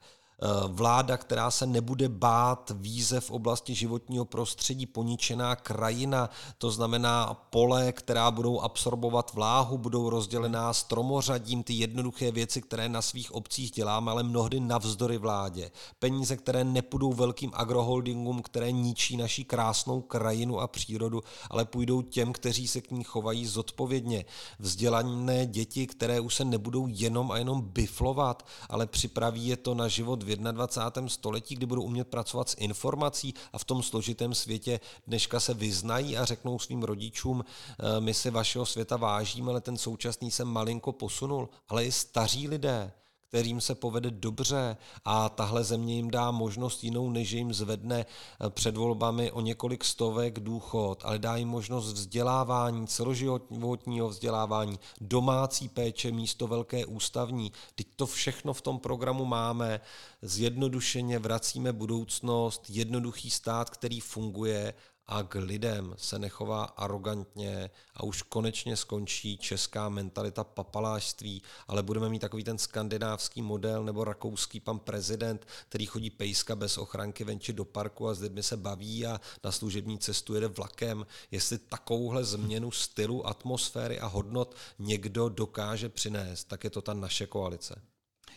vláda, 0.68 1.18
která 1.18 1.52
se 1.52 1.66
nebude 1.66 2.10
bát 2.10 2.72
výzev 2.76 3.26
v 3.26 3.32
oblasti 3.32 3.76
životního 3.76 4.26
prostředí, 4.26 4.86
poničená 4.86 5.56
krajina, 5.56 6.30
to 6.58 6.72
znamená 6.72 7.34
pole, 7.34 7.92
která 7.92 8.32
budou 8.32 8.62
absorbovat 8.62 9.34
vláhu, 9.34 9.78
budou 9.78 10.10
rozdělená 10.10 10.74
stromořadím, 10.74 11.64
ty 11.64 11.74
jednoduché 11.74 12.32
věci, 12.32 12.62
které 12.62 12.90
na 12.90 13.02
svých 13.02 13.32
obcích 13.32 13.72
děláme, 13.72 14.12
ale 14.12 14.24
mnohdy 14.24 14.60
navzdory 14.60 15.18
vládě. 15.18 15.72
Peníze, 16.00 16.38
které 16.38 16.64
nepůjdou 16.64 17.14
velkým 17.14 17.52
agroholdingům, 17.54 18.42
které 18.42 18.72
ničí 18.72 19.18
naší 19.18 19.46
krásnou 19.46 20.02
krajinu 20.02 20.60
a 20.60 20.68
přírodu, 20.68 21.22
ale 21.50 21.66
půjdou 21.66 22.02
těm, 22.02 22.34
kteří 22.34 22.68
se 22.68 22.82
k 22.82 22.92
ní 22.92 23.04
chovají 23.04 23.48
zodpovědně. 23.48 24.26
Vzdělané 24.60 25.46
děti, 25.46 25.88
které 25.88 26.20
už 26.20 26.36
se 26.36 26.46
nebudou 26.46 26.88
jenom 26.88 27.32
a 27.32 27.38
jenom 27.38 27.62
biflovat, 27.62 28.46
ale 28.70 28.88
připraví 28.88 29.48
je 29.48 29.58
to 29.58 29.76
na 29.76 29.88
život 29.88 30.24
v 30.36 30.40
21. 30.40 31.10
století, 31.10 31.56
kdy 31.56 31.66
budou 31.66 31.82
umět 31.82 32.08
pracovat 32.08 32.50
s 32.50 32.56
informací 32.58 33.34
a 33.54 33.58
v 33.58 33.66
tom 33.66 33.84
složitém 33.84 34.34
světě 34.34 34.80
dneška 35.08 35.40
se 35.40 35.54
vyznají 35.54 36.18
a 36.18 36.26
řeknou 36.26 36.60
svým 36.60 36.84
rodičům, 36.84 37.46
eh, 37.46 38.02
my 38.02 38.14
si 38.14 38.30
vašeho 38.30 38.66
světa 38.66 38.98
vážíme, 38.98 39.52
ale 39.52 39.62
ten 39.62 39.78
současný 39.78 40.32
se 40.32 40.46
malinko 40.46 40.92
posunul. 40.92 41.50
Ale 41.70 41.86
i 41.86 41.92
staří 41.92 42.48
lidé, 42.48 42.92
kterým 43.30 43.62
se 43.62 43.76
povede 43.76 44.12
dobře 44.12 44.78
a 45.06 45.30
tahle 45.30 45.64
země 45.64 45.96
jim 45.96 46.12
dá 46.12 46.32
možnost 46.32 46.84
jinou, 46.84 47.10
než 47.10 47.32
jim 47.32 47.54
zvedne 47.54 48.06
eh, 48.06 48.50
před 48.50 48.78
volbami 48.78 49.32
o 49.32 49.42
několik 49.42 49.86
stovek 49.86 50.40
důchod, 50.40 51.02
ale 51.06 51.20
dá 51.20 51.36
jim 51.36 51.48
možnost 51.48 51.94
vzdělávání, 51.94 52.88
celoživotního 52.88 54.10
vzdělávání, 54.10 54.80
domácí 55.02 55.70
péče 55.70 56.12
místo 56.12 56.48
velké 56.48 56.86
ústavní. 56.86 57.52
Teď 57.76 57.88
to 57.96 58.06
všechno 58.06 58.54
v 58.54 58.62
tom 58.62 58.80
programu 58.80 59.26
máme. 59.26 59.82
Zjednodušeně 60.22 61.20
vracíme 61.20 61.74
budoucnost, 61.74 62.66
jednoduchý 62.70 63.30
stát, 63.30 63.70
který 63.70 64.00
funguje 64.00 64.74
a 65.12 65.24
k 65.24 65.36
lidem 65.36 65.96
se 65.98 66.20
nechová 66.20 66.64
arrogantně 66.64 67.70
a 67.96 68.04
už 68.04 68.22
konečně 68.22 68.76
skončí 68.76 69.38
česká 69.38 69.90
mentalita 69.90 70.44
papalášství, 70.44 71.42
ale 71.68 71.84
budeme 71.84 72.10
mít 72.10 72.20
takový 72.20 72.44
ten 72.44 72.58
skandinávský 72.58 73.42
model 73.42 73.84
nebo 73.84 74.04
rakouský 74.04 74.60
pan 74.60 74.80
prezident, 74.80 75.48
který 75.70 75.86
chodí 75.86 76.10
pejska 76.10 76.56
bez 76.56 76.78
ochranky 76.78 77.24
venči 77.24 77.54
do 77.54 77.66
parku 77.66 78.08
a 78.08 78.14
s 78.14 78.22
lidmi 78.22 78.44
se 78.44 78.58
baví 78.58 79.06
a 79.06 79.22
na 79.44 79.52
služební 79.52 80.00
cestu 80.00 80.36
jede 80.36 80.48
vlakem. 80.48 81.06
Jestli 81.32 81.58
takovouhle 81.58 82.24
změnu 82.24 82.72
stylu, 82.72 83.28
atmosféry 83.28 84.00
a 84.00 84.08
hodnot 84.08 84.56
někdo 84.80 85.30
dokáže 85.30 85.90
přinést, 85.90 86.44
tak 86.44 86.64
je 86.64 86.70
to 86.70 86.82
ta 86.82 86.94
naše 86.94 87.28
koalice. 87.28 87.82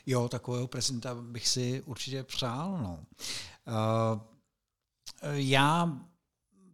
Jo, 0.07 0.29
takového 0.29 0.67
prezidenta 0.69 1.15
bych 1.15 1.49
si 1.49 1.83
určitě 1.87 2.23
přál. 2.23 2.79
No. 2.79 3.05
Uh, 3.67 4.21
já 5.33 5.99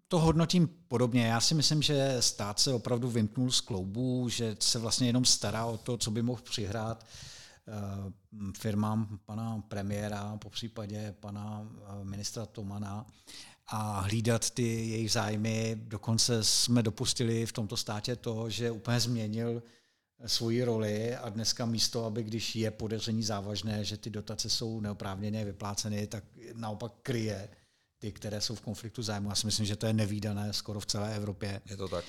to 0.09 0.18
hodnotím 0.18 0.68
podobně. 0.88 1.27
Já 1.27 1.40
si 1.40 1.55
myslím, 1.55 1.83
že 1.83 2.16
stát 2.21 2.61
se 2.61 2.73
opravdu 2.73 3.11
vymknul 3.11 3.51
z 3.51 3.61
kloubů, 3.61 4.29
že 4.29 4.57
se 4.61 4.79
vlastně 4.79 5.07
jenom 5.07 5.25
stará 5.25 5.66
o 5.66 5.77
to, 5.77 5.97
co 5.97 6.11
by 6.11 6.23
mohl 6.23 6.42
přihrát 6.42 7.07
eh, 7.68 7.73
firmám 8.59 9.18
pana 9.27 9.62
premiéra, 9.68 10.37
po 10.37 10.51
případě 10.51 11.14
pana 11.21 11.68
eh, 11.71 12.05
ministra 12.05 12.47
Tomana 12.47 13.07
a 13.66 14.01
hlídat 14.01 14.51
ty 14.51 14.62
jejich 14.62 15.12
zájmy. 15.12 15.81
Dokonce 15.83 16.44
jsme 16.44 16.83
dopustili 16.83 17.47
v 17.47 17.53
tomto 17.53 17.77
státě 17.77 18.16
to, 18.16 18.51
že 18.51 18.71
úplně 18.71 19.01
změnil 19.01 19.62
svoji 20.27 20.64
roli 20.64 21.16
a 21.16 21.29
dneska 21.29 21.66
místo, 21.66 22.05
aby 22.05 22.23
když 22.23 22.57
je 22.57 22.71
podezření 22.71 23.23
závažné, 23.23 23.85
že 23.85 23.97
ty 23.97 24.11
dotace 24.11 24.51
jsou 24.51 24.81
neoprávněně 24.81 25.44
vypláceny, 25.44 26.07
tak 26.07 26.25
naopak 26.55 26.92
kryje 27.03 27.49
ty, 27.98 28.12
které 28.12 28.40
jsou 28.40 28.54
v 28.54 28.61
konfliktu 28.61 29.02
zájmu. 29.02 29.28
Já 29.28 29.34
si 29.34 29.46
myslím, 29.46 29.66
že 29.66 29.76
to 29.76 29.87
je 29.87 29.92
nevýdané 29.92 30.52
skoro 30.52 30.80
v 30.80 30.87
celé 30.87 31.16
Evropě. 31.16 31.61
Je 31.70 31.76
to 31.76 31.88
tak. 31.88 32.05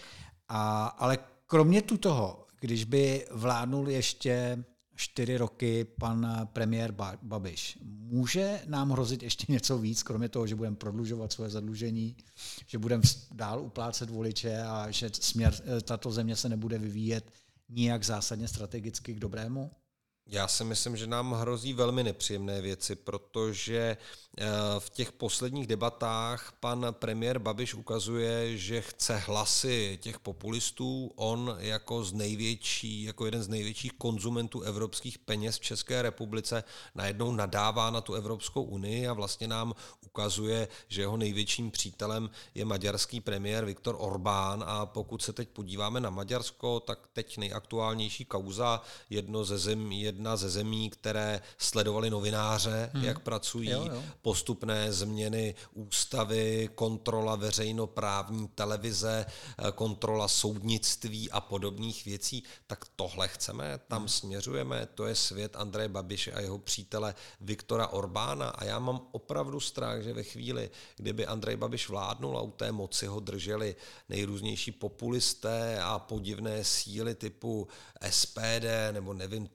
A, 0.48 0.86
ale 0.86 1.18
kromě 1.48 1.82
tu 1.82 1.98
toho, 1.98 2.48
když 2.60 2.84
by 2.84 3.28
vládnul 3.32 3.90
ještě 3.90 4.64
čtyři 4.96 5.38
roky 5.38 5.84
pan 5.84 6.50
premiér 6.54 6.96
Babiš. 7.22 7.78
Může 7.84 8.62
nám 8.68 8.92
hrozit 8.92 9.24
ještě 9.24 9.46
něco 9.54 9.78
víc, 9.78 10.04
kromě 10.04 10.30
toho, 10.30 10.48
že 10.48 10.56
budeme 10.56 10.76
prodlužovat 10.76 11.32
svoje 11.32 11.50
zadlužení, 11.50 12.16
že 12.68 12.78
budeme 12.78 13.04
dál 13.32 13.62
uplácet 13.62 14.10
voliče 14.10 14.62
a 14.62 14.92
že 14.92 15.10
směr 15.14 15.54
eh, 15.78 15.82
tato 15.82 16.12
země 16.12 16.36
se 16.36 16.50
nebude 16.50 16.78
vyvíjet 16.78 17.32
nijak 17.70 18.04
zásadně 18.04 18.48
strategicky 18.48 19.14
k 19.14 19.20
dobrému? 19.20 19.72
Já 20.32 20.48
si 20.48 20.64
myslím, 20.64 20.98
že 20.98 21.08
nám 21.08 21.34
hrozí 21.34 21.74
velmi 21.74 22.04
nepříjemné 22.04 22.62
věci, 22.62 22.96
protože 22.96 23.98
eh, 24.38 24.46
v 24.80 24.90
těch 24.90 25.12
posledních 25.12 25.68
debatách 25.68 26.54
pan 26.60 26.88
premiér 26.92 27.40
Babiš 27.40 27.74
ukazuje, 27.74 28.58
že 28.58 28.82
chce 28.82 29.18
hlasy 29.18 30.00
těch 30.02 30.20
populistů. 30.20 31.12
On 31.16 31.56
jako, 31.60 32.04
z 32.04 32.14
největší, 32.14 33.04
jako 33.04 33.26
jeden 33.26 33.44
z 33.44 33.48
největších 33.48 33.94
konzumentů 33.94 34.62
evropských 34.62 35.18
peněz 35.20 35.58
v 35.58 35.62
České 35.62 36.02
republice 36.02 36.64
najednou 36.96 37.32
nadává 37.32 37.90
na 37.90 38.02
tu 38.02 38.14
Evropskou 38.14 38.64
unii 38.64 39.08
a 39.08 39.14
vlastně 39.14 39.48
nám 39.48 39.74
ukazuje, 40.06 40.68
že 40.88 41.02
jeho 41.02 41.18
největším 41.18 41.72
přítelem 41.72 42.30
je 42.56 42.66
maďarský 42.66 43.22
premiér 43.22 43.66
Viktor 43.66 43.96
Orbán 44.00 44.64
a 44.68 44.86
pokud 44.86 45.22
se 45.22 45.34
teď 45.34 45.50
podíváme 45.50 46.00
na 46.00 46.10
Maďarsko, 46.10 46.80
tak 46.80 47.00
teď 47.14 47.38
nejaktuálnější 47.38 48.26
kauza 48.26 48.82
jedno 49.10 49.44
ze 49.44 49.58
zemí, 49.58 50.02
jedna 50.20 50.38
ze 50.38 50.50
zemí, 50.50 50.90
které 50.90 51.42
sledovali 51.58 52.10
novináře, 52.10 52.90
hmm. 52.94 53.04
jak 53.04 53.20
pracují, 53.20 53.70
jo, 53.70 53.88
jo. 53.92 54.04
postupné 54.22 54.94
změny 54.94 55.56
ústavy, 55.74 56.70
kontrola 56.76 57.36
veřejnoprávní 57.36 58.48
televize, 58.48 59.26
eh, 59.26 59.72
kontrola 59.72 60.28
soudnictví 60.28 61.32
a 61.32 61.42
podobných 61.42 62.06
věcí, 62.06 62.44
tak 62.68 62.86
tohle 62.96 63.28
chceme, 63.28 63.80
tam 63.88 64.00
hmm. 64.00 64.10
směřujeme, 64.10 64.88
to 64.96 65.08
je 65.08 65.16
svět 65.16 65.56
Andreje 65.56 65.90
Babiše 65.90 66.32
a 66.32 66.40
jeho 66.42 66.58
přítele 66.58 67.16
Viktora 67.42 67.88
Orbána 67.88 68.50
a 68.50 68.64
já 68.66 68.80
mám 68.80 69.02
opravdu 69.12 69.60
strach, 69.60 70.02
že 70.02 70.14
ve 70.14 70.24
chvíli, 70.24 70.70
kdyby 70.98 71.26
Andrej 71.26 71.56
Babiš 71.56 71.90
vládnul 71.90 72.38
a 72.38 72.42
u 72.42 72.52
té 72.52 72.72
moci 72.72 73.08
ho 73.08 73.20
drželi 73.20 73.76
nejrůznější 74.10 74.72
populisté 74.72 75.80
a 75.82 76.00
podivné 76.00 76.64
síly 76.64 77.16
typu 77.16 77.68
SPD 78.10 78.92
nebo 78.92 79.14
nevím, 79.14 79.48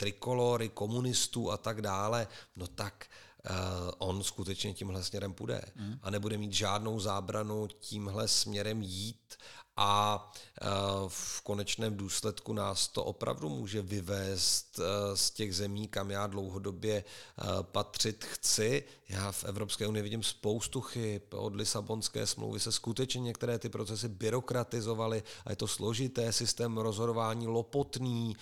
trikolory, 0.55 0.69
komunistů 0.69 1.51
a 1.51 1.57
tak 1.57 1.83
dále, 1.83 2.27
no 2.57 2.67
tak 2.67 3.07
uh, 3.51 3.91
on 3.99 4.23
skutečně 4.23 4.75
tímhle 4.75 5.03
směrem 5.03 5.33
půjde 5.35 5.63
mm. 5.77 5.99
a 6.03 6.11
nebude 6.11 6.39
mít 6.39 6.53
žádnou 6.53 7.01
zábranu 7.01 7.67
tímhle 7.81 8.29
směrem 8.29 8.83
jít 8.83 9.37
a 9.77 10.33
eh, 10.61 10.67
v 11.09 11.41
konečném 11.41 11.97
důsledku 11.97 12.53
nás 12.53 12.89
to 12.89 13.05
opravdu 13.05 13.49
může 13.49 13.83
vyvést 13.83 14.81
eh, 14.81 15.17
z 15.17 15.31
těch 15.31 15.57
zemí, 15.57 15.89
kam 15.89 16.11
já 16.11 16.27
dlouhodobě 16.27 17.05
eh, 17.05 17.45
patřit 17.63 18.25
chci. 18.25 18.85
Já 19.09 19.33
v 19.33 19.45
Evropské 19.45 19.87
unii 19.87 20.03
vidím 20.03 20.23
spoustu 20.23 20.81
chyb. 20.81 21.23
Od 21.35 21.57
Lisabonské 21.57 22.27
smlouvy 22.27 22.61
se 22.61 22.73
skutečně 22.73 23.21
některé 23.21 23.59
ty 23.59 23.69
procesy 23.69 24.09
byrokratizovaly 24.09 25.23
a 25.45 25.51
je 25.51 25.57
to 25.57 25.69
složité, 25.69 26.33
systém 26.33 26.79
rozhodování 26.79 27.47
lopotný, 27.47 28.37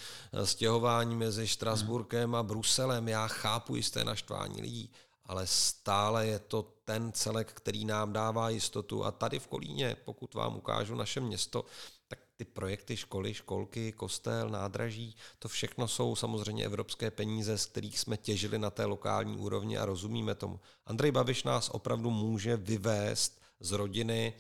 stěhování 0.45 1.16
mezi 1.16 1.47
Štrasburkem 1.47 2.35
a 2.35 2.43
Bruselem. 2.43 3.09
Já 3.09 3.28
chápu 3.28 3.76
jisté 3.76 4.05
naštvání 4.05 4.62
lidí, 4.62 4.91
ale 5.33 5.47
stále 5.47 6.26
je 6.26 6.39
to 6.39 6.62
ten 6.85 7.12
celek, 7.12 7.53
který 7.53 7.85
nám 7.85 8.12
dává 8.12 8.49
jistotu. 8.49 9.05
A 9.05 9.11
tady 9.11 9.39
v 9.39 9.47
Kolíně, 9.47 9.97
pokud 10.05 10.35
vám 10.35 10.57
ukážu 10.57 10.95
naše 10.95 11.20
město, 11.20 11.64
tak 12.09 12.18
ty 12.37 12.45
projekty 12.45 12.97
školy, 12.97 13.35
školky, 13.35 13.93
kostel, 13.93 14.49
nádraží, 14.49 15.16
to 15.39 15.49
všechno 15.49 15.89
jsou 15.89 16.16
samozřejmě 16.16 16.64
evropské 16.64 17.11
peníze, 17.11 17.59
z 17.59 17.66
kterých 17.66 17.99
jsme 17.99 18.16
těžili 18.16 18.59
na 18.59 18.70
té 18.70 18.85
lokální 18.85 19.37
úrovni 19.37 19.78
a 19.78 19.85
rozumíme 19.85 20.35
tomu. 20.35 20.61
Andrej 20.87 21.12
Babiš 21.12 21.45
nás 21.45 21.68
opravdu 21.68 22.11
může 22.11 22.57
vyvést 22.57 23.41
z 23.61 23.72
rodiny 23.72 24.35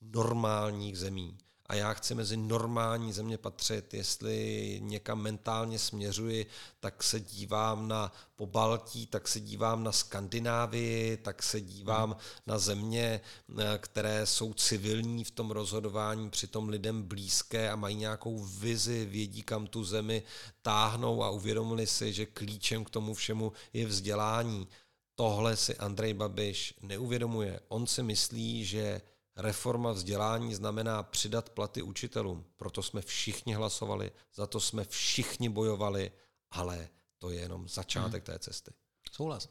normálních 0.00 0.98
zemí 0.98 1.38
a 1.68 1.74
já 1.74 1.92
chci 1.92 2.14
mezi 2.14 2.36
normální 2.36 3.12
země 3.12 3.38
patřit. 3.38 3.94
Jestli 3.94 4.78
někam 4.82 5.22
mentálně 5.22 5.78
směřuji, 5.78 6.46
tak 6.80 7.02
se 7.02 7.20
dívám 7.20 7.88
na 7.88 8.12
Pobaltí, 8.36 9.06
tak 9.06 9.28
se 9.28 9.40
dívám 9.40 9.84
na 9.84 9.92
Skandinávii, 9.92 11.16
tak 11.16 11.42
se 11.42 11.60
dívám 11.60 12.16
na 12.46 12.58
země, 12.58 13.20
eh, 13.58 13.78
které 13.78 14.26
jsou 14.26 14.54
civilní 14.54 15.24
v 15.24 15.30
tom 15.30 15.50
rozhodování, 15.50 16.30
přitom 16.30 16.68
lidem 16.68 17.02
blízké 17.02 17.70
a 17.70 17.76
mají 17.76 17.96
nějakou 17.96 18.38
vizi, 18.38 19.04
vědí, 19.04 19.42
kam 19.42 19.66
tu 19.66 19.84
zemi 19.84 20.22
táhnou 20.62 21.22
a 21.22 21.30
uvědomili 21.30 21.86
si, 21.86 22.12
že 22.12 22.26
klíčem 22.26 22.84
k 22.84 22.90
tomu 22.90 23.14
všemu 23.14 23.52
je 23.72 23.86
vzdělání. 23.86 24.68
Tohle 25.14 25.56
si 25.56 25.76
Andrej 25.76 26.14
Babiš 26.14 26.74
neuvědomuje. 26.82 27.60
On 27.68 27.86
si 27.86 28.02
myslí, 28.02 28.64
že 28.64 29.00
Reforma 29.38 29.92
vzdělání 29.92 30.54
znamená 30.54 31.02
přidat 31.02 31.50
platy 31.50 31.82
učitelům. 31.82 32.44
Proto 32.56 32.82
jsme 32.82 33.02
všichni 33.02 33.54
hlasovali, 33.54 34.12
za 34.34 34.46
to 34.46 34.60
jsme 34.60 34.84
všichni 34.84 35.48
bojovali, 35.48 36.12
ale 36.50 36.88
to 37.18 37.30
je 37.30 37.40
jenom 37.40 37.68
začátek 37.68 38.28
hmm. 38.28 38.34
té 38.34 38.38
cesty. 38.38 38.70
Souhlas. 39.12 39.48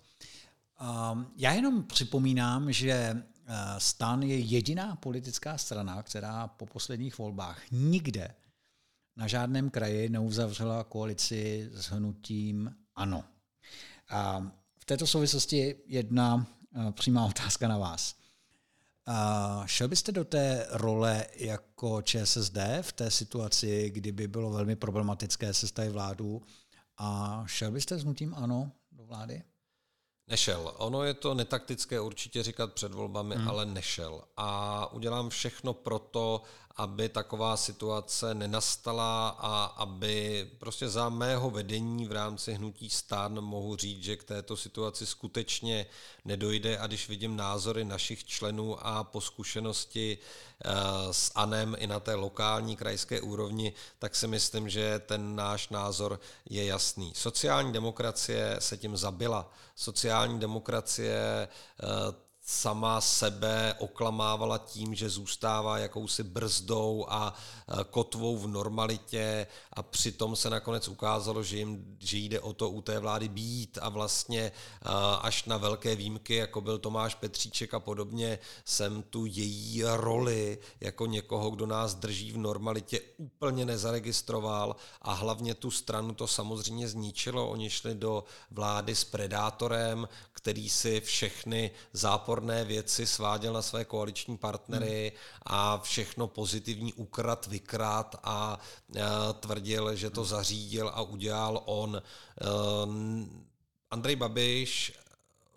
Um, 1.12 1.32
já 1.36 1.54
jenom 1.54 1.84
připomínám, 1.84 2.72
že 2.72 3.12
uh, 3.14 3.54
stan 3.78 4.24
je 4.24 4.40
jediná 4.40 4.96
politická 4.96 5.58
strana, 5.58 6.04
která 6.04 6.48
po 6.48 6.66
posledních 6.66 7.18
volbách 7.18 7.62
nikde 7.72 8.36
na 9.16 9.28
žádném 9.28 9.70
kraji 9.70 10.10
neuzavřela 10.10 10.84
koalici 10.84 11.70
s 11.74 11.86
hnutím 11.86 12.76
ANO. 12.96 13.24
A 14.10 14.52
v 14.80 14.86
této 14.86 15.08
souvislosti 15.08 15.76
jedna 15.86 16.36
uh, 16.36 16.92
přímá 16.92 17.26
otázka 17.26 17.68
na 17.68 17.78
vás. 17.78 18.16
A 19.08 19.64
šel 19.66 19.88
byste 19.88 20.12
do 20.12 20.26
té 20.26 20.68
role 20.70 21.26
jako 21.36 22.02
ČSSD 22.02 22.58
v 22.82 22.92
té 22.92 23.12
situaci, 23.12 23.90
kdyby 23.90 24.28
bylo 24.28 24.52
velmi 24.52 24.76
problematické 24.76 25.54
sestavit 25.54 25.92
vládu 25.92 26.42
a 26.98 27.44
šel 27.48 27.72
byste 27.72 27.98
s 27.98 28.04
nutím 28.04 28.36
ano 28.38 28.72
do 28.92 29.06
vlády? 29.06 29.44
Nešel. 30.30 30.74
Ono 30.78 31.04
je 31.04 31.14
to 31.14 31.34
netaktické 31.34 32.00
určitě 32.00 32.44
říkat 32.44 32.74
před 32.74 32.94
volbami, 32.94 33.36
hmm. 33.36 33.50
ale 33.50 33.66
nešel. 33.66 34.24
A 34.38 34.92
udělám 34.94 35.30
všechno 35.30 35.74
pro 35.74 36.00
to, 36.00 36.42
aby 36.78 37.10
taková 37.10 37.58
situace 37.58 38.34
nenastala 38.34 39.30
a 39.30 39.66
aby 39.66 40.48
prostě 40.60 40.90
za 40.90 41.10
mého 41.10 41.50
vedení 41.50 42.08
v 42.08 42.12
rámci 42.12 42.54
hnutí 42.54 42.90
stán 42.90 43.42
mohu 43.42 43.76
říct, 43.76 44.04
že 44.04 44.16
k 44.16 44.24
této 44.24 44.58
situaci 44.58 45.06
skutečně 45.06 45.86
nedojde 46.26 46.78
a 46.78 46.88
když 46.88 47.10
vidím 47.10 47.36
názory 47.36 47.86
našich 47.86 48.26
členů 48.26 48.88
a 48.88 49.04
po 49.04 49.22
zkušenosti 49.22 50.18
eh, 50.18 50.72
s 51.12 51.32
ANEM 51.36 51.76
i 51.80 51.88
na 51.88 52.00
té 52.00 52.16
lokální 52.16 52.76
krajské 52.76 53.22
úrovni, 53.22 53.74
tak 54.00 54.16
si 54.16 54.28
myslím, 54.28 54.70
že 54.70 55.00
ten 55.00 55.36
náš 55.36 55.70
názor 55.70 56.20
je 56.50 56.66
jasný. 56.66 57.14
Sociální 57.16 57.74
demokracie 57.74 58.56
se 58.60 58.78
tím 58.78 58.98
zabila. 58.98 59.52
Sociální 59.76 60.40
demokracie 60.40 61.48
eh, 61.48 62.27
sama 62.50 63.02
sebe 63.02 63.76
oklamávala 63.78 64.58
tím, 64.58 64.96
že 64.96 65.10
zůstává 65.10 65.78
jakousi 65.78 66.24
brzdou 66.24 67.06
a 67.10 67.34
e, 67.34 67.84
kotvou 67.84 68.38
v 68.38 68.48
normalitě 68.48 69.48
a 69.74 69.84
přitom 69.84 70.36
se 70.36 70.50
nakonec 70.50 70.88
ukázalo, 70.88 71.44
že, 71.44 71.58
jim, 71.58 71.98
že 72.00 72.18
jde 72.18 72.40
o 72.40 72.54
to 72.54 72.70
u 72.70 72.82
té 72.82 73.00
vlády 73.00 73.30
být 73.30 73.78
a 73.82 73.90
vlastně 73.90 74.42
e, 74.42 74.52
až 75.22 75.46
na 75.46 75.58
velké 75.58 75.96
výjimky, 75.96 76.36
jako 76.36 76.62
byl 76.62 76.78
Tomáš 76.78 77.16
Petříček 77.16 77.74
a 77.74 77.80
podobně, 77.80 78.40
jsem 78.66 79.04
tu 79.04 79.26
její 79.26 79.84
roli 79.84 80.58
jako 80.82 81.06
někoho, 81.06 81.50
kdo 81.50 81.66
nás 81.66 81.96
drží 81.96 82.32
v 82.32 82.38
normalitě, 82.38 83.02
úplně 83.18 83.66
nezaregistroval 83.66 84.76
a 85.02 85.14
hlavně 85.14 85.54
tu 85.54 85.72
stranu 85.72 86.14
to 86.14 86.28
samozřejmě 86.28 86.88
zničilo. 86.88 87.50
Oni 87.50 87.70
šli 87.70 87.96
do 87.96 88.24
vlády 88.52 88.96
s 88.96 89.04
predátorem, 89.04 90.08
který 90.48 90.70
si 90.70 91.02
všechny 91.02 91.72
záporné 91.94 92.66
věci 92.66 93.08
sváděl 93.08 93.54
na 93.54 93.62
své 93.62 93.86
koaliční 93.86 94.38
partnery 94.38 95.12
hmm. 95.16 95.42
a 95.44 95.78
všechno 95.78 96.28
pozitivní 96.28 96.94
ukrad, 96.94 97.48
vykrát 97.48 98.16
a 98.24 98.60
e, 98.96 99.02
tvrdil, 99.34 99.96
že 99.96 100.10
to 100.10 100.26
zařídil 100.26 100.92
a 100.94 101.02
udělal 101.02 101.62
on. 101.66 101.96
E, 101.96 102.02
Andrej 103.92 104.16
Babiš 104.16 104.94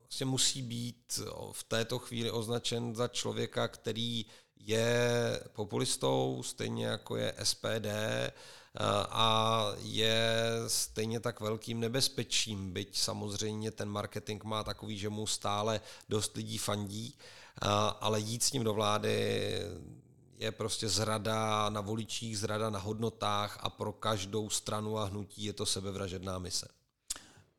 vlastně 0.02 0.26
musí 0.26 0.62
být 0.62 1.20
v 1.52 1.64
této 1.64 1.98
chvíli 1.98 2.30
označen 2.30 2.94
za 2.94 3.08
člověka, 3.08 3.68
který 3.68 4.26
je 4.56 5.40
populistou, 5.52 6.42
stejně 6.42 6.86
jako 6.86 7.16
je 7.16 7.34
SPD 7.42 7.86
a 9.10 9.66
je 9.78 10.44
stejně 10.66 11.20
tak 11.20 11.40
velkým 11.40 11.80
nebezpečím, 11.80 12.72
byť 12.72 12.98
samozřejmě 12.98 13.70
ten 13.70 13.88
marketing 13.88 14.44
má 14.44 14.64
takový, 14.64 14.98
že 14.98 15.08
mu 15.08 15.26
stále 15.26 15.80
dost 16.08 16.36
lidí 16.36 16.58
fandí, 16.58 17.14
ale 18.00 18.20
jít 18.20 18.42
s 18.42 18.52
ním 18.52 18.64
do 18.64 18.74
vlády 18.74 19.52
je 20.38 20.52
prostě 20.52 20.88
zrada 20.88 21.68
na 21.68 21.80
voličích, 21.80 22.38
zrada 22.38 22.70
na 22.70 22.78
hodnotách 22.78 23.58
a 23.60 23.70
pro 23.70 23.92
každou 23.92 24.50
stranu 24.50 24.98
a 24.98 25.04
hnutí 25.04 25.44
je 25.44 25.52
to 25.52 25.66
sebevražedná 25.66 26.38
mise. 26.38 26.68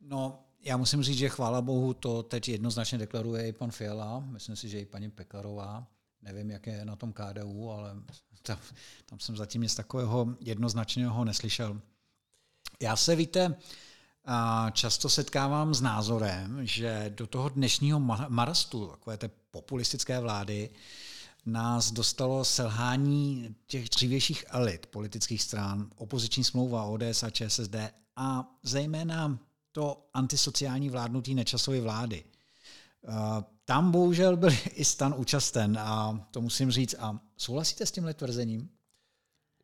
No, 0.00 0.44
já 0.62 0.76
musím 0.76 1.02
říct, 1.02 1.18
že 1.18 1.28
chvála 1.28 1.62
Bohu 1.62 1.94
to 1.94 2.22
teď 2.22 2.48
jednoznačně 2.48 2.98
deklaruje 2.98 3.48
i 3.48 3.52
pan 3.52 3.70
Fiala, 3.70 4.20
myslím 4.20 4.56
si, 4.56 4.68
že 4.68 4.80
i 4.80 4.86
paní 4.86 5.10
Pekarová. 5.10 5.86
Nevím, 6.22 6.50
jak 6.50 6.66
je 6.66 6.84
na 6.84 6.96
tom 6.96 7.12
KDU, 7.12 7.70
ale 7.70 7.94
tam, 8.42 8.58
tam 9.06 9.20
jsem 9.20 9.36
zatím 9.36 9.62
nic 9.62 9.74
takového 9.74 10.36
jednoznačného 10.40 11.24
neslyšel. 11.24 11.80
Já 12.80 12.96
se, 12.96 13.16
víte, 13.16 13.54
často 14.72 15.08
setkávám 15.08 15.74
s 15.74 15.80
názorem, 15.80 16.66
že 16.66 17.12
do 17.16 17.26
toho 17.26 17.48
dnešního 17.48 18.00
marastu, 18.28 18.86
takové 18.86 19.16
té 19.16 19.30
populistické 19.50 20.20
vlády, 20.20 20.70
nás 21.46 21.92
dostalo 21.92 22.44
selhání 22.44 23.54
těch 23.66 23.88
dřívějších 23.88 24.44
elit 24.48 24.86
politických 24.86 25.42
stran, 25.42 25.90
opoziční 25.96 26.44
smlouva 26.44 26.84
ODS 26.84 27.22
a 27.22 27.30
ČSSD 27.30 27.76
a 28.16 28.56
zejména 28.62 29.38
to 29.72 30.08
antisociální 30.14 30.90
vládnutí 30.90 31.34
nečasové 31.34 31.80
vlády. 31.80 32.24
Tam 33.64 33.90
bohužel 33.90 34.36
byl 34.36 34.50
i 34.74 34.84
stan 34.84 35.14
účasten 35.16 35.78
a 35.78 36.26
to 36.30 36.40
musím 36.40 36.70
říct. 36.70 36.94
A 36.98 37.20
souhlasíte 37.36 37.86
s 37.86 37.92
tímhle 37.92 38.14
tvrzením? 38.14 38.68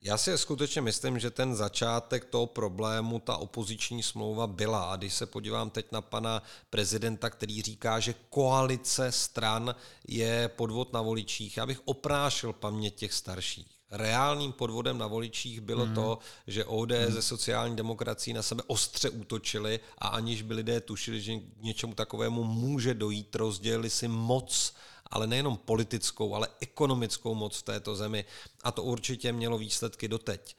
Já 0.00 0.18
si 0.18 0.38
skutečně 0.38 0.80
myslím, 0.80 1.18
že 1.18 1.30
ten 1.30 1.56
začátek 1.56 2.24
toho 2.24 2.46
problému, 2.46 3.18
ta 3.18 3.36
opoziční 3.36 4.02
smlouva 4.02 4.46
byla. 4.46 4.92
A 4.92 4.96
když 4.96 5.14
se 5.14 5.26
podívám 5.26 5.70
teď 5.70 5.92
na 5.92 6.00
pana 6.00 6.42
prezidenta, 6.70 7.30
který 7.30 7.62
říká, 7.62 8.00
že 8.00 8.14
koalice 8.30 9.12
stran 9.12 9.74
je 10.08 10.48
podvod 10.48 10.92
na 10.92 11.02
voličích, 11.02 11.56
já 11.56 11.66
bych 11.66 11.80
oprášil 11.84 12.52
paměť 12.52 12.94
těch 12.94 13.12
starších. 13.12 13.77
Reálným 13.90 14.52
podvodem 14.52 14.98
na 14.98 15.06
voličích 15.06 15.60
bylo 15.60 15.86
mm. 15.86 15.94
to, 15.94 16.18
že 16.46 16.64
ODS 16.64 17.08
mm. 17.08 17.12
ze 17.12 17.22
sociální 17.22 17.76
demokracií 17.76 18.34
na 18.34 18.42
sebe 18.42 18.62
ostře 18.66 19.10
útočili 19.10 19.80
a 19.98 20.08
aniž 20.08 20.42
by 20.42 20.54
lidé 20.54 20.80
tušili, 20.80 21.20
že 21.20 21.36
k 21.36 21.62
něčemu 21.62 21.94
takovému 21.94 22.44
může 22.44 22.94
dojít, 22.94 23.34
rozdělili 23.34 23.90
si 23.90 24.08
moc 24.08 24.74
ale 25.10 25.26
nejenom 25.26 25.56
politickou, 25.56 26.34
ale 26.34 26.48
ekonomickou 26.60 27.34
moc 27.34 27.58
v 27.58 27.62
této 27.62 27.96
zemi. 27.96 28.24
A 28.64 28.72
to 28.72 28.82
určitě 28.82 29.32
mělo 29.32 29.58
výsledky 29.58 30.08
doteď. 30.08 30.56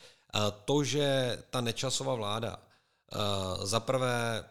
To, 0.66 0.84
že 0.84 1.38
ta 1.50 1.62
nečasová 1.62 2.16
vláda 2.16 2.60
zaprvé 3.64 4.44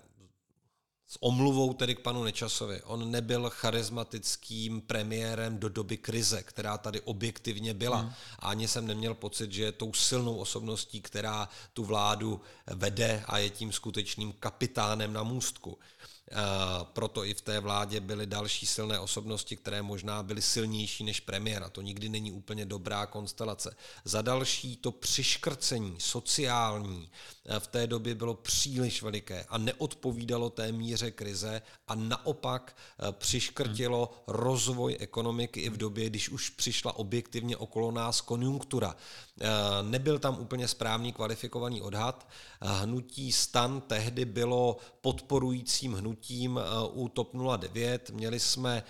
s 1.08 1.22
omluvou 1.22 1.74
tedy 1.74 1.94
k 1.94 2.00
panu 2.00 2.24
Nečasovi. 2.24 2.82
On 2.82 3.10
nebyl 3.10 3.50
charismatickým 3.50 4.80
premiérem 4.80 5.58
do 5.58 5.68
doby 5.68 5.96
krize, 5.96 6.42
která 6.42 6.78
tady 6.78 7.00
objektivně 7.00 7.74
byla. 7.74 7.96
Hmm. 7.96 8.12
A 8.38 8.48
ani 8.48 8.68
jsem 8.68 8.86
neměl 8.86 9.14
pocit, 9.14 9.52
že 9.52 9.62
je 9.62 9.72
tou 9.72 9.92
silnou 9.92 10.36
osobností, 10.36 11.00
která 11.00 11.48
tu 11.72 11.84
vládu 11.84 12.40
vede 12.66 13.24
a 13.26 13.38
je 13.38 13.50
tím 13.50 13.72
skutečným 13.72 14.32
kapitánem 14.32 15.12
na 15.12 15.22
můstku. 15.22 15.78
Proto 16.82 17.24
i 17.24 17.34
v 17.34 17.40
té 17.40 17.60
vládě 17.60 18.00
byly 18.00 18.26
další 18.26 18.66
silné 18.66 18.98
osobnosti, 18.98 19.56
které 19.56 19.82
možná 19.82 20.22
byly 20.22 20.42
silnější 20.42 21.04
než 21.04 21.20
premiér. 21.20 21.62
A 21.62 21.68
to 21.68 21.82
nikdy 21.82 22.08
není 22.08 22.32
úplně 22.32 22.66
dobrá 22.66 23.06
konstelace. 23.06 23.76
Za 24.04 24.22
další 24.22 24.76
to 24.76 24.92
přiškrcení 24.92 25.96
sociální 25.98 27.10
v 27.58 27.66
té 27.66 27.86
době 27.86 28.14
bylo 28.14 28.34
příliš 28.34 29.02
veliké 29.02 29.44
a 29.48 29.58
neodpovídalo 29.58 30.50
té 30.50 30.72
míře 30.72 31.10
krize 31.10 31.62
a 31.88 31.94
naopak 31.94 32.76
eh, 32.76 33.12
přiškrtilo 33.12 34.10
rozvoj 34.26 34.96
ekonomiky 35.00 35.60
i 35.60 35.70
v 35.70 35.76
době, 35.76 36.10
když 36.10 36.28
už 36.28 36.50
přišla 36.50 36.96
objektivně 36.96 37.56
okolo 37.56 37.90
nás 37.90 38.20
konjunktura. 38.20 38.96
Eh, 39.40 39.82
nebyl 39.82 40.18
tam 40.18 40.38
úplně 40.40 40.68
správný 40.68 41.12
kvalifikovaný 41.12 41.82
odhad. 41.82 42.28
Hnutí 42.60 43.32
stan 43.32 43.80
tehdy 43.80 44.24
bylo 44.24 44.76
podporujícím 45.00 45.92
hnutím 45.92 46.58
eh, 46.58 46.88
u 46.92 47.08
TOP 47.08 47.34
09. 47.56 48.10
Měli 48.10 48.40
jsme 48.40 48.82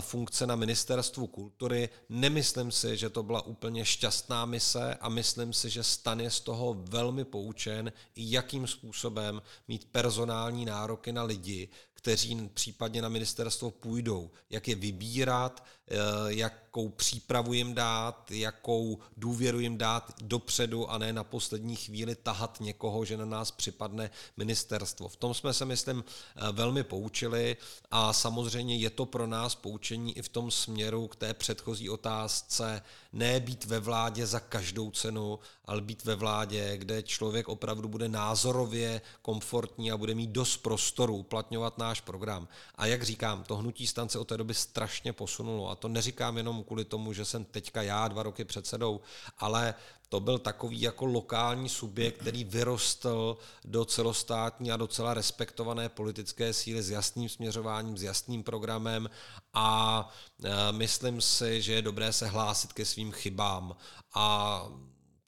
funkce 0.00 0.46
na 0.46 0.56
ministerstvu 0.56 1.26
kultury. 1.26 1.88
Nemyslím 2.08 2.72
si, 2.72 2.96
že 2.96 3.10
to 3.10 3.22
byla 3.22 3.46
úplně 3.46 3.84
šťastná 3.84 4.44
mise 4.44 4.94
a 4.94 5.08
myslím 5.08 5.52
si, 5.52 5.70
že 5.70 5.82
stan 5.82 6.20
je 6.20 6.30
z 6.30 6.40
toho 6.40 6.76
velmi 6.78 7.24
poučen 7.24 7.92
jakým 8.16 8.66
způsobem 8.66 9.42
mít 9.68 9.84
personální 9.92 10.64
nároky 10.64 11.12
na 11.12 11.22
lidi, 11.22 11.68
kteří 12.04 12.50
případně 12.54 13.02
na 13.02 13.08
ministerstvo 13.08 13.70
půjdou, 13.70 14.30
jak 14.50 14.68
je 14.68 14.74
vybírat, 14.74 15.64
eh, 15.64 15.83
jakou 16.28 16.88
přípravu 16.88 17.52
jim 17.52 17.74
dát, 17.74 18.30
jakou 18.30 18.98
důvěru 19.16 19.60
jim 19.60 19.78
dát 19.78 20.12
dopředu 20.22 20.90
a 20.90 20.98
ne 20.98 21.12
na 21.12 21.24
poslední 21.24 21.76
chvíli 21.76 22.14
tahat 22.14 22.60
někoho, 22.60 23.04
že 23.04 23.16
na 23.16 23.24
nás 23.24 23.50
připadne 23.50 24.10
ministerstvo. 24.36 25.08
V 25.08 25.16
tom 25.16 25.34
jsme 25.34 25.52
se, 25.52 25.64
myslím, 25.64 26.04
eh, 26.36 26.52
velmi 26.52 26.84
poučili 26.84 27.56
a 27.90 28.12
samozřejmě 28.12 28.76
je 28.76 28.90
to 28.90 29.06
pro 29.06 29.26
nás 29.26 29.54
poučení 29.54 30.18
i 30.18 30.22
v 30.22 30.28
tom 30.28 30.50
směru 30.50 31.08
k 31.08 31.16
té 31.16 31.34
předchozí 31.34 31.90
otázce, 31.90 32.82
ne 33.12 33.40
být 33.40 33.64
ve 33.64 33.80
vládě 33.80 34.26
za 34.26 34.40
každou 34.40 34.90
cenu, 34.90 35.38
ale 35.64 35.80
být 35.80 36.04
ve 36.04 36.14
vládě, 36.14 36.76
kde 36.76 37.02
člověk 37.02 37.48
opravdu 37.48 37.88
bude 37.88 38.08
názorově 38.08 39.00
komfortní 39.22 39.90
a 39.90 39.96
bude 39.96 40.14
mít 40.14 40.30
dost 40.30 40.56
prostoru 40.56 41.16
uplatňovat 41.16 41.78
náš 41.78 42.00
program. 42.00 42.48
A 42.74 42.86
jak 42.86 43.02
říkám, 43.02 43.44
to 43.44 43.56
hnutí 43.56 43.86
stance 43.86 44.18
od 44.18 44.28
té 44.28 44.36
doby 44.36 44.54
strašně 44.54 45.12
posunulo. 45.12 45.73
A 45.74 45.76
to 45.76 45.88
neříkám 45.88 46.36
jenom 46.36 46.64
kvůli 46.64 46.84
tomu, 46.84 47.12
že 47.12 47.24
jsem 47.24 47.44
teďka 47.44 47.82
já 47.82 48.08
dva 48.08 48.22
roky 48.22 48.44
předsedou, 48.44 49.00
ale 49.38 49.74
to 50.08 50.20
byl 50.20 50.38
takový 50.38 50.80
jako 50.80 51.06
lokální 51.06 51.68
subjekt, 51.68 52.18
který 52.18 52.44
vyrostl 52.44 53.38
do 53.64 53.84
celostátní 53.84 54.72
a 54.72 54.76
docela 54.76 55.14
respektované 55.14 55.88
politické 55.88 56.52
síly 56.52 56.82
s 56.82 56.90
jasným 56.90 57.28
směřováním, 57.28 57.98
s 57.98 58.02
jasným 58.02 58.42
programem 58.42 59.10
a 59.54 60.08
e, 60.44 60.72
myslím 60.72 61.20
si, 61.20 61.62
že 61.62 61.72
je 61.72 61.82
dobré 61.82 62.12
se 62.12 62.26
hlásit 62.26 62.72
ke 62.72 62.84
svým 62.84 63.12
chybám 63.12 63.76
a 64.14 64.68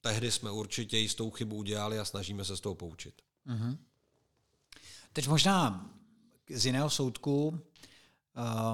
tehdy 0.01 0.31
jsme 0.31 0.51
určitě 0.51 0.97
jistou 0.97 1.31
chybu 1.31 1.55
udělali 1.55 1.99
a 1.99 2.05
snažíme 2.05 2.45
se 2.45 2.57
z 2.57 2.59
toho 2.59 2.75
poučit. 2.75 3.21
Mm-hmm. 3.47 3.77
Teď 5.13 5.27
možná 5.27 5.89
z 6.55 6.65
jiného 6.65 6.89
soudku. 6.89 7.59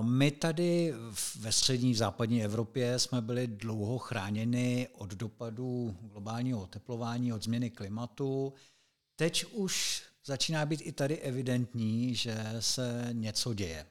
My 0.02 0.32
tady 0.32 0.94
ve 1.40 1.52
střední 1.52 1.96
západní 1.96 2.44
Evropě 2.44 3.00
jsme 3.00 3.22
byli 3.22 3.48
dlouho 3.48 3.98
chráněni 3.98 4.88
od 4.94 5.10
dopadů 5.10 5.98
globálního 6.02 6.64
oteplování, 6.64 7.34
od 7.34 7.44
změny 7.44 7.70
klimatu. 7.70 8.54
Teď 9.16 9.46
už 9.52 10.04
začíná 10.26 10.66
být 10.66 10.82
i 10.84 10.92
tady 10.92 11.18
evidentní, 11.18 12.16
že 12.16 12.38
se 12.60 13.10
něco 13.12 13.54
děje. 13.54 13.86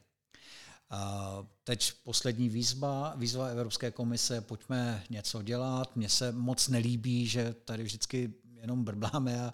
Teď 1.63 1.93
poslední 2.03 2.49
výzva, 2.49 3.13
výzva 3.15 3.47
Evropské 3.47 3.91
komise, 3.91 4.41
pojďme 4.41 5.03
něco 5.09 5.41
dělat. 5.41 5.95
Mně 5.95 6.09
se 6.09 6.31
moc 6.31 6.67
nelíbí, 6.67 7.27
že 7.27 7.55
tady 7.65 7.83
vždycky 7.83 8.33
jenom 8.63 8.83
brbláme 8.83 9.41
a 9.41 9.53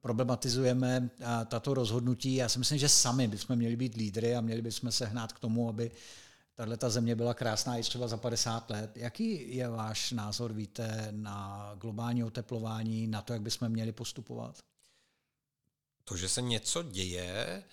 problematizujeme 0.00 1.10
tato 1.46 1.74
rozhodnutí. 1.74 2.34
Já 2.34 2.48
si 2.48 2.58
myslím, 2.58 2.78
že 2.78 2.88
sami 2.88 3.28
bychom 3.28 3.56
měli 3.56 3.76
být 3.76 3.94
lídry 3.94 4.36
a 4.36 4.40
měli 4.40 4.62
bychom 4.62 4.92
se 4.92 5.06
hnát 5.06 5.32
k 5.32 5.38
tomu, 5.38 5.68
aby 5.68 5.90
tahle 6.54 6.76
ta 6.76 6.90
země 6.90 7.16
byla 7.16 7.34
krásná 7.34 7.76
i 7.76 7.82
třeba 7.82 8.08
za 8.08 8.16
50 8.16 8.70
let. 8.70 8.96
Jaký 8.96 9.56
je 9.56 9.68
váš 9.68 10.12
názor, 10.12 10.52
víte, 10.52 11.08
na 11.10 11.72
globální 11.80 12.24
oteplování, 12.24 13.06
na 13.06 13.22
to, 13.22 13.32
jak 13.32 13.42
bychom 13.42 13.68
měli 13.68 13.92
postupovat? 13.92 14.58
To, 16.04 16.16
že 16.16 16.28
se 16.28 16.42
něco 16.42 16.82
děje, 16.82 17.64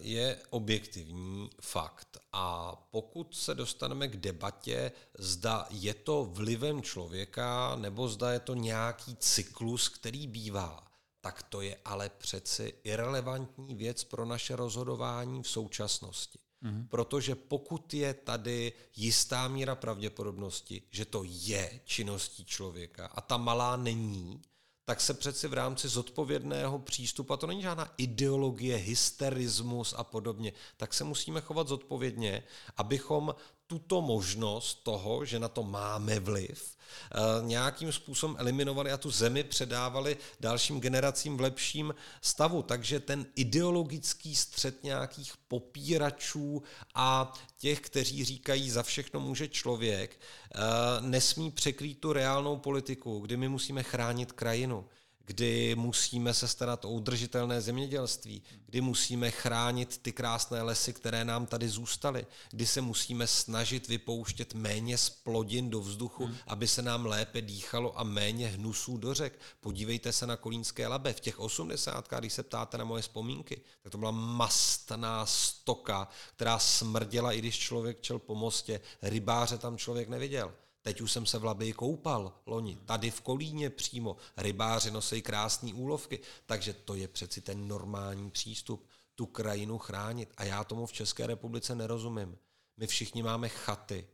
je 0.00 0.38
objektivní 0.50 1.50
fakt. 1.60 2.18
A 2.32 2.76
pokud 2.90 3.36
se 3.36 3.54
dostaneme 3.54 4.08
k 4.08 4.16
debatě, 4.16 4.92
zda 5.18 5.66
je 5.70 5.94
to 5.94 6.24
vlivem 6.24 6.82
člověka, 6.82 7.76
nebo 7.76 8.08
zda 8.08 8.32
je 8.32 8.40
to 8.40 8.54
nějaký 8.54 9.16
cyklus, 9.16 9.88
který 9.88 10.26
bývá, 10.26 10.86
tak 11.20 11.42
to 11.42 11.60
je 11.60 11.76
ale 11.84 12.08
přeci 12.08 12.74
irrelevantní 12.84 13.74
věc 13.74 14.04
pro 14.04 14.24
naše 14.24 14.56
rozhodování 14.56 15.42
v 15.42 15.48
současnosti. 15.48 16.38
Mm-hmm. 16.62 16.88
Protože 16.88 17.34
pokud 17.34 17.94
je 17.94 18.14
tady 18.14 18.72
jistá 18.96 19.48
míra 19.48 19.74
pravděpodobnosti, 19.74 20.82
že 20.90 21.04
to 21.04 21.22
je 21.24 21.80
činností 21.84 22.44
člověka 22.44 23.06
a 23.06 23.20
ta 23.20 23.36
malá 23.36 23.76
není, 23.76 24.42
tak 24.88 25.00
se 25.00 25.14
přeci 25.14 25.48
v 25.48 25.52
rámci 25.52 25.88
zodpovědného 25.88 26.78
přístupu, 26.78 27.32
a 27.32 27.36
to 27.36 27.46
není 27.46 27.62
žádná 27.62 27.92
ideologie, 27.96 28.76
hysterismus 28.76 29.94
a 29.96 30.04
podobně, 30.04 30.52
tak 30.76 30.94
se 30.94 31.04
musíme 31.04 31.40
chovat 31.40 31.68
zodpovědně, 31.68 32.42
abychom 32.76 33.34
tuto 33.68 34.02
možnost 34.02 34.74
toho, 34.82 35.24
že 35.24 35.38
na 35.38 35.48
to 35.48 35.62
máme 35.62 36.20
vliv, 36.20 36.76
eh, 37.12 37.16
nějakým 37.42 37.92
způsobem 37.92 38.36
eliminovali 38.38 38.92
a 38.92 38.96
tu 38.96 39.10
zemi 39.10 39.44
předávali 39.44 40.16
dalším 40.40 40.80
generacím 40.80 41.36
v 41.36 41.40
lepším 41.40 41.94
stavu. 42.22 42.62
Takže 42.62 43.00
ten 43.00 43.26
ideologický 43.36 44.36
střed 44.36 44.84
nějakých 44.84 45.32
popíračů 45.48 46.62
a 46.94 47.32
těch, 47.58 47.80
kteří 47.80 48.24
říkají, 48.24 48.70
za 48.70 48.82
všechno 48.82 49.20
může 49.20 49.48
člověk, 49.48 50.20
eh, 50.20 50.58
nesmí 51.00 51.50
překrýt 51.50 52.00
tu 52.00 52.12
reálnou 52.12 52.56
politiku, 52.56 53.20
kdy 53.20 53.36
my 53.36 53.48
musíme 53.48 53.82
chránit 53.82 54.32
krajinu 54.32 54.88
kdy 55.28 55.74
musíme 55.74 56.34
se 56.34 56.48
starat 56.48 56.84
o 56.84 56.88
udržitelné 56.88 57.60
zemědělství, 57.60 58.42
kdy 58.66 58.80
musíme 58.80 59.30
chránit 59.30 59.98
ty 59.98 60.12
krásné 60.12 60.62
lesy, 60.62 60.92
které 60.92 61.24
nám 61.24 61.46
tady 61.46 61.68
zůstaly, 61.68 62.26
kdy 62.50 62.66
se 62.66 62.80
musíme 62.80 63.26
snažit 63.26 63.88
vypouštět 63.88 64.54
méně 64.54 64.98
splodin 64.98 65.70
do 65.70 65.80
vzduchu, 65.80 66.26
hmm. 66.26 66.36
aby 66.46 66.68
se 66.68 66.82
nám 66.82 67.06
lépe 67.06 67.40
dýchalo 67.40 67.98
a 67.98 68.02
méně 68.02 68.48
hnusů 68.48 68.96
do 68.96 69.14
řek. 69.14 69.38
Podívejte 69.60 70.12
se 70.12 70.26
na 70.26 70.36
Kolínské 70.36 70.86
labe. 70.86 71.12
V 71.12 71.20
těch 71.20 71.38
osmdesátkách, 71.38 72.20
když 72.20 72.32
se 72.32 72.42
ptáte 72.42 72.78
na 72.78 72.84
moje 72.84 73.02
vzpomínky, 73.02 73.60
tak 73.82 73.92
to 73.92 73.98
byla 73.98 74.10
mastná 74.10 75.26
stoka, 75.26 76.08
která 76.36 76.58
smrděla, 76.58 77.32
i 77.32 77.38
když 77.38 77.58
člověk 77.58 78.00
čel 78.00 78.18
po 78.18 78.34
mostě. 78.34 78.80
Rybáře 79.02 79.58
tam 79.58 79.78
člověk 79.78 80.08
neviděl. 80.08 80.54
Teď 80.82 81.00
už 81.00 81.12
jsem 81.12 81.26
se 81.26 81.38
v 81.38 81.44
Labii 81.44 81.72
koupal 81.72 82.32
loni, 82.46 82.78
tady 82.84 83.10
v 83.10 83.20
Kolíně 83.20 83.70
přímo. 83.70 84.16
Rybáři 84.36 84.90
nosí 84.90 85.22
krásné 85.22 85.74
úlovky, 85.74 86.20
takže 86.46 86.72
to 86.72 86.94
je 86.94 87.08
přeci 87.08 87.40
ten 87.40 87.68
normální 87.68 88.30
přístup, 88.30 88.86
tu 89.14 89.26
krajinu 89.26 89.78
chránit. 89.78 90.32
A 90.36 90.44
já 90.44 90.64
tomu 90.64 90.86
v 90.86 90.92
České 90.92 91.26
republice 91.26 91.74
nerozumím. 91.74 92.38
My 92.76 92.86
všichni 92.86 93.22
máme 93.22 93.48
chaty, 93.48 94.08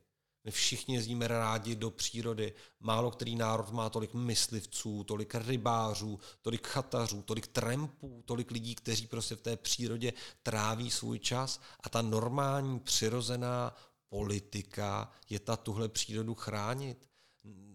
my 0.45 0.51
všichni 0.51 0.95
jezdíme 0.95 1.29
rádi 1.29 1.75
do 1.75 1.91
přírody. 1.91 2.55
Málo 2.81 3.11
který 3.11 3.37
národ 3.37 3.71
má 3.71 3.91
tolik 3.91 4.15
myslivců, 4.15 5.05
tolik 5.05 5.35
rybářů, 5.35 6.21
tolik 6.43 6.67
chatařů, 6.67 7.23
tolik 7.23 7.47
trampů, 7.47 8.23
tolik 8.25 8.51
lidí, 8.51 8.75
kteří 8.75 9.07
prostě 9.07 9.37
v 9.37 9.41
té 9.41 9.57
přírodě 9.57 10.13
tráví 10.43 10.91
svůj 10.91 11.19
čas. 11.19 11.61
A 11.81 11.89
ta 11.89 12.03
normální, 12.03 12.81
přirozená 12.81 13.77
politika 14.15 15.13
je 15.31 15.39
ta 15.39 15.57
tuhle 15.57 15.89
přírodu 15.89 16.35
chránit. 16.35 17.09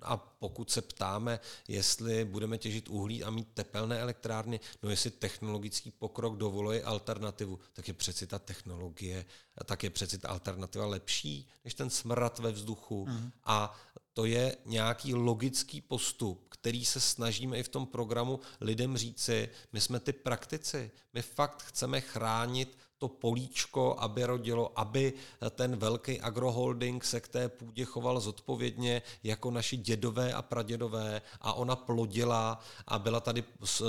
A 0.01 0.17
pokud 0.17 0.71
se 0.71 0.81
ptáme, 0.81 1.39
jestli 1.67 2.25
budeme 2.25 2.57
těžit 2.57 2.89
uhlí 2.89 3.23
a 3.23 3.29
mít 3.29 3.47
tepelné 3.53 3.99
elektrárny, 3.99 4.59
no 4.83 4.89
jestli 4.89 5.11
technologický 5.11 5.91
pokrok 5.91 6.37
dovoluje 6.37 6.83
alternativu, 6.83 7.59
tak 7.73 7.87
je 7.87 7.93
přeci 7.93 8.27
ta 8.27 8.39
technologie, 8.39 9.25
tak 9.65 9.83
je 9.83 9.89
přeci 9.89 10.17
ta 10.17 10.29
alternativa 10.29 10.85
lepší 10.85 11.47
než 11.63 11.73
ten 11.73 11.89
smrad 11.89 12.39
ve 12.39 12.51
vzduchu. 12.51 13.05
Mm. 13.05 13.31
A 13.43 13.79
to 14.13 14.25
je 14.25 14.57
nějaký 14.65 15.13
logický 15.13 15.81
postup, 15.81 16.47
který 16.49 16.85
se 16.85 16.99
snažíme 16.99 17.59
i 17.59 17.63
v 17.63 17.69
tom 17.69 17.87
programu 17.87 18.39
lidem 18.61 18.97
říci, 18.97 19.49
my 19.73 19.81
jsme 19.81 19.99
ty 19.99 20.13
praktici, 20.13 20.91
my 21.13 21.21
fakt 21.21 21.63
chceme 21.63 22.01
chránit 22.01 22.77
to 22.99 23.07
políčko, 23.07 23.95
aby 23.99 24.25
rodilo, 24.25 24.71
aby 24.79 25.13
ten 25.51 25.75
velký 25.75 26.21
agroholding 26.21 27.03
se 27.03 27.19
k 27.19 27.27
té 27.27 27.49
půdě 27.49 27.85
choval 27.85 28.19
zodpovědně 28.19 29.01
jako 29.23 29.51
naši 29.51 29.77
dědové 29.77 30.33
a 30.33 30.41
pradědové 30.41 31.21
a 31.41 31.53
ona 31.53 31.75
plodila 31.75 32.59
a 32.87 32.99
byla 32.99 33.19
tady 33.19 33.43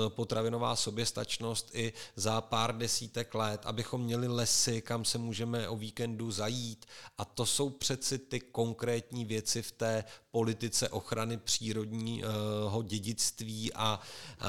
potravinová 0.09 0.77
soběstačnost 0.77 1.71
i 1.75 1.93
za 2.17 2.41
pár 2.41 2.79
desítek 2.79 3.35
let, 3.35 3.61
abychom 3.65 4.01
měli 4.01 4.29
lesy, 4.29 4.83
kam 4.83 5.05
se 5.05 5.19
můžeme 5.19 5.69
o 5.69 5.77
víkendu 5.77 6.31
zajít 6.31 6.87
a 7.19 7.25
to 7.25 7.47
jsou 7.47 7.71
přeci 7.71 8.19
ty 8.19 8.41
konkrétní 8.41 9.25
věci 9.25 9.63
v 9.63 9.73
té 9.73 10.05
politice 10.31 10.89
ochrany 10.89 11.37
přírodního 11.37 12.83
dědictví 12.83 13.73
a 13.75 14.01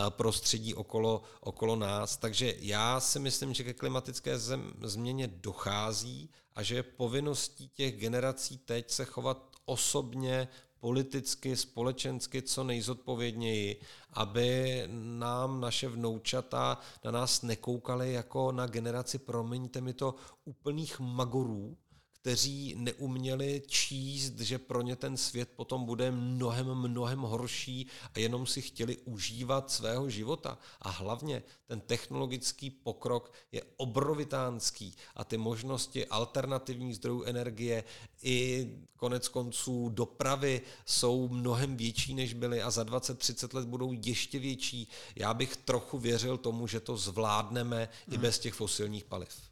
prostředí 0.10 0.74
okolo, 0.74 1.22
okolo 1.40 1.76
nás. 1.76 2.18
Takže 2.18 2.56
já 2.60 3.00
si 3.00 3.20
myslím, 3.20 3.54
že 3.54 3.64
ke 3.64 3.74
klimatické 3.74 4.40
zem, 4.52 4.74
změně 4.82 5.28
dochází 5.28 6.30
a 6.56 6.64
že 6.64 6.76
je 6.76 6.84
povinností 6.84 7.70
těch 7.70 7.98
generací 7.98 8.58
teď 8.58 8.92
se 8.92 9.06
chovat 9.06 9.56
osobně, 9.66 10.48
politicky, 10.80 11.56
společensky 11.56 12.42
co 12.42 12.64
nejzodpovědněji, 12.64 13.82
aby 14.14 14.84
nám 15.18 15.62
naše 15.62 15.88
vnoučata 15.88 16.80
na 17.04 17.12
nás 17.12 17.42
nekoukaly 17.42 18.14
jako 18.14 18.52
na 18.52 18.68
generaci, 18.68 19.18
promiňte 19.18 19.82
mi 19.82 19.94
to, 19.94 20.16
úplných 20.46 21.00
magorů, 21.00 21.78
kteří 22.22 22.76
neuměli 22.78 23.62
číst, 23.68 24.40
že 24.40 24.60
pro 24.60 24.82
ně 24.82 24.96
ten 24.96 25.18
svět 25.18 25.50
potom 25.56 25.86
bude 25.86 26.12
mnohem, 26.12 26.76
mnohem 26.76 27.20
horší 27.20 27.88
a 28.14 28.20
jenom 28.20 28.46
si 28.46 28.62
chtěli 28.62 28.98
užívat 28.98 29.72
svého 29.72 30.10
života. 30.10 30.58
A 30.82 30.90
hlavně 30.90 31.44
ten 31.68 31.82
technologický 31.82 32.70
pokrok 32.70 33.34
je 33.52 33.62
obrovitánský 33.78 34.96
a 35.16 35.24
ty 35.24 35.38
možnosti 35.38 36.08
alternativních 36.08 36.96
zdrojů 36.96 37.24
energie 37.24 37.84
i 38.24 38.70
konec 38.98 39.28
konců 39.28 39.90
dopravy 39.90 40.62
jsou 40.86 41.30
mnohem 41.30 41.78
větší, 41.78 42.14
než 42.14 42.34
byly 42.34 42.62
a 42.62 42.72
za 42.72 42.84
20-30 42.84 43.56
let 43.56 43.68
budou 43.68 43.92
ještě 44.06 44.40
větší. 44.40 44.88
Já 45.16 45.34
bych 45.34 45.58
trochu 45.58 46.00
věřil 46.00 46.38
tomu, 46.38 46.68
že 46.68 46.80
to 46.80 46.98
zvládneme 46.98 47.90
hmm. 48.08 48.16
i 48.16 48.18
bez 48.18 48.40
těch 48.40 48.54
fosilních 48.54 49.06
paliv. 49.06 49.51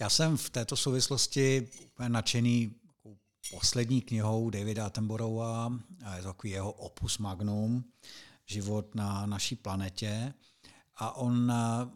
Já 0.00 0.10
jsem 0.10 0.36
v 0.36 0.50
této 0.50 0.76
souvislosti 0.76 1.68
nadšený 2.08 2.74
poslední 3.50 4.02
knihou 4.02 4.50
Davida 4.50 4.86
Attenborougha, 4.86 5.80
je 6.16 6.22
to 6.22 6.28
takový 6.28 6.52
jeho 6.52 6.72
opus 6.72 7.18
magnum, 7.18 7.84
život 8.46 8.94
na 8.94 9.26
naší 9.26 9.56
planetě. 9.56 10.34
A 10.96 11.16
on 11.16 11.52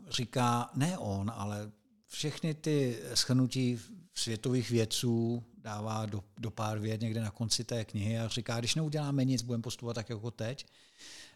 říká, 0.09 0.71
ne 0.75 0.99
on, 0.99 1.33
ale 1.35 1.71
všechny 2.07 2.55
ty 2.55 2.99
schrnutí 3.15 3.81
světových 4.15 4.71
vědců 4.71 5.45
dává 5.59 6.07
do, 6.07 6.25
do 6.39 6.51
pár 6.51 6.79
věd 6.79 7.01
někde 7.01 7.21
na 7.21 7.31
konci 7.31 7.65
té 7.65 7.85
knihy 7.85 8.19
a 8.19 8.29
říká, 8.29 8.59
když 8.59 8.75
neuděláme 8.75 9.25
nic, 9.25 9.43
budeme 9.43 9.63
postupovat 9.63 9.95
tak 9.95 10.09
jako 10.09 10.31
teď, 10.31 10.67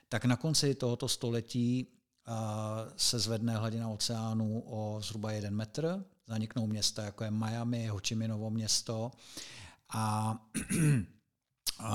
tak 0.08 0.24
na 0.24 0.36
konci 0.36 0.74
tohoto 0.74 1.08
století 1.08 1.86
se 2.96 3.18
zvedne 3.18 3.56
hladina 3.56 3.88
oceánu 3.88 4.62
o 4.66 5.00
zhruba 5.02 5.32
jeden 5.32 5.54
metr, 5.54 6.04
zaniknou 6.26 6.66
města, 6.66 7.04
jako 7.04 7.24
je 7.24 7.30
Miami, 7.30 7.86
Ho 7.86 8.00
Chi 8.08 8.14
Minhovo 8.14 8.50
město 8.50 9.10
a 9.94 10.38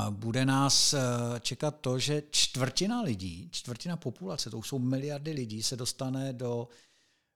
bude 0.09 0.45
nás 0.45 0.93
eh, 0.93 0.99
čekat 1.39 1.79
to, 1.81 1.99
že 1.99 2.23
čtvrtina 2.29 3.01
lidí, 3.01 3.49
čtvrtina 3.51 3.97
populace, 3.97 4.49
to 4.49 4.57
už 4.57 4.67
jsou 4.67 4.79
miliardy 4.79 5.31
lidí, 5.31 5.63
se 5.63 5.75
dostane 5.75 6.33
do 6.33 6.67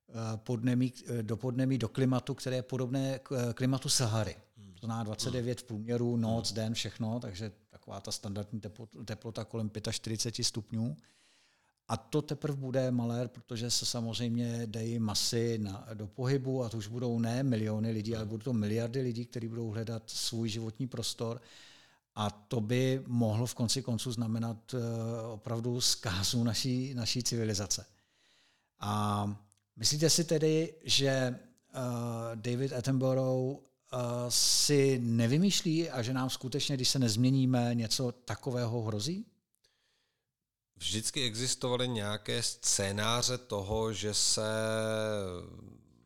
eh, 0.09 0.13
podnemí, 0.37 0.93
eh, 1.07 1.23
do 1.23 1.37
podnemí, 1.37 1.77
do 1.77 1.89
klimatu, 1.89 2.33
které 2.33 2.55
je 2.55 2.61
podobné 2.61 3.19
klimatu 3.53 3.89
Sahary. 3.89 4.35
To 4.79 4.87
znamená 4.87 5.03
29 5.03 5.61
v 5.61 5.63
průměru, 5.63 6.17
noc, 6.17 6.53
den, 6.53 6.73
všechno, 6.73 7.19
takže 7.19 7.51
taková 7.69 8.01
ta 8.01 8.11
standardní 8.11 8.61
teplota 9.05 9.45
kolem 9.45 9.71
45 9.91 10.45
stupňů. 10.45 10.97
A 11.91 11.97
to 11.97 12.21
teprve 12.21 12.57
bude 12.57 12.91
malér, 12.91 13.27
protože 13.27 13.71
se 13.71 13.85
samozřejmě 13.85 14.61
dají 14.65 14.99
masy 14.99 15.57
na, 15.57 15.87
do 15.93 16.07
pohybu 16.07 16.63
a 16.63 16.69
to 16.69 16.77
už 16.77 16.87
budou 16.87 17.19
ne 17.19 17.43
miliony 17.43 17.91
lidí, 17.91 18.15
ale 18.15 18.25
budou 18.25 18.43
to 18.43 18.53
miliardy 18.53 19.01
lidí, 19.01 19.25
kteří 19.25 19.47
budou 19.47 19.69
hledat 19.69 20.03
svůj 20.05 20.49
životní 20.49 20.87
prostor. 20.87 21.41
A 22.15 22.29
to 22.29 22.61
by 22.61 23.03
mohlo 23.07 23.45
v 23.45 23.55
konci 23.55 23.81
konců 23.81 24.11
znamenat 24.11 24.73
uh, 24.73 24.79
opravdu 25.31 25.81
zkázu 25.81 26.43
naší, 26.43 26.93
naší 26.93 27.23
civilizace. 27.23 27.85
A 28.79 29.35
myslíte 29.75 30.09
si 30.09 30.23
tedy, 30.23 30.73
že 30.83 31.39
uh, 31.75 31.81
David 32.35 32.73
Attenborough 32.73 33.57
uh, 33.57 33.59
si 34.29 34.99
nevymýšlí 35.03 35.89
a 35.89 36.01
že 36.01 36.13
nám 36.13 36.29
skutečně, 36.29 36.75
když 36.75 36.89
se 36.89 36.99
nezměníme, 36.99 37.75
něco 37.75 38.11
takového 38.11 38.81
hrozí? 38.81 39.25
Vždycky 40.81 41.25
existovaly 41.25 41.87
nějaké 41.87 42.43
scénáře 42.43 43.37
toho, 43.37 43.93
že 43.93 44.13
se 44.13 44.51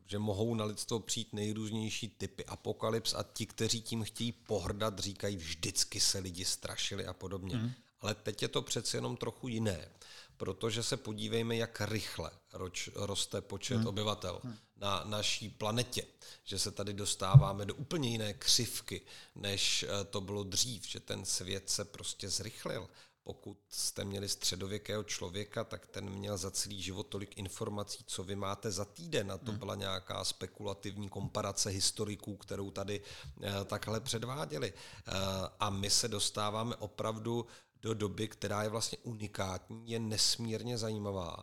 že 0.06 0.18
mohou 0.18 0.54
na 0.54 0.64
lidstvo 0.64 1.00
přijít 1.00 1.32
nejrůznější 1.32 2.08
typy 2.08 2.44
apokalyps 2.44 3.14
a 3.14 3.22
ti, 3.32 3.46
kteří 3.46 3.82
tím 3.82 4.04
chtějí 4.04 4.32
pohrdat, 4.32 4.98
říkají, 4.98 5.36
vždycky 5.36 6.00
se 6.00 6.18
lidi 6.18 6.44
strašili 6.44 7.06
a 7.06 7.12
podobně. 7.12 7.56
Mm. 7.56 7.72
Ale 8.00 8.14
teď 8.14 8.42
je 8.42 8.48
to 8.48 8.62
přeci 8.62 8.96
jenom 8.96 9.16
trochu 9.16 9.48
jiné, 9.48 9.88
protože 10.36 10.82
se 10.82 10.96
podívejme, 10.96 11.56
jak 11.56 11.80
rychle 11.80 12.30
roč, 12.52 12.90
roste 12.94 13.40
počet 13.40 13.76
mm. 13.76 13.86
obyvatel 13.86 14.40
mm. 14.44 14.56
na 14.76 15.04
naší 15.04 15.48
planetě, 15.48 16.06
že 16.44 16.58
se 16.58 16.70
tady 16.70 16.92
dostáváme 16.92 17.64
do 17.64 17.74
úplně 17.74 18.08
jiné 18.08 18.34
křivky, 18.34 19.00
než 19.34 19.82
eh, 19.82 20.04
to 20.04 20.20
bylo 20.20 20.44
dřív, 20.44 20.86
že 20.86 21.00
ten 21.00 21.24
svět 21.24 21.70
se 21.70 21.84
prostě 21.84 22.28
zrychlil 22.28 22.88
pokud 23.26 23.58
jste 23.68 24.04
měli 24.04 24.28
středověkého 24.28 25.04
člověka, 25.04 25.64
tak 25.64 25.86
ten 25.86 26.10
měl 26.10 26.36
za 26.36 26.50
celý 26.50 26.82
život 26.82 27.06
tolik 27.06 27.38
informací, 27.38 28.04
co 28.06 28.24
vy 28.24 28.36
máte 28.36 28.70
za 28.70 28.84
týden. 28.84 29.32
A 29.32 29.38
to 29.38 29.50
hmm. 29.50 29.58
byla 29.58 29.74
nějaká 29.74 30.24
spekulativní 30.24 31.08
komparace 31.08 31.70
historiků, 31.70 32.36
kterou 32.36 32.70
tady 32.70 33.00
eh, 33.42 33.64
takhle 33.64 34.00
předváděli. 34.00 34.72
Eh, 34.72 35.12
a 35.60 35.70
my 35.70 35.90
se 35.90 36.08
dostáváme 36.08 36.76
opravdu 36.76 37.46
do 37.82 37.94
doby, 37.94 38.28
která 38.28 38.62
je 38.62 38.68
vlastně 38.68 38.98
unikátní, 39.02 39.90
je 39.90 39.98
nesmírně 39.98 40.78
zajímavá, 40.78 41.36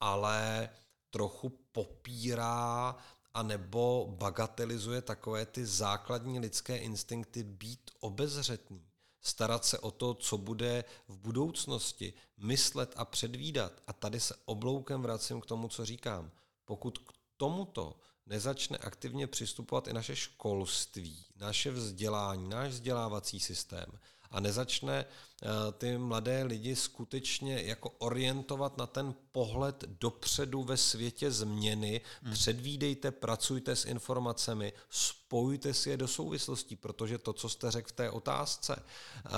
ale 0.00 0.68
trochu 1.10 1.48
popírá 1.72 2.96
a 3.34 3.42
nebo 3.42 4.14
bagatelizuje 4.18 5.02
takové 5.02 5.46
ty 5.46 5.66
základní 5.66 6.40
lidské 6.40 6.76
instinkty 6.76 7.42
být 7.42 7.90
obezřetný 8.00 8.86
starat 9.26 9.64
se 9.64 9.78
o 9.78 9.90
to, 9.90 10.14
co 10.14 10.38
bude 10.38 10.84
v 11.08 11.18
budoucnosti, 11.18 12.12
myslet 12.36 12.94
a 12.96 13.04
předvídat. 13.04 13.72
A 13.86 13.92
tady 13.92 14.20
se 14.20 14.34
obloukem 14.44 15.02
vracím 15.02 15.40
k 15.40 15.46
tomu, 15.46 15.68
co 15.68 15.84
říkám. 15.84 16.30
Pokud 16.64 16.98
k 16.98 17.12
tomuto 17.36 17.96
nezačne 18.26 18.78
aktivně 18.78 19.26
přistupovat 19.26 19.88
i 19.88 19.92
naše 19.92 20.16
školství, 20.16 21.24
naše 21.36 21.70
vzdělání, 21.70 22.48
náš 22.48 22.70
vzdělávací 22.70 23.40
systém, 23.40 23.86
a 24.36 24.40
nezačne 24.40 25.04
eh, 25.04 25.48
ty 25.72 25.98
mladé 25.98 26.42
lidi 26.42 26.76
skutečně 26.76 27.62
jako 27.62 27.90
orientovat 27.90 28.76
na 28.76 28.86
ten 28.86 29.14
pohled 29.32 29.84
dopředu 30.00 30.64
ve 30.64 30.76
světě 30.76 31.30
změny, 31.30 32.00
hmm. 32.22 32.32
předvídejte, 32.32 33.10
pracujte 33.10 33.76
s 33.76 33.84
informacemi, 33.84 34.72
spojujte 34.90 35.74
si 35.74 35.90
je 35.90 35.96
do 35.96 36.08
souvislostí, 36.08 36.76
protože 36.76 37.18
to, 37.18 37.32
co 37.32 37.48
jste 37.48 37.70
řekl 37.70 37.88
v 37.88 37.92
té 37.92 38.10
otázce, 38.10 38.82
eh, 39.26 39.30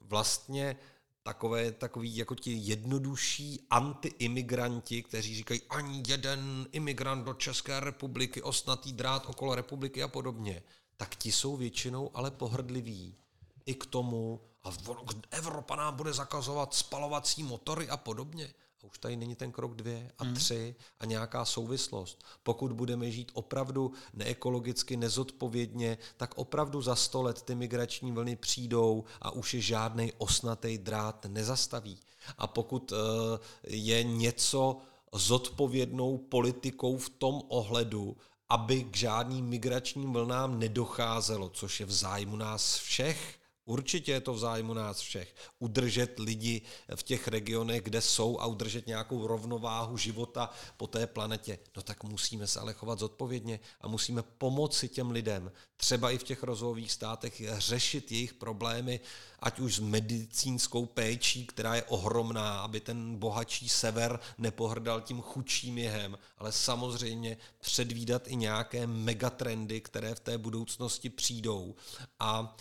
vlastně 0.00 0.76
takové, 1.22 1.72
takový 1.72 2.16
jako 2.16 2.34
ti 2.34 2.52
jednodušší 2.52 3.66
antiimigranti, 3.70 5.02
kteří 5.02 5.36
říkají 5.36 5.60
ani 5.70 6.02
jeden 6.08 6.66
imigrant 6.72 7.24
do 7.24 7.34
České 7.34 7.80
republiky, 7.80 8.42
osnatý 8.42 8.92
drát 8.92 9.26
okolo 9.26 9.54
republiky 9.54 10.02
a 10.02 10.08
podobně, 10.08 10.62
tak 10.96 11.16
ti 11.16 11.32
jsou 11.32 11.56
většinou 11.56 12.10
ale 12.14 12.30
pohrdliví 12.30 13.16
i 13.68 13.74
k 13.74 13.86
tomu, 13.86 14.40
a 14.64 14.70
Evropa 15.30 15.76
nám 15.76 15.96
bude 15.96 16.12
zakazovat 16.12 16.74
spalovací 16.74 17.42
motory 17.42 17.88
a 17.88 17.96
podobně. 17.96 18.54
A 18.82 18.86
už 18.86 18.98
tady 18.98 19.16
není 19.16 19.34
ten 19.34 19.52
krok 19.52 19.74
dvě 19.74 20.12
a 20.18 20.24
hmm. 20.24 20.34
tři 20.34 20.74
a 21.00 21.06
nějaká 21.06 21.44
souvislost. 21.44 22.24
Pokud 22.42 22.72
budeme 22.72 23.10
žít 23.10 23.30
opravdu 23.34 23.92
neekologicky, 24.14 24.96
nezodpovědně, 24.96 25.98
tak 26.16 26.38
opravdu 26.38 26.82
za 26.82 26.96
sto 26.96 27.22
let 27.22 27.42
ty 27.42 27.54
migrační 27.54 28.12
vlny 28.12 28.36
přijdou 28.36 29.04
a 29.20 29.30
už 29.30 29.54
je 29.54 29.60
žádný 29.60 30.12
osnatý 30.18 30.78
drát 30.78 31.26
nezastaví. 31.28 31.98
A 32.38 32.46
pokud 32.46 32.92
uh, 32.92 32.98
je 33.68 34.02
něco 34.02 34.76
zodpovědnou 35.12 36.18
politikou 36.18 36.96
v 36.96 37.10
tom 37.10 37.42
ohledu, 37.48 38.16
aby 38.48 38.84
k 38.84 38.96
žádným 38.96 39.46
migračním 39.46 40.12
vlnám 40.12 40.58
nedocházelo, 40.58 41.48
což 41.48 41.80
je 41.80 41.86
v 41.86 41.92
zájmu 41.92 42.36
nás 42.36 42.78
všech, 42.78 43.38
Určitě 43.68 44.12
je 44.12 44.20
to 44.20 44.34
v 44.34 44.38
zájmu 44.38 44.74
nás 44.74 45.00
všech. 45.00 45.34
Udržet 45.58 46.18
lidi 46.18 46.62
v 46.94 47.02
těch 47.02 47.28
regionech, 47.28 47.82
kde 47.82 48.00
jsou 48.00 48.40
a 48.40 48.46
udržet 48.46 48.86
nějakou 48.86 49.26
rovnováhu 49.26 49.96
života 49.96 50.50
po 50.76 50.86
té 50.86 51.06
planetě. 51.06 51.58
No 51.76 51.82
tak 51.82 52.04
musíme 52.04 52.46
se 52.46 52.60
ale 52.60 52.72
chovat 52.72 52.98
zodpovědně 52.98 53.60
a 53.80 53.88
musíme 53.88 54.22
pomoci 54.22 54.88
těm 54.88 55.10
lidem, 55.10 55.52
třeba 55.76 56.10
i 56.10 56.18
v 56.18 56.22
těch 56.22 56.42
rozvojových 56.42 56.92
státech, 56.92 57.42
řešit 57.58 58.12
jejich 58.12 58.34
problémy, 58.34 59.00
ať 59.40 59.58
už 59.58 59.76
s 59.76 59.80
medicínskou 59.80 60.86
péčí, 60.86 61.46
která 61.46 61.74
je 61.74 61.82
ohromná, 61.82 62.60
aby 62.60 62.80
ten 62.80 63.16
bohatší 63.16 63.68
sever 63.68 64.20
nepohrdal 64.38 65.00
tím 65.00 65.20
chudším 65.20 65.78
jehem, 65.78 66.18
ale 66.38 66.52
samozřejmě 66.52 67.36
předvídat 67.60 68.28
i 68.28 68.36
nějaké 68.36 68.86
megatrendy, 68.86 69.80
které 69.80 70.14
v 70.14 70.20
té 70.20 70.38
budoucnosti 70.38 71.10
přijdou. 71.10 71.74
A 72.20 72.56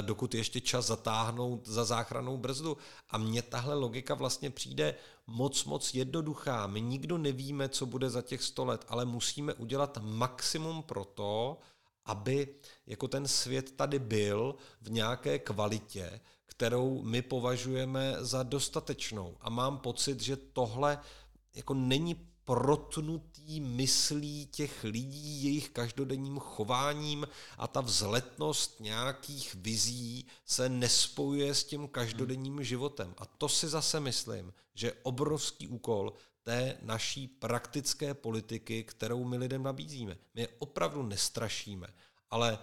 dokud 0.00 0.34
ještě 0.34 0.60
čas 0.60 0.86
zatáhnout 0.86 1.68
za 1.68 1.84
záchranou 1.84 2.36
brzdu. 2.36 2.76
A 3.10 3.18
mně 3.18 3.42
tahle 3.42 3.74
logika 3.74 4.14
vlastně 4.14 4.50
přijde 4.50 4.94
moc, 5.26 5.64
moc 5.64 5.94
jednoduchá. 5.94 6.66
My 6.66 6.80
nikdo 6.80 7.18
nevíme, 7.18 7.68
co 7.68 7.86
bude 7.86 8.10
za 8.10 8.22
těch 8.22 8.42
sto 8.42 8.64
let, 8.64 8.84
ale 8.88 9.04
musíme 9.04 9.54
udělat 9.54 9.98
maximum 10.02 10.82
pro 10.82 11.04
to, 11.04 11.58
aby 12.04 12.54
jako 12.86 13.08
ten 13.08 13.28
svět 13.28 13.76
tady 13.76 13.98
byl 13.98 14.54
v 14.80 14.90
nějaké 14.90 15.38
kvalitě, 15.38 16.20
kterou 16.46 17.02
my 17.02 17.22
považujeme 17.22 18.16
za 18.18 18.42
dostatečnou. 18.42 19.36
A 19.40 19.50
mám 19.50 19.78
pocit, 19.78 20.20
že 20.20 20.36
tohle 20.36 20.98
jako 21.54 21.74
není 21.74 22.14
protnutý 22.44 23.31
myslí 23.60 24.46
těch 24.46 24.84
lidí, 24.84 25.44
jejich 25.44 25.70
každodenním 25.70 26.38
chováním 26.38 27.28
a 27.58 27.66
ta 27.66 27.80
vzletnost 27.80 28.80
nějakých 28.80 29.54
vizí 29.54 30.26
se 30.44 30.68
nespojuje 30.68 31.54
s 31.54 31.64
tím 31.64 31.88
každodenním 31.88 32.64
životem. 32.64 33.14
A 33.18 33.26
to 33.26 33.48
si 33.48 33.68
zase 33.68 34.00
myslím, 34.00 34.52
že 34.74 34.86
je 34.86 34.94
obrovský 35.02 35.68
úkol 35.68 36.12
té 36.42 36.78
naší 36.82 37.28
praktické 37.28 38.14
politiky, 38.14 38.84
kterou 38.84 39.24
my 39.24 39.36
lidem 39.36 39.62
nabízíme. 39.62 40.18
My 40.34 40.40
je 40.40 40.48
opravdu 40.58 41.02
nestrašíme, 41.02 41.86
ale 42.30 42.58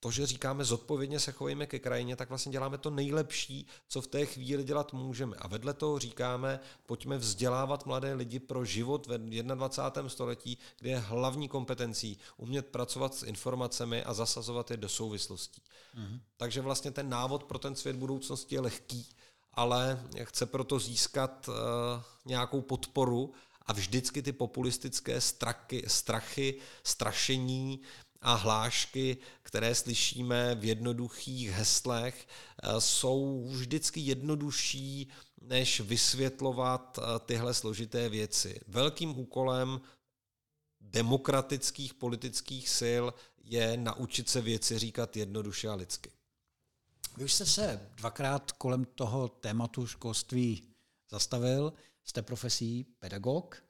to, 0.00 0.10
že 0.10 0.26
říkáme 0.26 0.64
zodpovědně 0.64 1.20
se 1.20 1.32
chovejme 1.32 1.66
ke 1.66 1.78
krajině, 1.78 2.16
tak 2.16 2.28
vlastně 2.28 2.52
děláme 2.52 2.78
to 2.78 2.90
nejlepší, 2.90 3.66
co 3.88 4.00
v 4.00 4.06
té 4.06 4.26
chvíli 4.26 4.64
dělat 4.64 4.92
můžeme. 4.92 5.36
A 5.36 5.48
vedle 5.48 5.74
toho 5.74 5.98
říkáme, 5.98 6.60
pojďme 6.86 7.18
vzdělávat 7.18 7.86
mladé 7.86 8.14
lidi 8.14 8.38
pro 8.38 8.64
život 8.64 9.06
ve 9.06 9.18
21. 9.18 10.08
století, 10.08 10.58
kde 10.80 10.90
je 10.90 10.98
hlavní 10.98 11.48
kompetencí 11.48 12.18
umět 12.36 12.66
pracovat 12.66 13.14
s 13.14 13.22
informacemi 13.22 14.04
a 14.04 14.14
zasazovat 14.14 14.70
je 14.70 14.76
do 14.76 14.88
souvislostí. 14.88 15.62
Mm-hmm. 15.96 16.20
Takže 16.36 16.60
vlastně 16.60 16.90
ten 16.90 17.08
návod 17.08 17.44
pro 17.44 17.58
ten 17.58 17.76
svět 17.76 17.96
budoucnosti 17.96 18.54
je 18.54 18.60
lehký, 18.60 19.06
ale 19.54 20.04
chce 20.22 20.46
proto 20.46 20.78
získat 20.78 21.48
uh, 21.48 21.54
nějakou 22.24 22.60
podporu 22.60 23.32
a 23.66 23.72
vždycky 23.72 24.22
ty 24.22 24.32
populistické 24.32 25.20
strachy, 25.20 25.82
strachy, 25.86 26.58
strašení, 26.82 27.80
a 28.20 28.34
hlášky, 28.34 29.16
které 29.42 29.74
slyšíme 29.74 30.54
v 30.54 30.64
jednoduchých 30.64 31.50
heslech, 31.50 32.28
eh, 32.62 32.80
jsou 32.80 33.44
vždycky 33.48 34.00
jednodušší, 34.00 35.08
než 35.40 35.80
vysvětlovat 35.80 36.98
eh, 36.98 37.18
tyhle 37.18 37.54
složité 37.54 38.08
věci. 38.08 38.60
Velkým 38.66 39.18
úkolem 39.18 39.80
demokratických 40.80 41.94
politických 41.94 42.68
sil 42.80 43.04
je 43.44 43.76
naučit 43.76 44.28
se 44.28 44.40
věci 44.40 44.78
říkat 44.78 45.16
jednoduše 45.16 45.68
a 45.68 45.74
lidsky. 45.74 46.10
Vy 47.16 47.24
už 47.24 47.32
jste 47.32 47.46
se 47.46 47.90
dvakrát 47.94 48.52
kolem 48.52 48.84
toho 48.84 49.28
tématu 49.28 49.86
školství 49.86 50.68
zastavil. 51.10 51.72
Jste 52.04 52.22
profesí 52.22 52.84
pedagog 52.98 53.62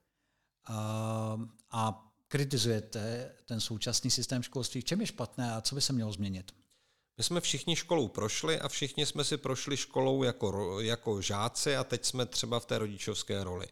a, 0.64 1.38
a 1.70 2.09
kritizujete 2.30 3.32
ten 3.46 3.60
současný 3.60 4.10
systém 4.10 4.42
školství. 4.42 4.80
V 4.80 4.84
čem 4.84 5.00
je 5.00 5.06
špatné 5.06 5.54
a 5.54 5.60
co 5.60 5.74
by 5.74 5.80
se 5.80 5.92
mělo 5.92 6.12
změnit? 6.12 6.52
My 7.18 7.24
jsme 7.24 7.40
všichni 7.40 7.76
školou 7.76 8.08
prošli 8.08 8.60
a 8.60 8.68
všichni 8.68 9.06
jsme 9.06 9.24
si 9.24 9.36
prošli 9.36 9.76
školou 9.76 10.22
jako, 10.22 10.80
jako 10.80 11.22
žáci 11.22 11.76
a 11.76 11.84
teď 11.84 12.04
jsme 12.04 12.26
třeba 12.26 12.60
v 12.60 12.66
té 12.66 12.78
rodičovské 12.78 13.44
roli. 13.44 13.66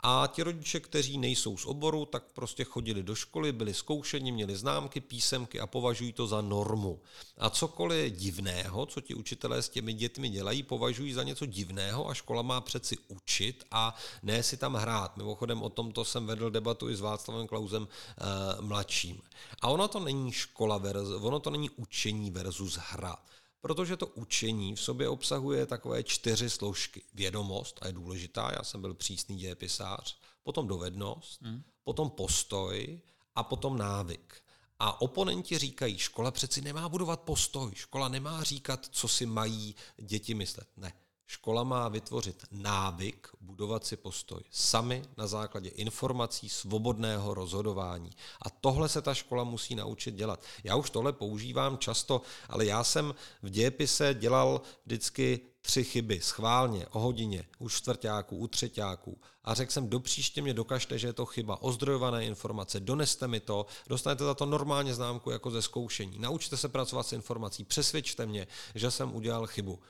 A 0.00 0.26
ti 0.26 0.42
rodiče, 0.42 0.80
kteří 0.80 1.18
nejsou 1.18 1.56
z 1.56 1.66
oboru, 1.66 2.06
tak 2.06 2.24
prostě 2.34 2.64
chodili 2.64 3.02
do 3.02 3.14
školy, 3.14 3.52
byli 3.52 3.74
zkoušeni, 3.74 4.32
měli 4.32 4.56
známky, 4.56 5.00
písemky 5.00 5.60
a 5.60 5.66
považují 5.66 6.12
to 6.12 6.26
za 6.26 6.40
normu. 6.40 7.00
A 7.38 7.50
cokoliv 7.50 8.12
divného, 8.12 8.86
co 8.86 9.00
ti 9.00 9.14
učitelé 9.14 9.62
s 9.62 9.68
těmi 9.68 9.92
dětmi 9.92 10.28
dělají, 10.28 10.62
považují 10.62 11.12
za 11.12 11.22
něco 11.22 11.46
divného 11.46 12.08
a 12.08 12.14
škola 12.14 12.42
má 12.42 12.60
přeci 12.60 12.98
učit 13.08 13.64
a 13.70 13.94
ne 14.22 14.42
si 14.42 14.56
tam 14.56 14.74
hrát. 14.74 15.16
Mimochodem 15.16 15.62
o 15.62 15.68
tomto 15.68 16.04
jsem 16.04 16.26
vedl 16.26 16.50
debatu 16.50 16.90
i 16.90 16.96
s 16.96 17.00
Václavem 17.00 17.46
Klausem 17.46 17.88
e, 17.88 18.62
mladším. 18.62 19.22
A 19.62 19.68
ono 19.68 19.88
to 19.88 20.00
není 20.00 20.32
škola, 20.32 20.82
ono 21.20 21.40
to 21.40 21.50
není 21.50 21.70
učení 21.70 22.30
versus 22.30 22.76
hra 22.76 23.16
protože 23.64 23.96
to 23.96 24.06
učení 24.06 24.74
v 24.74 24.80
sobě 24.80 25.08
obsahuje 25.08 25.66
takové 25.66 26.02
čtyři 26.02 26.50
složky. 26.50 27.02
Vědomost, 27.14 27.78
a 27.82 27.86
je 27.86 27.92
důležitá, 27.92 28.50
já 28.52 28.62
jsem 28.62 28.80
byl 28.80 28.94
přísný 28.94 29.36
dějepisář, 29.36 30.18
potom 30.42 30.66
dovednost, 30.66 31.42
hmm. 31.42 31.62
potom 31.84 32.10
postoj 32.10 33.00
a 33.34 33.42
potom 33.42 33.78
návyk. 33.78 34.42
A 34.78 35.00
oponenti 35.00 35.58
říkají, 35.58 35.98
škola 35.98 36.30
přeci 36.30 36.60
nemá 36.60 36.88
budovat 36.88 37.20
postoj, 37.20 37.72
škola 37.74 38.08
nemá 38.08 38.42
říkat, 38.42 38.86
co 38.90 39.08
si 39.08 39.26
mají 39.26 39.74
děti 39.96 40.34
myslet. 40.34 40.68
Ne. 40.76 40.92
Škola 41.26 41.64
má 41.64 41.88
vytvořit 41.88 42.44
návyk, 42.50 43.28
budovat 43.40 43.86
si 43.86 43.96
postoj 43.96 44.40
sami 44.50 45.02
na 45.16 45.26
základě 45.26 45.68
informací 45.68 46.48
svobodného 46.48 47.34
rozhodování. 47.34 48.10
A 48.42 48.50
tohle 48.50 48.88
se 48.88 49.02
ta 49.02 49.14
škola 49.14 49.44
musí 49.44 49.74
naučit 49.74 50.14
dělat. 50.14 50.40
Já 50.64 50.76
už 50.76 50.90
tohle 50.90 51.12
používám 51.12 51.78
často, 51.78 52.22
ale 52.48 52.66
já 52.66 52.84
jsem 52.84 53.14
v 53.42 53.50
dějepise 53.50 54.14
dělal 54.14 54.60
vždycky 54.86 55.40
tři 55.60 55.84
chyby 55.84 56.20
schválně 56.20 56.86
o 56.86 57.00
hodině 57.00 57.44
u 57.58 57.68
čtvrtáků, 57.68 58.36
u 58.36 58.46
třetíáků 58.46 59.20
a 59.44 59.54
řekl 59.54 59.72
jsem, 59.72 59.88
do 59.88 60.00
příště 60.00 60.42
mě 60.42 60.54
dokažte, 60.54 60.98
že 60.98 61.06
je 61.06 61.12
to 61.12 61.26
chyba, 61.26 61.62
ozdrojované 61.62 62.24
informace, 62.24 62.80
doneste 62.80 63.28
mi 63.28 63.40
to, 63.40 63.66
dostanete 63.86 64.24
za 64.24 64.34
to 64.34 64.46
normálně 64.46 64.94
známku 64.94 65.30
jako 65.30 65.50
ze 65.50 65.62
zkoušení. 65.62 66.18
Naučte 66.18 66.56
se 66.56 66.68
pracovat 66.68 67.06
s 67.06 67.12
informací, 67.12 67.64
přesvědčte 67.64 68.26
mě, 68.26 68.46
že 68.74 68.90
jsem 68.90 69.14
udělal 69.14 69.46
chybu. 69.46 69.80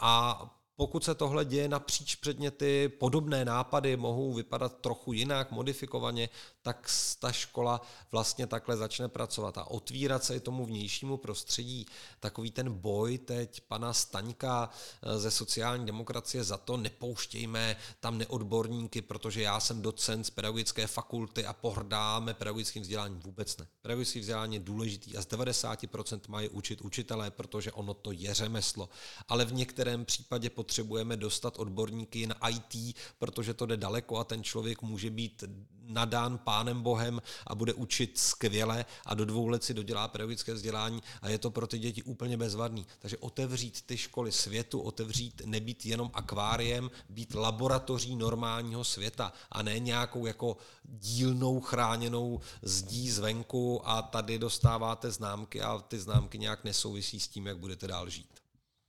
A 0.00 0.61
pokud 0.76 1.04
se 1.04 1.14
tohle 1.14 1.44
děje 1.44 1.68
napříč 1.68 2.14
předměty, 2.14 2.88
podobné 2.88 3.44
nápady 3.44 3.96
mohou 3.96 4.32
vypadat 4.32 4.78
trochu 4.80 5.12
jinak, 5.12 5.50
modifikovaně, 5.50 6.28
tak 6.62 6.90
ta 7.20 7.32
škola 7.32 7.80
vlastně 8.12 8.46
takhle 8.46 8.76
začne 8.76 9.08
pracovat 9.08 9.58
a 9.58 9.64
otvírat 9.64 10.24
se 10.24 10.36
i 10.36 10.40
tomu 10.40 10.66
vnějšímu 10.66 11.16
prostředí. 11.16 11.86
Takový 12.20 12.50
ten 12.50 12.72
boj 12.72 13.18
teď 13.18 13.60
pana 13.60 13.92
Staňka 13.92 14.70
eh, 15.02 15.18
ze 15.18 15.30
sociální 15.30 15.86
demokracie 15.86 16.44
za 16.44 16.56
to 16.56 16.76
nepouštějme 16.76 17.76
tam 18.00 18.18
neodborníky, 18.18 19.02
protože 19.02 19.42
já 19.42 19.60
jsem 19.60 19.82
docent 19.82 20.24
z 20.24 20.30
pedagogické 20.30 20.86
fakulty 20.86 21.46
a 21.46 21.52
pohrdáme 21.52 22.34
pedagogickým 22.34 22.82
vzděláním. 22.82 23.20
Vůbec 23.20 23.56
ne. 23.56 23.66
Pedagogické 23.82 24.20
vzdělání 24.20 24.54
je 24.54 24.60
důležitý 24.60 25.16
a 25.16 25.22
z 25.22 25.26
90% 25.26 26.20
mají 26.28 26.48
učit 26.48 26.80
učitelé, 26.80 27.30
protože 27.30 27.72
ono 27.72 27.94
to 27.94 28.12
je 28.12 28.34
řemeslo. 28.34 28.88
Ale 29.28 29.44
v 29.44 29.52
některém 29.52 30.04
případě 30.04 30.50
potřebujeme 30.62 31.16
dostat 31.16 31.58
odborníky 31.58 32.26
na 32.26 32.48
IT, 32.48 32.96
protože 33.18 33.54
to 33.54 33.66
jde 33.66 33.76
daleko 33.76 34.18
a 34.18 34.24
ten 34.24 34.42
člověk 34.42 34.82
může 34.82 35.10
být 35.10 35.44
nadán 35.86 36.38
pánem 36.38 36.82
Bohem 36.82 37.22
a 37.46 37.54
bude 37.54 37.72
učit 37.72 38.18
skvěle 38.18 38.84
a 39.06 39.14
do 39.14 39.24
dvou 39.24 39.48
let 39.48 39.64
si 39.64 39.74
dodělá 39.74 40.08
pedagogické 40.08 40.54
vzdělání 40.54 41.02
a 41.22 41.28
je 41.28 41.38
to 41.38 41.50
pro 41.50 41.66
ty 41.66 41.78
děti 41.78 42.02
úplně 42.02 42.36
bezvadný. 42.36 42.86
Takže 42.98 43.18
otevřít 43.18 43.82
ty 43.86 43.96
školy 43.96 44.32
světu, 44.32 44.80
otevřít, 44.80 45.42
nebýt 45.44 45.86
jenom 45.86 46.10
akváriem, 46.14 46.90
být 47.08 47.34
laboratoří 47.34 48.16
normálního 48.16 48.84
světa 48.84 49.32
a 49.50 49.62
ne 49.62 49.78
nějakou 49.78 50.26
jako 50.26 50.56
dílnou 50.84 51.60
chráněnou 51.60 52.40
zdí 52.62 53.10
zvenku 53.10 53.88
a 53.88 54.02
tady 54.02 54.38
dostáváte 54.38 55.10
známky 55.10 55.60
a 55.60 55.78
ty 55.78 55.98
známky 55.98 56.38
nějak 56.38 56.64
nesouvisí 56.64 57.20
s 57.20 57.28
tím, 57.28 57.46
jak 57.46 57.58
budete 57.58 57.86
dál 57.86 58.10
žít. 58.10 58.30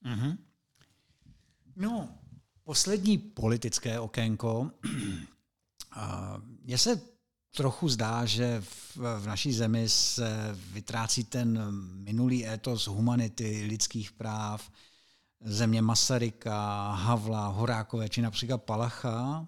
Mm-hmm. 0.05 0.52
No, 1.76 2.09
poslední 2.63 3.17
politické 3.17 3.99
okénko. 3.99 4.71
Mně 6.63 6.78
se 6.78 7.01
trochu 7.55 7.89
zdá, 7.89 8.26
že 8.26 8.61
v, 8.61 8.97
v 9.19 9.28
naší 9.28 9.53
zemi 9.53 9.89
se 9.89 10.57
vytrácí 10.71 11.24
ten 11.24 11.59
minulý 12.03 12.47
étos 12.47 12.88
humanity, 12.88 13.65
lidských 13.67 14.11
práv, 14.11 14.71
země 15.41 15.82
Masaryka, 15.82 16.91
Havla, 16.91 17.47
Horákové 17.47 18.09
či 18.09 18.21
například 18.21 18.63
Palacha. 18.63 19.47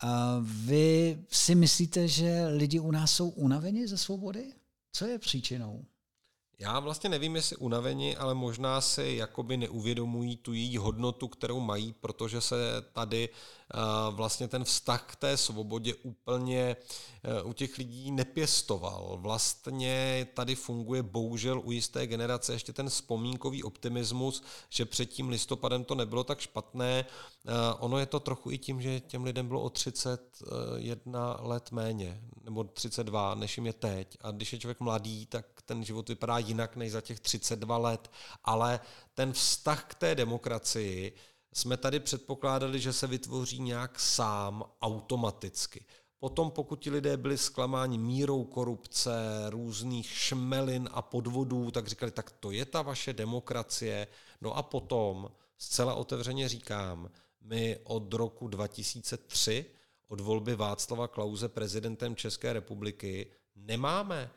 A 0.00 0.36
vy 0.42 1.18
si 1.30 1.54
myslíte, 1.54 2.08
že 2.08 2.46
lidi 2.46 2.80
u 2.80 2.90
nás 2.90 3.12
jsou 3.12 3.28
unaveni 3.28 3.88
ze 3.88 3.98
svobody? 3.98 4.52
Co 4.92 5.06
je 5.06 5.18
příčinou? 5.18 5.84
Já 6.58 6.80
vlastně 6.80 7.10
nevím, 7.10 7.36
jestli 7.36 7.56
unaveni, 7.56 8.16
ale 8.16 8.34
možná 8.34 8.80
si 8.80 9.14
jakoby 9.18 9.56
neuvědomují 9.56 10.36
tu 10.36 10.52
její 10.52 10.76
hodnotu, 10.76 11.28
kterou 11.28 11.60
mají, 11.60 11.92
protože 11.92 12.40
se 12.40 12.56
tady 12.92 13.28
vlastně 14.10 14.48
ten 14.48 14.64
vztah 14.64 15.04
k 15.06 15.16
té 15.16 15.36
svobodě 15.36 15.94
úplně 15.94 16.76
e, 17.22 17.42
u 17.42 17.52
těch 17.52 17.78
lidí 17.78 18.10
nepěstoval. 18.10 19.18
Vlastně 19.20 20.26
tady 20.34 20.54
funguje 20.54 21.02
bohužel 21.02 21.60
u 21.64 21.72
jisté 21.72 22.06
generace 22.06 22.52
ještě 22.52 22.72
ten 22.72 22.88
vzpomínkový 22.88 23.62
optimismus, 23.62 24.42
že 24.70 24.84
před 24.84 25.06
tím 25.06 25.28
listopadem 25.28 25.84
to 25.84 25.94
nebylo 25.94 26.24
tak 26.24 26.40
špatné. 26.40 26.98
E, 26.98 27.04
ono 27.78 27.98
je 27.98 28.06
to 28.06 28.20
trochu 28.20 28.50
i 28.50 28.58
tím, 28.58 28.82
že 28.82 29.00
těm 29.00 29.24
lidem 29.24 29.48
bylo 29.48 29.62
o 29.62 29.70
31 29.70 31.36
let 31.40 31.72
méně, 31.72 32.20
nebo 32.44 32.64
32, 32.64 33.34
než 33.34 33.56
jim 33.56 33.66
je 33.66 33.72
teď. 33.72 34.16
A 34.20 34.30
když 34.30 34.52
je 34.52 34.58
člověk 34.58 34.80
mladý, 34.80 35.26
tak 35.26 35.46
ten 35.62 35.84
život 35.84 36.08
vypadá 36.08 36.38
jinak 36.38 36.76
než 36.76 36.92
za 36.92 37.00
těch 37.00 37.20
32 37.20 37.78
let. 37.78 38.10
Ale 38.44 38.80
ten 39.14 39.32
vztah 39.32 39.84
k 39.84 39.94
té 39.94 40.14
demokracii, 40.14 41.14
jsme 41.56 41.76
tady 41.76 42.00
předpokládali, 42.00 42.80
že 42.80 42.92
se 42.92 43.06
vytvoří 43.06 43.60
nějak 43.60 44.00
sám 44.00 44.64
automaticky. 44.82 45.84
Potom, 46.18 46.50
pokud 46.50 46.76
ti 46.76 46.90
lidé 46.90 47.16
byli 47.16 47.38
zklamáni 47.38 47.98
mírou 47.98 48.44
korupce, 48.44 49.10
různých 49.48 50.06
šmelin 50.06 50.88
a 50.92 51.02
podvodů, 51.02 51.70
tak 51.70 51.88
říkali, 51.88 52.12
tak 52.12 52.30
to 52.30 52.50
je 52.50 52.64
ta 52.64 52.82
vaše 52.82 53.12
demokracie. 53.12 54.06
No 54.40 54.56
a 54.56 54.62
potom, 54.62 55.30
zcela 55.58 55.94
otevřeně 55.94 56.48
říkám, 56.48 57.10
my 57.40 57.78
od 57.84 58.14
roku 58.14 58.48
2003, 58.48 59.66
od 60.08 60.20
volby 60.20 60.54
Václava 60.54 61.08
Klauze 61.08 61.48
prezidentem 61.48 62.16
České 62.16 62.52
republiky, 62.52 63.30
nemáme 63.54 64.30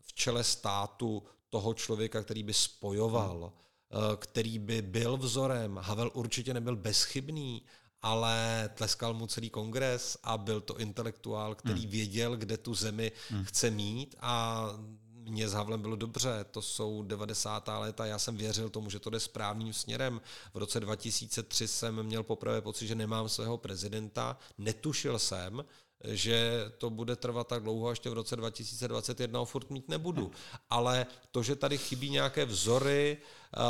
v 0.00 0.12
čele 0.12 0.44
státu 0.44 1.22
toho 1.48 1.74
člověka, 1.74 2.22
který 2.22 2.42
by 2.42 2.54
spojoval 2.54 3.52
který 4.16 4.58
by 4.58 4.82
byl 4.82 5.16
vzorem. 5.16 5.78
Havel 5.82 6.10
určitě 6.14 6.54
nebyl 6.54 6.76
bezchybný, 6.76 7.62
ale 8.02 8.70
tleskal 8.74 9.14
mu 9.14 9.26
celý 9.26 9.50
kongres 9.50 10.18
a 10.22 10.38
byl 10.38 10.60
to 10.60 10.78
intelektuál, 10.78 11.54
který 11.54 11.80
hmm. 11.80 11.90
věděl, 11.90 12.36
kde 12.36 12.56
tu 12.56 12.74
zemi 12.74 13.12
hmm. 13.30 13.44
chce 13.44 13.70
mít 13.70 14.14
a 14.20 14.66
mně 15.24 15.48
s 15.48 15.52
Havlem 15.52 15.82
bylo 15.82 15.96
dobře, 15.96 16.44
to 16.50 16.62
jsou 16.62 17.02
90. 17.02 17.68
léta, 17.78 18.06
já 18.06 18.18
jsem 18.18 18.36
věřil 18.36 18.70
tomu, 18.70 18.90
že 18.90 18.98
to 18.98 19.10
jde 19.10 19.20
správným 19.20 19.72
směrem. 19.72 20.20
V 20.54 20.58
roce 20.58 20.80
2003 20.80 21.68
jsem 21.68 22.02
měl 22.02 22.22
poprvé 22.22 22.60
pocit, 22.60 22.86
že 22.86 22.94
nemám 22.94 23.28
svého 23.28 23.58
prezidenta, 23.58 24.38
netušil 24.58 25.18
jsem, 25.18 25.64
že 26.04 26.64
to 26.78 26.90
bude 26.90 27.16
trvat 27.16 27.46
tak 27.48 27.62
dlouho, 27.62 27.88
až 27.88 28.00
v 28.00 28.12
roce 28.12 28.36
2021 28.36 29.38
ho 29.38 29.44
furt 29.44 29.70
mít 29.70 29.88
nebudu. 29.88 30.30
Ale 30.70 31.06
to, 31.30 31.42
že 31.42 31.56
tady 31.56 31.78
chybí 31.78 32.10
nějaké 32.10 32.44
vzory, 32.44 33.16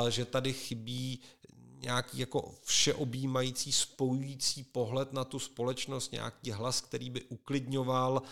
že 0.08 0.24
tady 0.24 0.52
chybí 0.52 1.20
nějaký 1.84 2.18
jako 2.18 2.54
všeobjímající, 2.64 3.72
spojující 3.72 4.64
pohled 4.64 5.12
na 5.12 5.24
tu 5.24 5.38
společnost, 5.38 6.12
nějaký 6.12 6.50
hlas, 6.50 6.80
který 6.80 7.10
by 7.10 7.22
uklidňoval, 7.22 8.22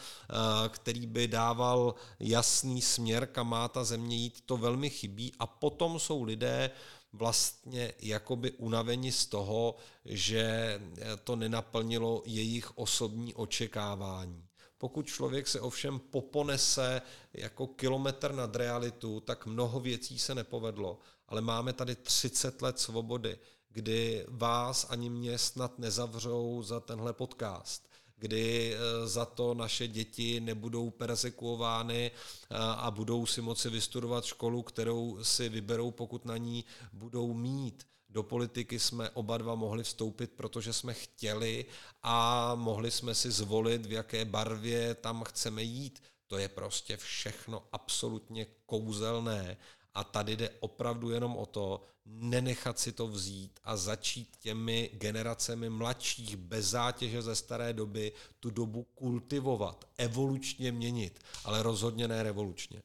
který 0.68 1.06
by 1.06 1.28
dával 1.28 1.94
jasný 2.20 2.82
směr, 2.82 3.26
kam 3.26 3.48
má 3.48 3.68
ta 3.68 3.84
země 3.84 4.16
jít, 4.16 4.40
to 4.46 4.56
velmi 4.56 4.90
chybí. 4.90 5.32
A 5.38 5.46
potom 5.46 5.98
jsou 5.98 6.22
lidé, 6.22 6.70
vlastně 7.12 7.92
jakoby 7.98 8.50
unaveni 8.50 9.12
z 9.12 9.26
toho, 9.26 9.76
že 10.04 10.80
to 11.24 11.36
nenaplnilo 11.36 12.22
jejich 12.26 12.78
osobní 12.78 13.34
očekávání. 13.34 14.44
Pokud 14.78 15.06
člověk 15.06 15.48
se 15.48 15.60
ovšem 15.60 15.98
poponese 15.98 17.02
jako 17.32 17.66
kilometr 17.66 18.32
nad 18.34 18.56
realitu, 18.56 19.20
tak 19.20 19.46
mnoho 19.46 19.80
věcí 19.80 20.18
se 20.18 20.34
nepovedlo. 20.34 20.98
Ale 21.28 21.40
máme 21.40 21.72
tady 21.72 21.94
30 21.94 22.62
let 22.62 22.78
svobody, 22.78 23.38
kdy 23.68 24.26
vás 24.28 24.86
ani 24.90 25.10
mě 25.10 25.38
snad 25.38 25.78
nezavřou 25.78 26.62
za 26.62 26.80
tenhle 26.80 27.12
podcast 27.12 27.91
kdy 28.22 28.74
eh, 28.74 29.06
za 29.08 29.24
to 29.24 29.54
naše 29.54 29.88
děti 29.88 30.40
nebudou 30.40 30.90
persekuovány 30.90 32.10
eh, 32.10 32.56
a 32.58 32.90
budou 32.90 33.26
si 33.26 33.40
moci 33.40 33.70
vystudovat 33.70 34.24
školu, 34.24 34.62
kterou 34.62 35.18
si 35.22 35.48
vyberou, 35.48 35.90
pokud 35.90 36.24
na 36.24 36.36
ní 36.36 36.64
budou 36.92 37.34
mít. 37.34 37.86
Do 38.08 38.22
politiky 38.22 38.78
jsme 38.78 39.10
oba 39.10 39.38
dva 39.38 39.54
mohli 39.54 39.82
vstoupit, 39.82 40.30
protože 40.36 40.72
jsme 40.72 40.94
chtěli 40.94 41.64
a 42.02 42.54
mohli 42.54 42.90
jsme 42.90 43.14
si 43.14 43.30
zvolit, 43.30 43.86
v 43.86 43.92
jaké 43.92 44.24
barvě 44.24 44.94
tam 44.94 45.24
chceme 45.24 45.62
jít. 45.62 46.02
To 46.26 46.38
je 46.38 46.48
prostě 46.48 46.96
všechno 46.96 47.62
absolutně 47.72 48.46
kouzelné 48.66 49.56
a 49.94 50.04
tady 50.04 50.36
jde 50.36 50.50
opravdu 50.60 51.10
jenom 51.10 51.36
o 51.36 51.46
to, 51.46 51.84
nenechat 52.06 52.78
si 52.78 52.92
to 52.92 53.06
vzít 53.06 53.60
a 53.64 53.76
začít 53.76 54.36
těmi 54.36 54.90
generacemi 54.94 55.70
mladších 55.70 56.36
bez 56.36 56.66
zátěže 56.66 57.22
ze 57.22 57.36
staré 57.36 57.72
doby 57.72 58.12
tu 58.40 58.50
dobu 58.50 58.82
kultivovat, 58.82 59.84
evolučně 59.96 60.72
měnit, 60.72 61.20
ale 61.44 61.62
rozhodně 61.62 62.08
ne 62.08 62.22
revolučně. 62.22 62.82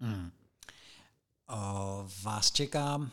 Hmm. 0.00 0.30
O, 1.48 2.08
vás 2.22 2.50
čeká, 2.50 3.10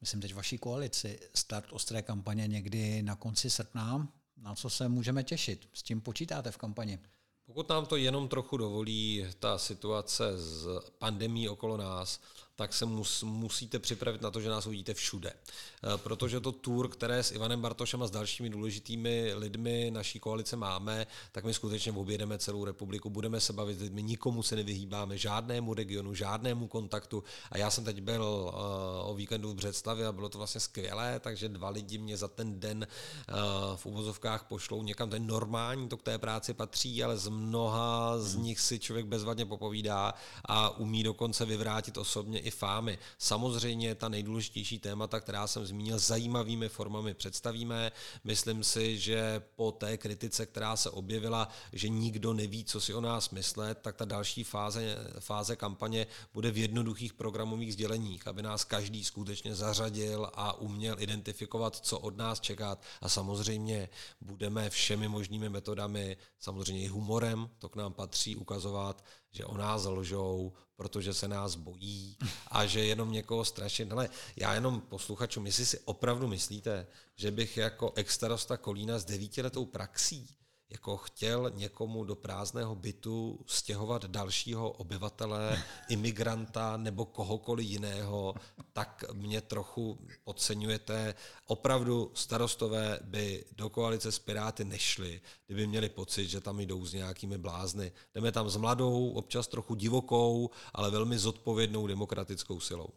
myslím 0.00 0.20
teď 0.20 0.34
vaší 0.34 0.58
koalici, 0.58 1.20
start 1.34 1.72
ostré 1.72 2.02
kampaně 2.02 2.46
někdy 2.46 3.02
na 3.02 3.16
konci 3.16 3.50
srpna. 3.50 4.08
Na 4.36 4.54
co 4.54 4.70
se 4.70 4.88
můžeme 4.88 5.24
těšit? 5.24 5.68
S 5.72 5.82
tím 5.82 6.00
počítáte 6.00 6.50
v 6.50 6.56
kampani? 6.56 6.98
Pokud 7.46 7.68
nám 7.68 7.86
to 7.86 7.96
jenom 7.96 8.28
trochu 8.28 8.56
dovolí 8.56 9.26
ta 9.38 9.58
situace 9.58 10.38
s 10.38 10.66
pandemí 10.98 11.48
okolo 11.48 11.76
nás, 11.76 12.20
tak 12.60 12.74
se 12.74 12.86
mus, 12.86 13.22
musíte 13.22 13.78
připravit 13.78 14.22
na 14.22 14.30
to, 14.30 14.40
že 14.40 14.48
nás 14.48 14.66
uvidíte 14.66 14.94
všude. 14.94 15.32
Eh, 15.32 15.88
protože 15.96 16.40
to 16.40 16.52
tour, 16.52 16.88
které 16.88 17.22
s 17.22 17.32
Ivanem 17.32 17.60
Bartošem 17.60 18.02
a 18.02 18.06
s 18.06 18.10
dalšími 18.10 18.50
důležitými 18.50 19.32
lidmi 19.34 19.90
naší 19.90 20.20
koalice 20.20 20.56
máme, 20.56 21.06
tak 21.32 21.44
my 21.44 21.54
skutečně 21.54 21.92
objedeme 21.92 22.38
celou 22.38 22.64
republiku, 22.64 23.10
budeme 23.10 23.40
se 23.40 23.52
bavit 23.52 23.78
s 23.78 23.82
lidmi, 23.82 24.02
nikomu 24.02 24.42
se 24.42 24.56
nevyhýbáme, 24.56 25.18
žádnému 25.18 25.74
regionu, 25.74 26.14
žádnému 26.14 26.68
kontaktu. 26.68 27.24
A 27.50 27.58
já 27.58 27.70
jsem 27.70 27.84
teď 27.84 28.00
byl 28.00 28.22
uh, 28.22 29.10
o 29.10 29.14
víkendu 29.14 29.50
v 29.50 29.54
Břeclavě 29.54 30.06
a 30.06 30.12
bylo 30.12 30.28
to 30.28 30.38
vlastně 30.38 30.60
skvělé, 30.60 31.20
takže 31.20 31.48
dva 31.48 31.70
lidi 31.70 31.98
mě 31.98 32.16
za 32.16 32.28
ten 32.28 32.60
den 32.60 32.86
uh, 33.28 33.76
v 33.76 33.86
uvozovkách 33.86 34.44
pošlou 34.44 34.82
někam. 34.82 35.08
To 35.10 35.16
je 35.16 35.20
normální, 35.20 35.88
to 35.88 35.96
k 35.96 36.02
té 36.02 36.18
práci 36.18 36.54
patří, 36.54 37.04
ale 37.04 37.16
z 37.16 37.28
mnoha 37.28 38.18
z 38.18 38.34
hmm. 38.34 38.44
nich 38.44 38.60
si 38.60 38.78
člověk 38.78 39.06
bezvadně 39.06 39.46
popovídá 39.46 40.14
a 40.44 40.70
umí 40.78 41.02
dokonce 41.02 41.44
vyvrátit 41.44 41.98
osobně 41.98 42.40
i 42.40 42.49
fámy. 42.50 42.98
Samozřejmě 43.18 43.94
ta 43.94 44.08
nejdůležitější 44.08 44.78
témata, 44.78 45.20
která 45.20 45.46
jsem 45.46 45.66
zmínil, 45.66 45.98
zajímavými 45.98 46.68
formami 46.68 47.14
představíme. 47.14 47.92
Myslím 48.24 48.64
si, 48.64 48.98
že 48.98 49.42
po 49.56 49.72
té 49.72 49.96
kritice, 49.96 50.46
která 50.46 50.76
se 50.76 50.90
objevila, 50.90 51.48
že 51.72 51.88
nikdo 51.88 52.32
neví, 52.32 52.64
co 52.64 52.80
si 52.80 52.94
o 52.94 53.00
nás 53.00 53.30
myslet, 53.30 53.78
tak 53.82 53.96
ta 53.96 54.04
další 54.04 54.44
fáze, 54.44 54.96
fáze 55.18 55.56
kampaně 55.56 56.06
bude 56.34 56.50
v 56.50 56.58
jednoduchých 56.58 57.12
programových 57.12 57.72
sděleních, 57.72 58.26
aby 58.26 58.42
nás 58.42 58.64
každý 58.64 59.04
skutečně 59.04 59.54
zařadil 59.54 60.30
a 60.34 60.60
uměl 60.60 60.96
identifikovat, 60.98 61.76
co 61.76 61.98
od 61.98 62.16
nás 62.16 62.40
čekat. 62.40 62.82
A 63.00 63.08
samozřejmě 63.08 63.88
budeme 64.20 64.70
všemi 64.70 65.08
možnými 65.08 65.48
metodami, 65.48 66.16
samozřejmě 66.38 66.82
i 66.82 66.88
humorem, 66.88 67.50
to 67.58 67.68
k 67.68 67.76
nám 67.76 67.92
patří, 67.92 68.36
ukazovat, 68.36 69.04
že 69.30 69.44
o 69.44 69.56
nás 69.56 69.84
lžou, 69.84 70.52
protože 70.80 71.14
se 71.14 71.28
nás 71.28 71.54
bojí 71.54 72.16
a 72.48 72.66
že 72.66 72.84
jenom 72.84 73.12
někoho 73.12 73.44
strašit. 73.44 73.92
Ale 73.92 74.08
já 74.36 74.54
jenom 74.54 74.80
posluchačům, 74.80 75.46
jestli 75.46 75.66
si 75.66 75.78
opravdu 75.78 76.28
myslíte, 76.28 76.86
že 77.16 77.30
bych 77.30 77.56
jako 77.56 77.92
extarosta 77.96 78.56
Kolína 78.56 78.98
s 78.98 79.04
devítiletou 79.04 79.66
praxí 79.66 80.28
jako 80.70 80.96
chtěl 80.96 81.50
někomu 81.54 82.04
do 82.04 82.14
prázdného 82.14 82.74
bytu 82.74 83.40
stěhovat 83.46 84.04
dalšího 84.04 84.70
obyvatele, 84.70 85.62
imigranta 85.88 86.76
nebo 86.76 87.04
kohokoliv 87.04 87.66
jiného, 87.66 88.34
tak 88.72 89.04
mě 89.12 89.40
trochu 89.40 89.98
podceňujete. 90.24 91.14
Opravdu 91.46 92.10
starostové 92.14 92.98
by 93.02 93.44
do 93.52 93.70
koalice 93.70 94.12
s 94.12 94.18
Piráty 94.18 94.64
nešli, 94.64 95.20
kdyby 95.46 95.66
měli 95.66 95.88
pocit, 95.88 96.28
že 96.28 96.40
tam 96.40 96.60
jdou 96.60 96.86
s 96.86 96.92
nějakými 96.92 97.38
blázny. 97.38 97.92
Jdeme 98.14 98.32
tam 98.32 98.50
s 98.50 98.56
mladou, 98.56 99.10
občas 99.10 99.46
trochu 99.46 99.74
divokou, 99.74 100.50
ale 100.74 100.90
velmi 100.90 101.18
zodpovědnou 101.18 101.86
demokratickou 101.86 102.60
silou. 102.60 102.88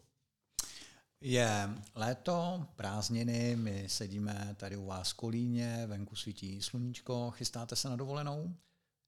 Je 1.26 1.70
léto, 1.94 2.66
prázdniny, 2.76 3.56
my 3.56 3.84
sedíme 3.88 4.54
tady 4.56 4.76
u 4.76 4.86
vás 4.86 5.10
v 5.10 5.14
Kolíně, 5.14 5.84
venku 5.86 6.16
svítí 6.16 6.62
sluníčko, 6.62 7.30
chystáte 7.30 7.76
se 7.76 7.88
na 7.88 7.96
dovolenou? 7.96 8.54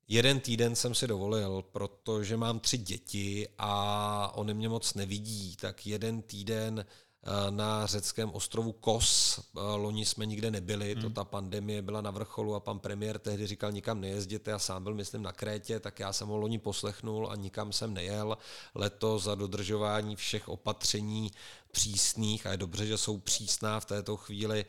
Jeden 0.09 0.41
týden 0.41 0.77
jsem 0.77 0.95
si 0.95 1.07
dovolil, 1.07 1.63
protože 1.73 2.37
mám 2.37 2.61
tři 2.61 2.79
děti 2.79 3.49
a 3.59 4.33
oni 4.35 4.55
mě 4.55 4.69
moc 4.69 4.95
nevidí, 4.95 5.57
tak 5.57 5.87
jeden 5.87 6.23
týden 6.23 6.87
eh, 6.87 7.51
na 7.51 7.87
řeckém 7.87 8.31
ostrovu 8.31 8.73
Kos. 8.73 9.39
Eh, 9.39 9.61
loni 9.61 10.07
jsme 10.07 10.27
nikde 10.27 10.51
nebyli, 10.51 10.93
hmm. 10.93 11.03
to 11.03 11.11
ta 11.11 11.25
pandemie 11.25 11.83
byla 11.83 12.01
na 12.01 12.11
vrcholu 12.11 12.55
a 12.55 12.61
pan 12.61 12.79
premiér 12.79 13.19
tehdy 13.19 13.47
říkal, 13.47 13.73
nikam 13.73 14.01
nejezděte, 14.01 14.51
já 14.51 14.59
sám 14.59 14.83
byl, 14.85 14.95
myslím, 14.95 15.23
na 15.23 15.33
Krétě, 15.33 15.81
tak 15.81 16.01
já 16.01 16.13
jsem 16.13 16.29
ho 16.29 16.37
loni 16.37 16.59
poslechnul 16.59 17.31
a 17.31 17.37
nikam 17.37 17.73
jsem 17.73 17.95
nejel. 17.95 18.39
Leto 18.75 19.19
za 19.19 19.35
dodržování 19.35 20.17
všech 20.17 20.49
opatření 20.49 21.31
přísných 21.77 22.47
a 22.47 22.51
je 22.51 22.57
dobře, 22.57 22.87
že 22.87 22.99
jsou 22.99 23.19
přísná 23.19 23.81
v 23.81 23.85
této 23.85 24.17
chvíli. 24.17 24.65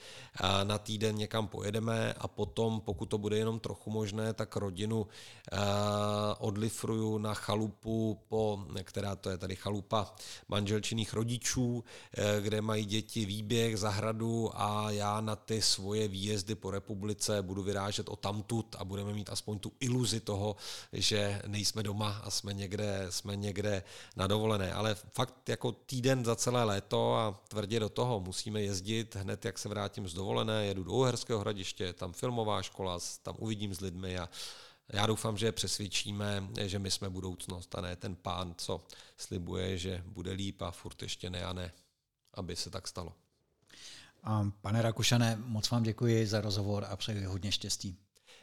Na 0.63 0.77
týden 0.77 1.15
někam 1.15 1.47
pojedeme 1.47 2.13
a 2.13 2.27
potom, 2.27 2.81
pokud 2.81 3.05
to 3.05 3.17
bude 3.17 3.37
jenom 3.37 3.59
trochu 3.59 3.89
možné, 3.89 4.33
tak 4.33 4.55
rodinu 4.55 5.07
odlifruju 6.39 7.17
na 7.17 7.33
chalupu, 7.33 8.19
po, 8.27 8.59
která 8.83 9.15
to 9.15 9.29
je 9.29 9.37
tady 9.37 9.55
chalupa 9.55 10.15
manželčinných 10.47 11.13
rodičů, 11.13 11.83
e, 12.17 12.41
kde 12.41 12.61
mají 12.61 12.85
děti 12.85 13.25
výběh, 13.25 13.79
zahradu 13.79 14.51
a 14.53 14.91
já 14.91 15.21
na 15.21 15.35
ty 15.35 15.61
svoje 15.61 16.07
výjezdy 16.07 16.55
po 16.55 16.71
republice 16.71 17.41
budu 17.41 17.63
vyrážet 17.63 18.09
o 18.09 18.15
tamtud 18.15 18.75
a 18.79 18.83
budeme 18.83 19.13
mít 19.13 19.29
aspoň 19.29 19.59
tu 19.59 19.71
iluzi 19.79 20.19
toho, 20.19 20.55
že 20.93 21.41
nejsme 21.47 21.83
doma 21.83 22.21
a 22.23 22.29
jsme 22.29 22.53
někde, 22.53 23.07
jsme 23.09 23.35
někde 23.35 23.83
na 24.15 24.27
dovolené. 24.27 24.73
Ale 24.73 24.95
fakt 24.95 25.49
jako 25.49 25.71
týden 25.71 26.25
za 26.25 26.35
celé 26.35 26.63
léto 26.63 26.96
to 26.97 27.15
a 27.15 27.41
tvrdě 27.47 27.79
do 27.79 27.89
toho. 27.89 28.19
Musíme 28.19 28.61
jezdit 28.61 29.15
hned, 29.15 29.45
jak 29.45 29.59
se 29.59 29.69
vrátím 29.69 30.07
z 30.07 30.13
dovolené, 30.13 30.65
jedu 30.65 30.83
do 30.83 30.91
Uherského 30.91 31.39
hradiště, 31.39 31.93
tam 31.93 32.13
filmová 32.13 32.61
škola, 32.61 32.99
tam 33.23 33.35
uvidím 33.39 33.73
s 33.73 33.81
lidmi 33.81 34.19
a 34.19 34.29
já 34.93 35.05
doufám, 35.07 35.37
že 35.37 35.51
přesvědčíme, 35.51 36.47
že 36.61 36.79
my 36.79 36.91
jsme 36.91 37.09
budoucnost 37.09 37.75
a 37.75 37.81
ne 37.81 37.95
ten 37.95 38.15
pán, 38.15 38.55
co 38.57 38.83
slibuje, 39.17 39.77
že 39.77 40.03
bude 40.05 40.31
líp 40.31 40.61
a 40.61 40.71
furt 40.71 41.01
ještě 41.01 41.29
ne 41.29 41.45
a 41.45 41.53
ne, 41.53 41.71
aby 42.33 42.55
se 42.55 42.69
tak 42.69 42.87
stalo. 42.87 43.13
Pane 44.61 44.81
Rakušané, 44.81 45.35
moc 45.45 45.69
vám 45.69 45.83
děkuji 45.83 46.27
za 46.27 46.41
rozhovor 46.41 46.85
a 46.89 46.95
přeji 46.95 47.23
hodně 47.23 47.51
štěstí. 47.51 47.97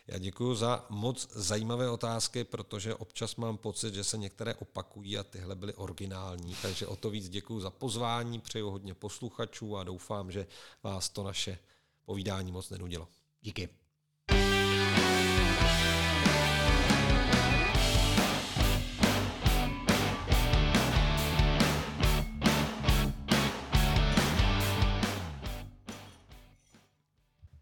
Já 0.06 0.18
děkuji 0.18 0.54
za 0.54 0.86
moc 0.88 1.28
zajímavé 1.32 1.90
otázky, 1.90 2.44
protože 2.44 2.94
občas 2.94 3.36
mám 3.36 3.58
pocit, 3.58 3.94
že 3.94 4.04
se 4.04 4.18
některé 4.18 4.54
opakují 4.54 5.18
a 5.18 5.24
tyhle 5.24 5.54
byly 5.54 5.74
originální. 5.74 6.56
Takže 6.62 6.86
o 6.86 6.96
to 6.96 7.10
víc 7.10 7.28
děkuji 7.28 7.60
za 7.60 7.70
pozvání, 7.70 8.40
přeju 8.40 8.70
hodně 8.70 8.94
posluchačů 8.94 9.76
a 9.76 9.84
doufám, 9.84 10.32
že 10.32 10.46
vás 10.82 11.08
to 11.08 11.22
naše 11.22 11.58
povídání 12.04 12.52
moc 12.52 12.70
nenudilo. 12.70 13.08
Díky. 13.42 13.83